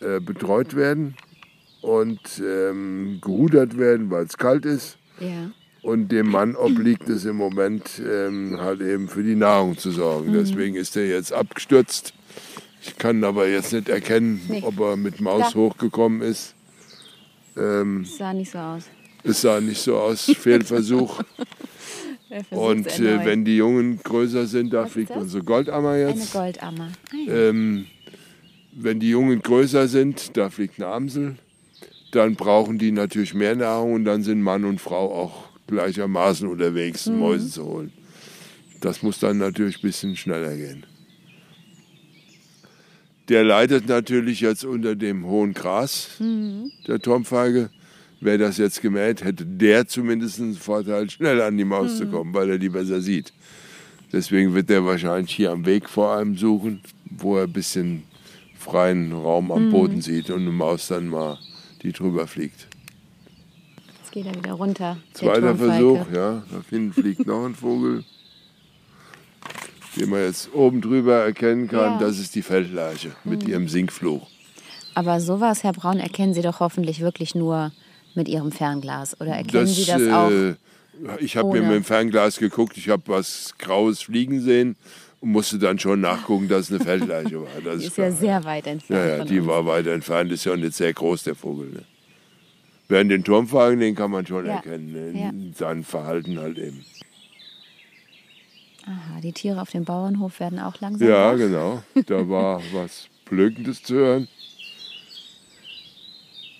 äh, 0.00 0.20
betreut 0.20 0.74
werden 0.74 1.14
und 1.80 2.20
ähm, 2.44 3.18
gerudert 3.22 3.78
werden, 3.78 4.10
weil 4.10 4.24
es 4.24 4.36
kalt 4.36 4.64
ist. 4.66 4.98
Ja. 5.20 5.50
Und 5.82 6.08
dem 6.08 6.28
Mann 6.28 6.56
obliegt 6.56 7.08
es 7.08 7.24
im 7.24 7.36
Moment 7.36 8.02
ähm, 8.04 8.58
halt 8.60 8.80
eben 8.80 9.08
für 9.08 9.22
die 9.22 9.36
Nahrung 9.36 9.78
zu 9.78 9.90
sorgen. 9.90 10.32
Deswegen 10.32 10.74
ist 10.74 10.96
er 10.96 11.06
jetzt 11.06 11.32
abgestürzt. 11.32 12.12
Ich 12.82 12.96
kann 12.98 13.22
aber 13.24 13.48
jetzt 13.48 13.72
nicht 13.72 13.88
erkennen, 13.88 14.40
Nee. 14.48 14.62
ob 14.64 14.78
er 14.80 14.96
mit 14.96 15.20
Maus 15.20 15.52
Klar. 15.52 15.54
hochgekommen 15.54 16.20
ist. 16.22 16.54
Ähm, 17.56 18.04
Das 18.04 18.16
sah 18.18 18.32
nicht 18.32 18.50
so 18.50 18.58
aus. 18.58 18.84
es 19.24 19.40
sah 19.40 19.60
nicht 19.60 19.80
so 19.80 19.96
aus, 19.98 20.24
Fehlversuch. 20.38 21.22
Er 22.30 22.42
Und 22.52 22.86
äh, 23.00 23.24
wenn 23.24 23.46
die 23.46 23.56
Jungen 23.56 24.00
größer 24.02 24.46
sind, 24.46 24.74
da 24.74 24.82
Was 24.84 24.92
fliegt 24.92 25.12
unsere 25.12 25.42
Goldammer 25.42 25.92
Eine 25.92 26.10
jetzt. 26.10 26.30
Goldammer. 26.34 26.92
Ah. 27.10 27.16
Ähm, 27.32 27.86
wenn 28.72 29.00
die 29.00 29.08
Jungen 29.08 29.40
größer 29.40 29.88
sind, 29.88 30.36
da 30.36 30.50
fliegt 30.50 30.78
eine 30.78 30.88
Amsel. 30.92 31.36
Dann 32.12 32.34
brauchen 32.36 32.76
die 32.78 32.92
natürlich 32.92 33.32
mehr 33.32 33.56
Nahrung 33.56 33.94
und 33.94 34.04
dann 34.04 34.22
sind 34.22 34.42
Mann 34.42 34.66
und 34.66 34.78
Frau 34.78 35.10
auch 35.14 35.48
gleichermaßen 35.68 36.46
unterwegs, 36.46 37.06
Mhm. 37.06 37.18
Mäuse 37.18 37.48
zu 37.50 37.64
holen. 37.64 37.92
Das 38.82 39.02
muss 39.02 39.18
dann 39.20 39.38
natürlich 39.38 39.78
ein 39.78 39.82
bisschen 39.88 40.14
schneller 40.14 40.54
gehen. 40.54 40.84
Der 43.28 43.44
leidet 43.44 43.88
natürlich 43.88 44.40
jetzt 44.40 44.64
unter 44.64 44.96
dem 44.96 45.26
hohen 45.26 45.52
Gras, 45.54 46.08
Mhm. 46.18 46.70
der 46.86 46.98
Turmfeige. 47.00 47.70
Wäre 48.20 48.38
das 48.38 48.56
jetzt 48.58 48.82
gemäht, 48.82 49.22
hätte 49.22 49.44
der 49.46 49.86
zumindest 49.86 50.40
einen 50.40 50.54
Vorteil, 50.54 51.08
schnell 51.08 51.40
an 51.40 51.56
die 51.56 51.64
Maus 51.64 51.92
Mhm. 51.92 51.96
zu 51.96 52.06
kommen, 52.08 52.34
weil 52.34 52.50
er 52.50 52.58
die 52.58 52.68
besser 52.70 53.00
sieht. 53.00 53.32
Deswegen 54.12 54.54
wird 54.54 54.70
er 54.70 54.84
wahrscheinlich 54.84 55.34
hier 55.34 55.52
am 55.52 55.66
Weg 55.66 55.88
vor 55.88 56.10
allem 56.12 56.36
suchen, 56.36 56.80
wo 57.04 57.36
er 57.36 57.44
ein 57.44 57.52
bisschen 57.52 58.02
freien 58.58 59.12
Raum 59.12 59.46
Mhm. 59.46 59.50
am 59.52 59.70
Boden 59.70 60.00
sieht 60.00 60.30
und 60.30 60.40
eine 60.42 60.50
Maus 60.50 60.88
dann 60.88 61.08
mal 61.08 61.38
die 61.82 61.92
drüber 61.92 62.26
fliegt. 62.26 62.66
Jetzt 64.00 64.10
geht 64.12 64.26
er 64.26 64.34
wieder 64.34 64.52
runter. 64.52 64.96
Zweiter. 65.12 65.54
Versuch, 65.54 66.06
ja, 66.12 66.42
da 66.50 66.62
hinten 66.70 66.92
fliegt 66.94 67.26
noch 67.26 67.44
ein 67.46 67.54
Vogel, 67.54 68.04
den 69.98 70.10
man 70.10 70.20
jetzt 70.22 70.52
oben 70.54 70.80
drüber 70.80 71.16
erkennen 71.24 71.68
kann. 71.68 71.80
Ja. 71.80 71.90
Mhm. 71.96 72.00
Das 72.00 72.18
ist 72.18 72.34
die 72.34 72.42
Feldleiche 72.42 73.12
mit 73.24 73.46
ihrem 73.46 73.68
Singfluch. 73.68 74.26
Aber 74.94 75.20
sowas, 75.20 75.62
Herr 75.62 75.72
Braun, 75.72 75.98
erkennen 75.98 76.34
Sie 76.34 76.42
doch 76.42 76.60
hoffentlich 76.60 77.00
wirklich 77.00 77.34
nur 77.34 77.72
mit 78.14 78.28
Ihrem 78.28 78.50
Fernglas. 78.50 79.20
Oder 79.20 79.32
erkennen 79.36 79.66
Sie 79.66 79.84
das 79.84 80.02
auch? 80.08 80.30
äh, 80.30 80.54
ich 81.20 81.36
habe 81.36 81.50
mir 81.52 81.62
mit 81.62 81.70
dem 81.72 81.84
Fernglas 81.84 82.38
geguckt, 82.38 82.76
ich 82.76 82.88
habe 82.88 83.02
was 83.06 83.54
Graues 83.58 84.02
fliegen 84.02 84.40
sehen 84.40 84.74
und 85.20 85.30
musste 85.30 85.58
dann 85.58 85.78
schon 85.78 86.00
nachgucken, 86.00 86.48
dass 86.48 86.68
es 86.68 86.70
eine 86.72 86.84
Feldleiche 86.84 87.40
war. 87.40 87.46
Das 87.64 87.78
Die 87.78 87.84
ist 87.86 87.90
ist 87.92 87.98
ja 87.98 88.10
sehr 88.10 88.44
weit 88.44 88.66
entfernt. 88.66 89.06
Ja, 89.08 89.16
ja, 89.18 89.24
die 89.24 89.38
uns. 89.38 89.48
war 89.48 89.66
weit 89.66 89.86
entfernt, 89.86 90.32
ist 90.32 90.44
ja 90.44 90.56
nicht 90.56 90.74
sehr 90.74 90.92
groß, 90.92 91.22
der 91.24 91.36
Vogel. 91.36 91.68
Ne? 91.70 91.82
Während 92.88 93.10
den 93.12 93.22
Turmfalken, 93.22 93.78
den 93.80 93.94
kann 93.94 94.10
man 94.10 94.26
schon 94.26 94.46
Ja. 94.46 94.54
erkennen, 94.54 94.92
ne? 94.92 95.20
Ja. 95.20 95.28
in 95.28 95.54
seinem 95.56 95.84
Verhalten 95.84 96.40
halt 96.40 96.58
eben. 96.58 96.84
Aha, 98.88 99.20
die 99.22 99.32
Tiere 99.32 99.60
auf 99.60 99.70
dem 99.70 99.84
Bauernhof 99.84 100.40
werden 100.40 100.58
auch 100.58 100.80
langsam 100.80 101.06
Ja, 101.08 101.32
wach. 101.32 101.36
genau. 101.36 101.82
Da 102.06 102.26
war 102.28 102.62
was 102.72 103.08
Blökendes 103.26 103.82
zu 103.82 103.94
hören. 103.96 104.28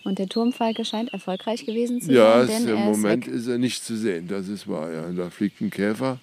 Und 0.04 0.18
der 0.18 0.28
Turmfalke 0.28 0.84
scheint 0.84 1.12
erfolgreich 1.12 1.64
gewesen 1.66 2.00
zu 2.00 2.12
Ja, 2.12 2.44
sein, 2.46 2.66
denn 2.66 2.76
im 2.76 2.84
Moment 2.84 3.26
ist 3.26 3.42
ist 3.42 3.46
er 3.48 3.58
nicht 3.58 3.82
zu 3.84 3.96
sehen, 3.96 4.28
das 4.28 4.48
ist 4.48 4.68
wahr. 4.68 4.92
Ja. 4.92 5.10
Da 5.10 5.30
fliegt 5.30 5.60
ein 5.60 5.70
Käfer. 5.70 6.18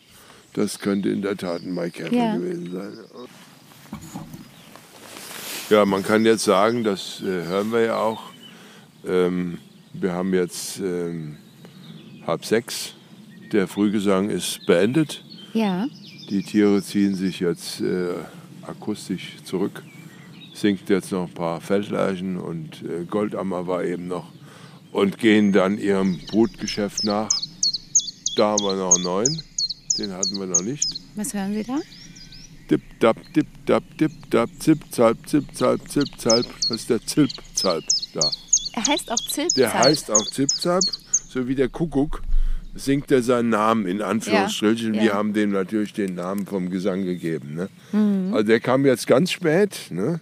Das 0.53 0.79
könnte 0.79 1.09
in 1.09 1.21
der 1.21 1.35
Tat 1.37 1.63
ein 1.63 1.73
Maikäfer 1.73 2.13
Ja. 2.15 2.35
gewesen 2.37 2.71
sein. 2.71 2.93
Ja, 5.69 5.85
man 5.85 6.03
kann 6.03 6.23
jetzt 6.25 6.43
sagen, 6.45 6.83
das 6.83 7.21
äh, 7.21 7.25
hören 7.25 7.71
wir 7.71 7.81
ja 7.81 7.97
auch. 7.97 8.21
Ähm, 9.07 9.57
wir 9.93 10.13
haben 10.13 10.33
jetzt 10.33 10.79
ähm, 10.79 11.37
halb 12.27 12.45
sechs. 12.45 12.93
Der 13.51 13.67
Frühgesang 13.67 14.29
ist 14.29 14.65
beendet. 14.67 15.23
Ja, 15.55 15.87
Die 16.29 16.43
Tiere 16.43 16.83
ziehen 16.83 17.15
sich 17.15 17.39
jetzt 17.39 17.79
äh, 17.79 18.09
akustisch 18.61 19.37
zurück. 19.45 19.83
Singt 20.53 20.89
jetzt 20.89 21.13
noch 21.13 21.29
ein 21.29 21.33
paar 21.33 21.61
Feldleichen 21.61 22.35
und 22.35 22.83
äh, 22.83 23.05
Goldammer 23.05 23.65
war 23.65 23.81
eben 23.85 24.09
noch. 24.09 24.25
Und 24.91 25.17
gehen 25.17 25.53
dann 25.53 25.77
ihrem 25.77 26.19
Brutgeschäft 26.27 27.05
nach. 27.05 27.29
Da 28.35 28.49
haben 28.49 28.65
wir 28.65 28.75
noch 28.75 28.95
einen 28.95 29.03
neuen. 29.05 29.43
Den 29.97 30.11
hatten 30.11 30.37
wir 30.37 30.45
noch 30.45 30.61
nicht. 30.61 30.89
Was 31.15 31.33
hören 31.33 31.53
Sie 31.53 31.63
da? 31.63 31.79
Dip, 32.69 32.81
dap, 32.99 33.15
dip, 33.33 33.47
dap, 33.65 33.83
dip, 33.97 34.11
dap, 34.29 34.49
zip, 34.59 34.79
zalp, 34.91 35.17
zip, 35.25 35.45
zalp, 35.55 35.89
zip, 35.89 36.19
zalp. 36.19 36.47
Das 36.67 36.81
ist 36.81 36.89
der 36.89 37.01
Zilp-Zalp 37.05 37.85
da. 38.13 38.29
Er 38.73 38.85
heißt 38.85 39.09
auch 39.09 39.29
Zilp. 39.29 39.53
Der 39.55 39.73
heißt 39.73 40.11
auch 40.11 40.25
Zip-Zalp, 40.25 40.83
so 41.29 41.47
wie 41.47 41.55
der 41.55 41.69
Kuckuck. 41.69 42.24
Singt 42.77 43.09
er 43.09 43.23
seinen 43.23 43.49
Namen 43.49 43.87
in 43.87 44.01
Anführungsstrichen. 44.01 44.93
Ja, 44.93 45.01
Wir 45.01 45.07
ja. 45.07 45.13
haben 45.13 45.33
dem 45.33 45.51
natürlich 45.51 45.93
den 45.93 46.15
Namen 46.15 46.45
vom 46.45 46.69
Gesang 46.69 47.05
gegeben. 47.05 47.55
Ne? 47.55 47.69
Mhm. 47.93 48.33
Also 48.33 48.47
der 48.47 48.59
kam 48.59 48.85
jetzt 48.85 49.07
ganz 49.07 49.31
spät. 49.31 49.87
Ne? 49.89 50.19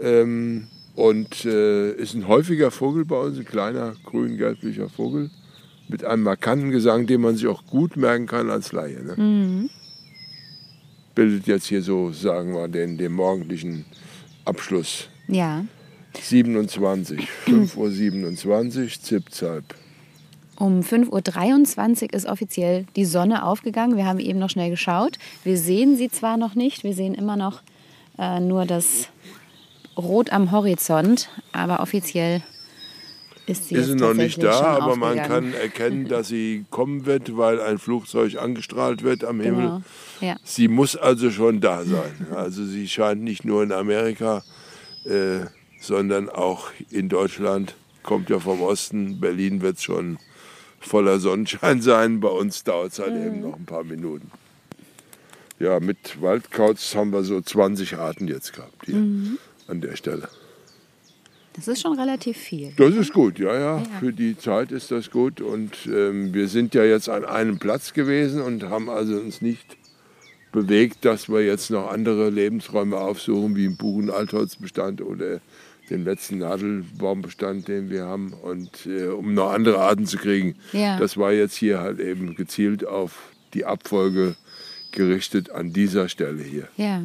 Ähm, 0.00 0.66
und 0.94 1.44
äh, 1.44 1.92
ist 1.92 2.14
ein 2.14 2.28
häufiger 2.28 2.70
Vogel 2.70 3.04
bei 3.04 3.18
uns, 3.18 3.38
ein 3.38 3.44
kleiner 3.44 3.94
grün-gelblicher 4.04 4.88
Vogel 4.88 5.30
mit 5.88 6.04
einem 6.04 6.22
markanten 6.22 6.70
Gesang, 6.70 7.06
den 7.06 7.20
man 7.20 7.36
sich 7.36 7.46
auch 7.46 7.64
gut 7.66 7.96
merken 7.96 8.26
kann 8.26 8.50
als 8.50 8.72
Laie. 8.72 9.02
Ne? 9.02 9.14
Mhm. 9.16 9.70
Bildet 11.14 11.46
jetzt 11.46 11.66
hier 11.66 11.82
so, 11.82 12.12
sagen 12.12 12.52
wir, 12.52 12.68
den, 12.68 12.98
den 12.98 13.12
morgendlichen 13.12 13.84
Abschluss. 14.44 15.08
Ja. 15.28 15.64
27, 16.20 17.28
5.27 17.46 18.82
Uhr, 18.82 18.88
Zip-Zalp. 19.02 19.64
Um 20.58 20.80
5.23 20.80 22.02
Uhr 22.04 22.14
ist 22.14 22.26
offiziell 22.26 22.86
die 22.96 23.04
Sonne 23.04 23.44
aufgegangen. 23.44 23.96
Wir 23.96 24.06
haben 24.06 24.18
eben 24.18 24.38
noch 24.38 24.50
schnell 24.50 24.70
geschaut. 24.70 25.18
Wir 25.44 25.58
sehen 25.58 25.96
sie 25.96 26.10
zwar 26.10 26.36
noch 26.36 26.54
nicht, 26.54 26.82
wir 26.82 26.94
sehen 26.94 27.14
immer 27.14 27.36
noch 27.36 27.62
äh, 28.18 28.40
nur 28.40 28.64
das 28.64 29.08
Rot 29.96 30.32
am 30.32 30.52
Horizont, 30.52 31.28
aber 31.52 31.80
offiziell 31.80 32.42
ist 33.46 33.68
sie 33.68 33.76
ist 33.76 33.86
sie 33.86 33.94
noch 33.94 34.14
nicht 34.14 34.42
da, 34.42 34.78
aber 34.78 34.96
man 34.96 35.16
kann 35.18 35.54
erkennen, 35.54 36.08
dass 36.08 36.28
sie 36.28 36.64
kommen 36.70 37.06
wird, 37.06 37.36
weil 37.36 37.60
ein 37.60 37.78
Flugzeug 37.78 38.36
angestrahlt 38.36 39.02
wird 39.02 39.24
am 39.24 39.40
Himmel. 39.40 39.66
Genau. 39.66 39.82
Ja. 40.20 40.36
Sie 40.42 40.68
muss 40.68 40.96
also 40.96 41.30
schon 41.30 41.60
da 41.60 41.84
sein. 41.84 42.26
Also 42.34 42.64
sie 42.64 42.88
scheint 42.88 43.22
nicht 43.22 43.44
nur 43.44 43.62
in 43.62 43.72
Amerika, 43.72 44.42
äh, 45.04 45.46
sondern 45.80 46.28
auch 46.28 46.70
in 46.90 47.08
Deutschland. 47.08 47.76
Kommt 48.02 48.30
ja 48.30 48.38
vom 48.40 48.62
Osten. 48.62 49.20
Berlin 49.20 49.62
wird 49.62 49.80
schon 49.80 50.18
voller 50.86 51.18
Sonnenschein 51.18 51.82
sein. 51.82 52.20
Bei 52.20 52.28
uns 52.28 52.64
dauert 52.64 52.92
es 52.92 52.98
halt 52.98 53.12
eben 53.12 53.40
noch 53.40 53.56
ein 53.56 53.66
paar 53.66 53.84
Minuten. 53.84 54.30
Ja, 55.58 55.80
mit 55.80 56.20
Waldkauz 56.20 56.94
haben 56.94 57.12
wir 57.12 57.24
so 57.24 57.40
20 57.40 57.96
Arten 57.96 58.28
jetzt 58.28 58.52
gehabt 58.52 58.84
hier 58.84 58.96
an 59.68 59.80
der 59.80 59.96
Stelle. 59.96 60.28
Das 61.54 61.68
ist 61.68 61.80
schon 61.80 61.98
relativ 61.98 62.36
viel. 62.36 62.74
Das 62.76 62.94
ist 62.94 63.14
gut, 63.14 63.38
ja, 63.38 63.58
ja. 63.58 63.82
Für 63.98 64.12
die 64.12 64.36
Zeit 64.36 64.72
ist 64.72 64.90
das 64.90 65.10
gut. 65.10 65.40
Und 65.40 65.72
ähm, 65.86 66.34
wir 66.34 66.48
sind 66.48 66.74
ja 66.74 66.84
jetzt 66.84 67.08
an 67.08 67.24
einem 67.24 67.58
Platz 67.58 67.94
gewesen 67.94 68.42
und 68.42 68.64
haben 68.64 68.90
also 68.90 69.16
uns 69.16 69.40
nicht 69.40 69.78
bewegt, 70.52 71.06
dass 71.06 71.30
wir 71.30 71.42
jetzt 71.42 71.70
noch 71.70 71.90
andere 71.90 72.28
Lebensräume 72.28 72.98
aufsuchen, 72.98 73.56
wie 73.56 73.64
im 73.64 73.78
Buchen-Altholzbestand 73.78 75.00
oder 75.00 75.40
den 75.90 76.04
letzten 76.04 76.38
Nadelbaumbestand, 76.38 77.68
den 77.68 77.90
wir 77.90 78.04
haben, 78.04 78.32
und 78.32 78.86
äh, 78.86 79.06
um 79.06 79.34
noch 79.34 79.52
andere 79.52 79.78
Arten 79.78 80.06
zu 80.06 80.18
kriegen. 80.18 80.56
Ja. 80.72 80.98
Das 80.98 81.16
war 81.16 81.32
jetzt 81.32 81.56
hier 81.56 81.80
halt 81.80 82.00
eben 82.00 82.34
gezielt 82.34 82.84
auf 82.84 83.30
die 83.54 83.64
Abfolge 83.64 84.36
gerichtet 84.92 85.50
an 85.50 85.72
dieser 85.72 86.08
Stelle 86.08 86.42
hier. 86.42 86.68
Ja. 86.76 87.02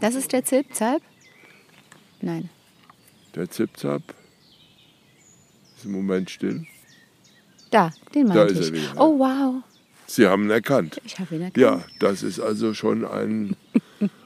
Das 0.00 0.14
ist 0.14 0.32
der 0.32 0.44
Zilpzalp? 0.44 1.02
Nein. 2.20 2.50
Der 3.34 3.50
Zipzap 3.50 4.02
ist 5.78 5.84
im 5.84 5.92
Moment 5.92 6.30
still. 6.30 6.66
Da, 7.70 7.90
den 8.14 8.26
Da 8.28 8.34
meinte 8.34 8.52
ist 8.54 8.60
er 8.60 8.66
ich. 8.66 8.72
wieder, 8.82 8.94
ja. 8.94 9.00
Oh, 9.00 9.18
wow. 9.18 9.54
Sie 10.06 10.26
haben 10.26 10.44
ihn 10.44 10.50
erkannt. 10.50 11.00
Ich 11.04 11.18
habe 11.18 11.34
ihn 11.36 11.42
erkannt. 11.42 11.56
Ja, 11.58 11.84
das 11.98 12.22
ist 12.22 12.40
also 12.40 12.72
schon 12.74 13.04
ein, 13.04 13.56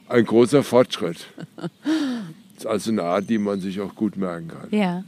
ein 0.09 0.25
großer 0.25 0.63
Fortschritt. 0.63 1.27
Das 1.57 1.69
ist 2.59 2.67
also 2.67 2.91
eine 2.93 3.03
Art, 3.03 3.29
die 3.29 3.39
man 3.39 3.61
sich 3.61 3.81
auch 3.81 3.95
gut 3.97 4.17
merken 4.17 4.49
kann. 4.49 4.69
Ja. 4.71 5.03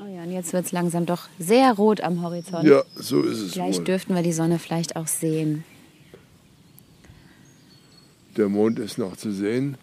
Oh 0.00 0.06
ja, 0.06 0.22
und 0.24 0.32
jetzt 0.32 0.52
wird 0.52 0.64
es 0.66 0.72
langsam 0.72 1.06
doch 1.06 1.28
sehr 1.38 1.72
rot 1.72 2.00
am 2.00 2.22
Horizont. 2.22 2.64
Ja, 2.66 2.82
so 2.96 3.22
ist 3.22 3.38
es 3.38 3.52
Gleich 3.52 3.76
wohl. 3.78 3.84
dürften 3.84 4.14
wir 4.14 4.22
die 4.22 4.32
Sonne 4.32 4.58
vielleicht 4.58 4.96
auch 4.96 5.06
sehen. 5.06 5.64
Der 8.36 8.48
Mond 8.48 8.78
ist 8.78 8.98
noch 8.98 9.16
zu 9.16 9.32
sehen. 9.32 9.76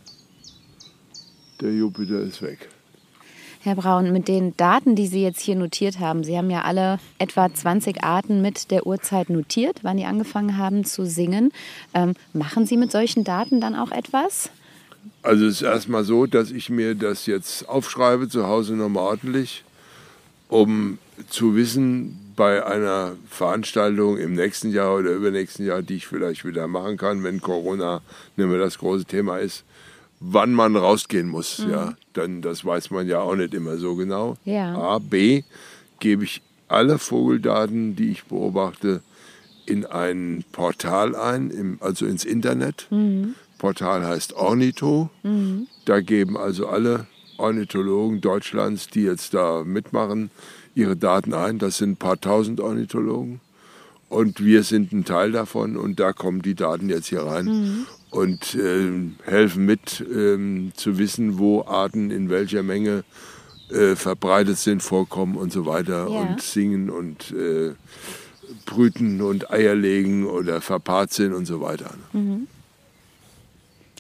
Der 1.62 1.72
Jupiter 1.74 2.20
ist 2.22 2.41
weg. 2.41 2.70
Herr 3.66 3.74
Braun, 3.74 4.12
mit 4.12 4.28
den 4.28 4.56
Daten, 4.58 4.96
die 4.96 5.08
Sie 5.08 5.24
jetzt 5.24 5.42
hier 5.42 5.56
notiert 5.56 6.00
haben, 6.00 6.24
Sie 6.24 6.38
haben 6.38 6.52
ja 6.52 6.62
alle 6.62 7.00
etwa 7.18 7.52
20 7.52 8.04
Arten 8.04 8.40
mit 8.40 8.70
der 8.70 8.86
Uhrzeit 8.86 9.32
notiert, 9.32 9.80
wann 9.82 9.98
die 9.98 10.06
angefangen 10.06 10.60
haben 10.60 10.86
zu 10.86 11.04
singen. 11.04 11.52
Ähm, 11.96 12.14
machen 12.32 12.68
Sie 12.68 12.78
mit 12.78 12.92
solchen 12.92 13.24
Daten 13.24 13.60
dann 13.62 13.74
auch 13.74 13.90
etwas? 13.90 14.52
Also 15.24 15.48
es 15.48 15.56
ist 15.56 15.62
erstmal 15.64 16.04
so, 16.04 16.28
dass 16.28 16.52
ich 16.52 16.70
mir 16.70 16.94
das 16.94 17.26
jetzt 17.26 17.68
aufschreibe, 17.68 18.30
zu 18.30 18.46
Hause 18.46 18.76
nochmal 18.76 19.02
ordentlich, 19.02 19.64
um 20.48 21.00
zu 21.28 21.56
wissen, 21.56 22.20
bei 22.36 22.64
einer 22.64 23.14
Veranstaltung 23.28 24.20
im 24.20 24.36
nächsten 24.36 24.70
Jahr 24.70 24.96
oder 24.96 25.10
übernächsten 25.10 25.66
Jahr, 25.66 25.82
die 25.82 25.96
ich 25.96 26.06
vielleicht 26.06 26.46
wieder 26.46 26.68
machen 26.68 26.98
kann, 26.98 27.24
wenn 27.24 27.42
Corona 27.42 28.02
nicht 28.36 28.48
mehr 28.48 28.60
das 28.60 28.78
große 28.78 29.06
Thema 29.06 29.40
ist, 29.40 29.64
wann 30.27 30.53
man 30.53 30.76
rausgehen 30.76 31.30
muss. 31.30 31.64
Ja, 31.69 31.95
dann 32.14 32.41
das 32.41 32.65
weiß 32.65 32.91
man 32.91 33.07
ja 33.07 33.19
auch 33.19 33.35
nicht 33.35 33.53
immer 33.53 33.77
so 33.77 33.95
genau. 33.95 34.38
Ja. 34.43 34.76
A, 34.76 34.99
B, 34.99 35.43
gebe 35.99 36.23
ich 36.23 36.41
alle 36.68 36.97
Vogeldaten, 36.97 37.95
die 37.95 38.11
ich 38.11 38.26
beobachte, 38.26 39.02
in 39.65 39.85
ein 39.85 40.43
Portal 40.52 41.15
ein, 41.15 41.49
im, 41.49 41.77
also 41.80 42.06
ins 42.06 42.26
Internet. 42.26 42.88
Portal 43.57 44.06
heißt 44.06 44.34
Ornitho. 44.34 45.10
Da 45.85 46.02
geben 46.02 46.38
also 46.38 46.68
alle 46.68 47.07
Ornithologen 47.38 48.22
Deutschlands, 48.22 48.88
die 48.88 49.03
jetzt 49.03 49.34
da 49.34 49.64
mitmachen, 49.64 50.30
ihre 50.76 50.95
Daten 50.95 51.34
ein. 51.34 51.60
Das 51.60 51.77
sind 51.77 51.91
ein 51.91 51.97
paar 51.97 52.19
tausend 52.19 52.60
Ornithologen. 52.60 53.41
Und 54.07 54.43
wir 54.43 54.64
sind 54.64 54.91
ein 54.93 55.03
Teil 55.03 55.31
davon 55.31 55.77
und 55.77 55.99
da 55.99 56.14
kommen 56.14 56.41
die 56.41 56.56
Daten 56.56 56.89
jetzt 56.89 57.07
hier 57.07 57.23
rein 57.23 57.85
und 58.16 58.56
ähm, 58.56 59.16
helfen 59.26 59.66
mit 59.66 60.04
ähm, 60.12 60.72
zu 60.76 60.98
wissen, 60.98 61.38
wo 61.38 61.64
Arten 61.66 62.12
in 62.12 62.30
welcher 62.30 62.64
Menge 62.64 63.04
äh, 63.72 63.96
verbreitet 63.96 64.58
sind, 64.58 64.82
vorkommen 64.82 65.36
und 65.36 65.52
so 65.52 65.66
weiter 65.66 66.08
Ja. 66.10 66.20
und 66.22 66.42
singen 66.42 66.90
und 66.90 67.32
äh, 67.32 67.74
brüten 68.66 69.22
und 69.22 69.52
Eier 69.52 69.76
legen 69.76 70.26
oder 70.28 70.62
verpaart 70.62 71.12
sind 71.14 71.34
und 71.34 71.46
so 71.46 71.62
weiter. 71.62 71.92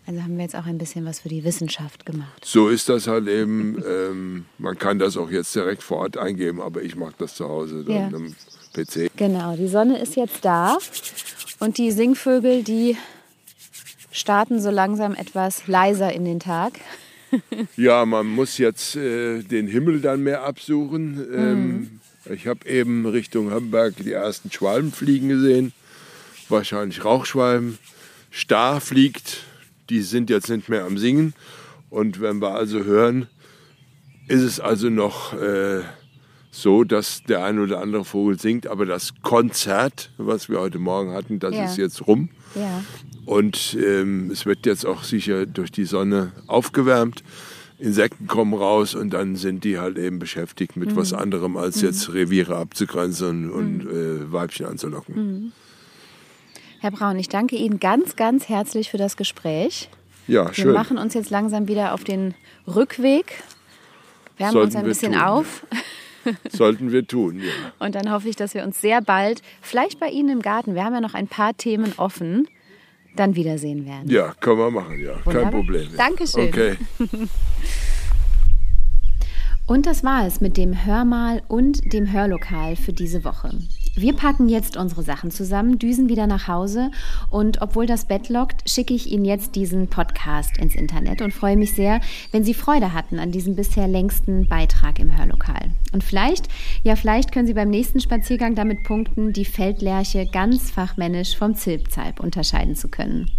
Also 0.07 0.21
haben 0.21 0.35
wir 0.37 0.43
jetzt 0.43 0.55
auch 0.55 0.65
ein 0.67 0.77
bisschen 0.77 1.03
was 1.05 1.19
für 1.19 1.29
die 1.29 1.43
Wissenschaft 1.43 2.05
gemacht. 2.05 2.45
So 2.45 2.69
ist 2.69 2.89
das 2.89 3.07
halt 3.07 3.27
eben. 3.27 3.81
Ähm, 3.87 4.45
man 4.59 4.77
kann 4.77 4.99
das 4.99 5.17
auch 5.17 5.31
jetzt 5.31 5.55
direkt 5.55 5.81
vor 5.81 5.97
Ort 5.97 6.17
eingeben, 6.17 6.61
aber 6.61 6.83
ich 6.83 6.95
mache 6.95 7.15
das 7.17 7.33
zu 7.35 7.47
Hause 7.49 7.83
dann 7.83 7.95
Ja. 7.95 8.07
am 8.15 8.35
PC. 8.73 9.09
Genau, 9.17 9.55
die 9.55 9.67
Sonne 9.67 9.97
ist 9.99 10.15
jetzt 10.15 10.45
da 10.45 10.77
und 11.59 11.77
die 11.79 11.91
Singvögel, 11.91 12.61
die 12.63 12.97
starten 14.15 14.59
so 14.61 14.69
langsam 14.69 15.13
etwas 15.15 15.67
leiser 15.67 16.11
in 16.13 16.25
den 16.25 16.39
Tag. 16.39 16.73
Ja, 17.75 18.05
man 18.05 18.27
muss 18.27 18.57
jetzt 18.57 18.95
äh, 18.95 19.41
den 19.41 19.67
Himmel 19.67 19.99
dann 20.01 20.21
mehr 20.21 20.43
absuchen. 20.43 21.25
Ähm, 21.33 21.99
Ich 22.33 22.47
habe 22.47 22.67
eben 22.67 23.05
Richtung 23.05 23.51
Hamburg 23.51 23.95
die 23.97 24.11
ersten 24.13 24.51
Schwalben 24.51 24.91
fliegen 24.91 25.29
gesehen. 25.29 25.73
Wahrscheinlich 26.49 27.03
Rauchschwalben. 27.03 27.77
Star 28.33 28.81
fliegt. 28.81 29.43
Die 29.89 30.01
sind 30.01 30.29
jetzt 30.29 30.49
nicht 30.49 30.69
mehr 30.69 30.85
am 30.85 30.97
Singen. 30.97 31.33
Und 31.89 32.21
wenn 32.21 32.41
wir 32.41 32.55
also 32.55 32.83
hören, 32.83 33.27
ist 34.27 34.41
es 34.41 34.59
also 34.59 34.89
noch 34.89 35.33
äh, 35.33 35.81
so, 36.51 36.83
dass 36.83 37.21
der 37.23 37.43
ein 37.43 37.59
oder 37.59 37.79
andere 37.81 38.05
Vogel 38.05 38.39
singt. 38.39 38.65
Aber 38.65 38.85
das 38.85 39.13
Konzert, 39.21 40.09
was 40.17 40.49
wir 40.49 40.59
heute 40.59 40.79
Morgen 40.79 41.11
hatten, 41.11 41.39
das 41.39 41.53
Ja. 41.53 41.65
ist 41.65 41.77
jetzt 41.77 42.07
rum. 42.07 42.29
Ja. 42.55 42.83
Und 43.25 43.77
ähm, 43.79 44.29
es 44.31 44.45
wird 44.45 44.65
jetzt 44.65 44.85
auch 44.85 45.03
sicher 45.03 45.45
durch 45.45 45.71
die 45.71 45.85
Sonne 45.85 46.31
aufgewärmt. 46.47 47.23
Insekten 47.77 48.27
kommen 48.27 48.53
raus 48.53 48.95
und 48.95 49.09
dann 49.11 49.35
sind 49.35 49.63
die 49.63 49.77
halt 49.77 49.97
eben 49.97 50.19
beschäftigt 50.19 50.77
mit 50.77 50.95
was 50.95 51.11
anderem, 51.11 51.57
als 51.57 51.81
jetzt 51.81 52.13
Reviere 52.13 52.55
abzugrenzen 52.55 53.51
und 53.51 53.81
äh, 53.81 54.31
Weibchen 54.31 54.65
anzulocken. 54.67 55.51
Herr 56.79 56.91
Braun, 56.91 57.17
ich 57.19 57.27
danke 57.27 57.57
Ihnen 57.57 57.79
ganz, 57.79 58.15
ganz 58.15 58.47
herzlich 58.47 58.89
für 58.89 58.97
das 58.97 59.17
Gespräch. 59.17 59.89
Ja, 60.27 60.47
Wir 60.47 60.53
schön. 60.53 60.73
machen 60.73 60.97
uns 60.97 61.13
jetzt 61.13 61.29
langsam 61.31 61.67
wieder 61.67 61.93
auf 61.93 62.03
den 62.03 62.33
Rückweg. 62.67 63.43
Wärmen 64.37 64.53
Sollten 64.53 64.67
uns 64.67 64.75
ein 64.75 64.83
wir 64.83 64.89
bisschen 64.89 65.13
tun, 65.13 65.21
auf. 65.21 65.65
Sollten 66.51 66.91
wir 66.91 67.07
tun, 67.07 67.39
ja. 67.39 67.51
Und 67.79 67.95
dann 67.95 68.11
hoffe 68.11 68.29
ich, 68.29 68.35
dass 68.35 68.53
wir 68.53 68.63
uns 68.63 68.81
sehr 68.81 69.01
bald, 69.01 69.41
vielleicht 69.61 69.99
bei 69.99 70.09
Ihnen 70.09 70.29
im 70.29 70.41
Garten, 70.41 70.75
wir 70.75 70.83
haben 70.83 70.93
ja 70.93 71.01
noch 71.01 71.13
ein 71.13 71.27
paar 71.27 71.55
Themen 71.55 71.93
offen, 71.97 72.47
dann 73.15 73.35
wiedersehen 73.35 73.85
werden. 73.85 74.09
Ja, 74.09 74.33
können 74.39 74.59
wir 74.59 74.71
machen, 74.71 74.99
ja. 74.99 75.13
Wunderbar. 75.25 75.51
Kein 75.51 75.51
Problem. 75.51 75.87
Dankeschön. 75.97 76.47
Okay. 76.47 76.77
Und 79.67 79.87
das 79.87 80.03
war 80.03 80.27
es 80.27 80.41
mit 80.41 80.57
dem 80.57 80.85
Hörmal 80.85 81.41
und 81.47 81.91
dem 81.91 82.11
Hörlokal 82.11 82.75
für 82.75 82.93
diese 82.93 83.23
Woche. 83.23 83.49
Wir 83.97 84.11
packen 84.11 84.49
jetzt 84.49 84.75
unsere 84.75 85.03
Sachen 85.03 85.31
zusammen, 85.31 85.79
düsen 85.79 86.09
wieder 86.09 86.27
nach 86.27 86.49
Hause 86.49 86.91
und 87.29 87.61
obwohl 87.61 87.85
das 87.85 88.03
Bett 88.03 88.27
lockt, 88.27 88.69
schicke 88.69 88.93
ich 88.93 89.09
Ihnen 89.09 89.23
jetzt 89.23 89.55
diesen 89.55 89.87
Podcast 89.87 90.57
ins 90.57 90.75
Internet 90.75 91.21
und 91.21 91.33
freue 91.33 91.55
mich 91.55 91.71
sehr, 91.71 92.01
wenn 92.33 92.43
Sie 92.43 92.53
Freude 92.53 92.91
hatten 92.91 93.19
an 93.19 93.31
diesem 93.31 93.55
bisher 93.55 93.87
längsten 93.87 94.49
Beitrag 94.49 94.99
im 94.99 95.17
Hörlokal. 95.17 95.71
Und 95.93 96.03
vielleicht, 96.03 96.49
ja 96.83 96.97
vielleicht 96.97 97.31
können 97.31 97.47
Sie 97.47 97.53
beim 97.53 97.69
nächsten 97.69 98.01
Spaziergang 98.01 98.53
damit 98.53 98.83
punkten, 98.83 99.31
die 99.31 99.45
Feldlerche 99.45 100.25
ganz 100.25 100.71
fachmännisch 100.71 101.37
vom 101.37 101.55
Zilpzalp 101.55 102.19
unterscheiden 102.19 102.75
zu 102.75 102.89
können. 102.89 103.31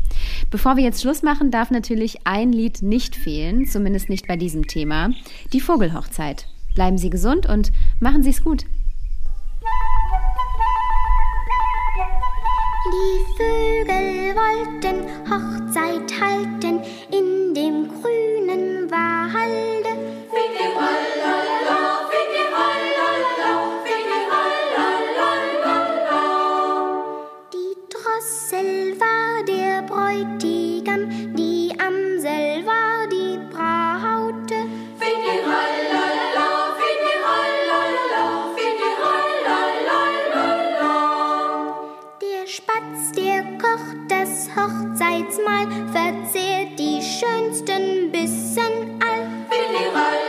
Bevor 0.50 0.78
wir 0.78 0.84
jetzt 0.84 1.02
Schluss 1.02 1.22
machen, 1.22 1.50
darf 1.50 1.70
natürlich 1.70 2.26
ein 2.26 2.50
Lied 2.50 2.80
nicht 2.80 3.14
fehlen, 3.14 3.66
zumindest 3.66 4.08
nicht 4.08 4.26
bei 4.26 4.36
diesem 4.36 4.66
Thema, 4.66 5.10
die 5.52 5.60
Vogelhochzeit. 5.60 6.46
Bleiben 6.74 6.96
Sie 6.96 7.10
gesund 7.10 7.46
und 7.46 7.72
machen 8.00 8.22
Sie 8.22 8.30
es 8.30 8.42
gut. 8.42 8.64
Die 12.92 13.24
Vögel 13.36 14.36
wollten 14.36 15.08
Hochzeit 15.28 16.20
halten 16.20 16.80
in 17.10 17.52
dem 17.52 17.88
grünen 17.88 18.88
Walde. 18.88 19.16
Hochzeitsmahl, 44.66 45.68
verzehrt 45.92 46.76
die 46.76 47.00
schönsten 47.00 48.10
Bissen 48.10 49.00
all. 49.00 49.28
Der 49.48 50.25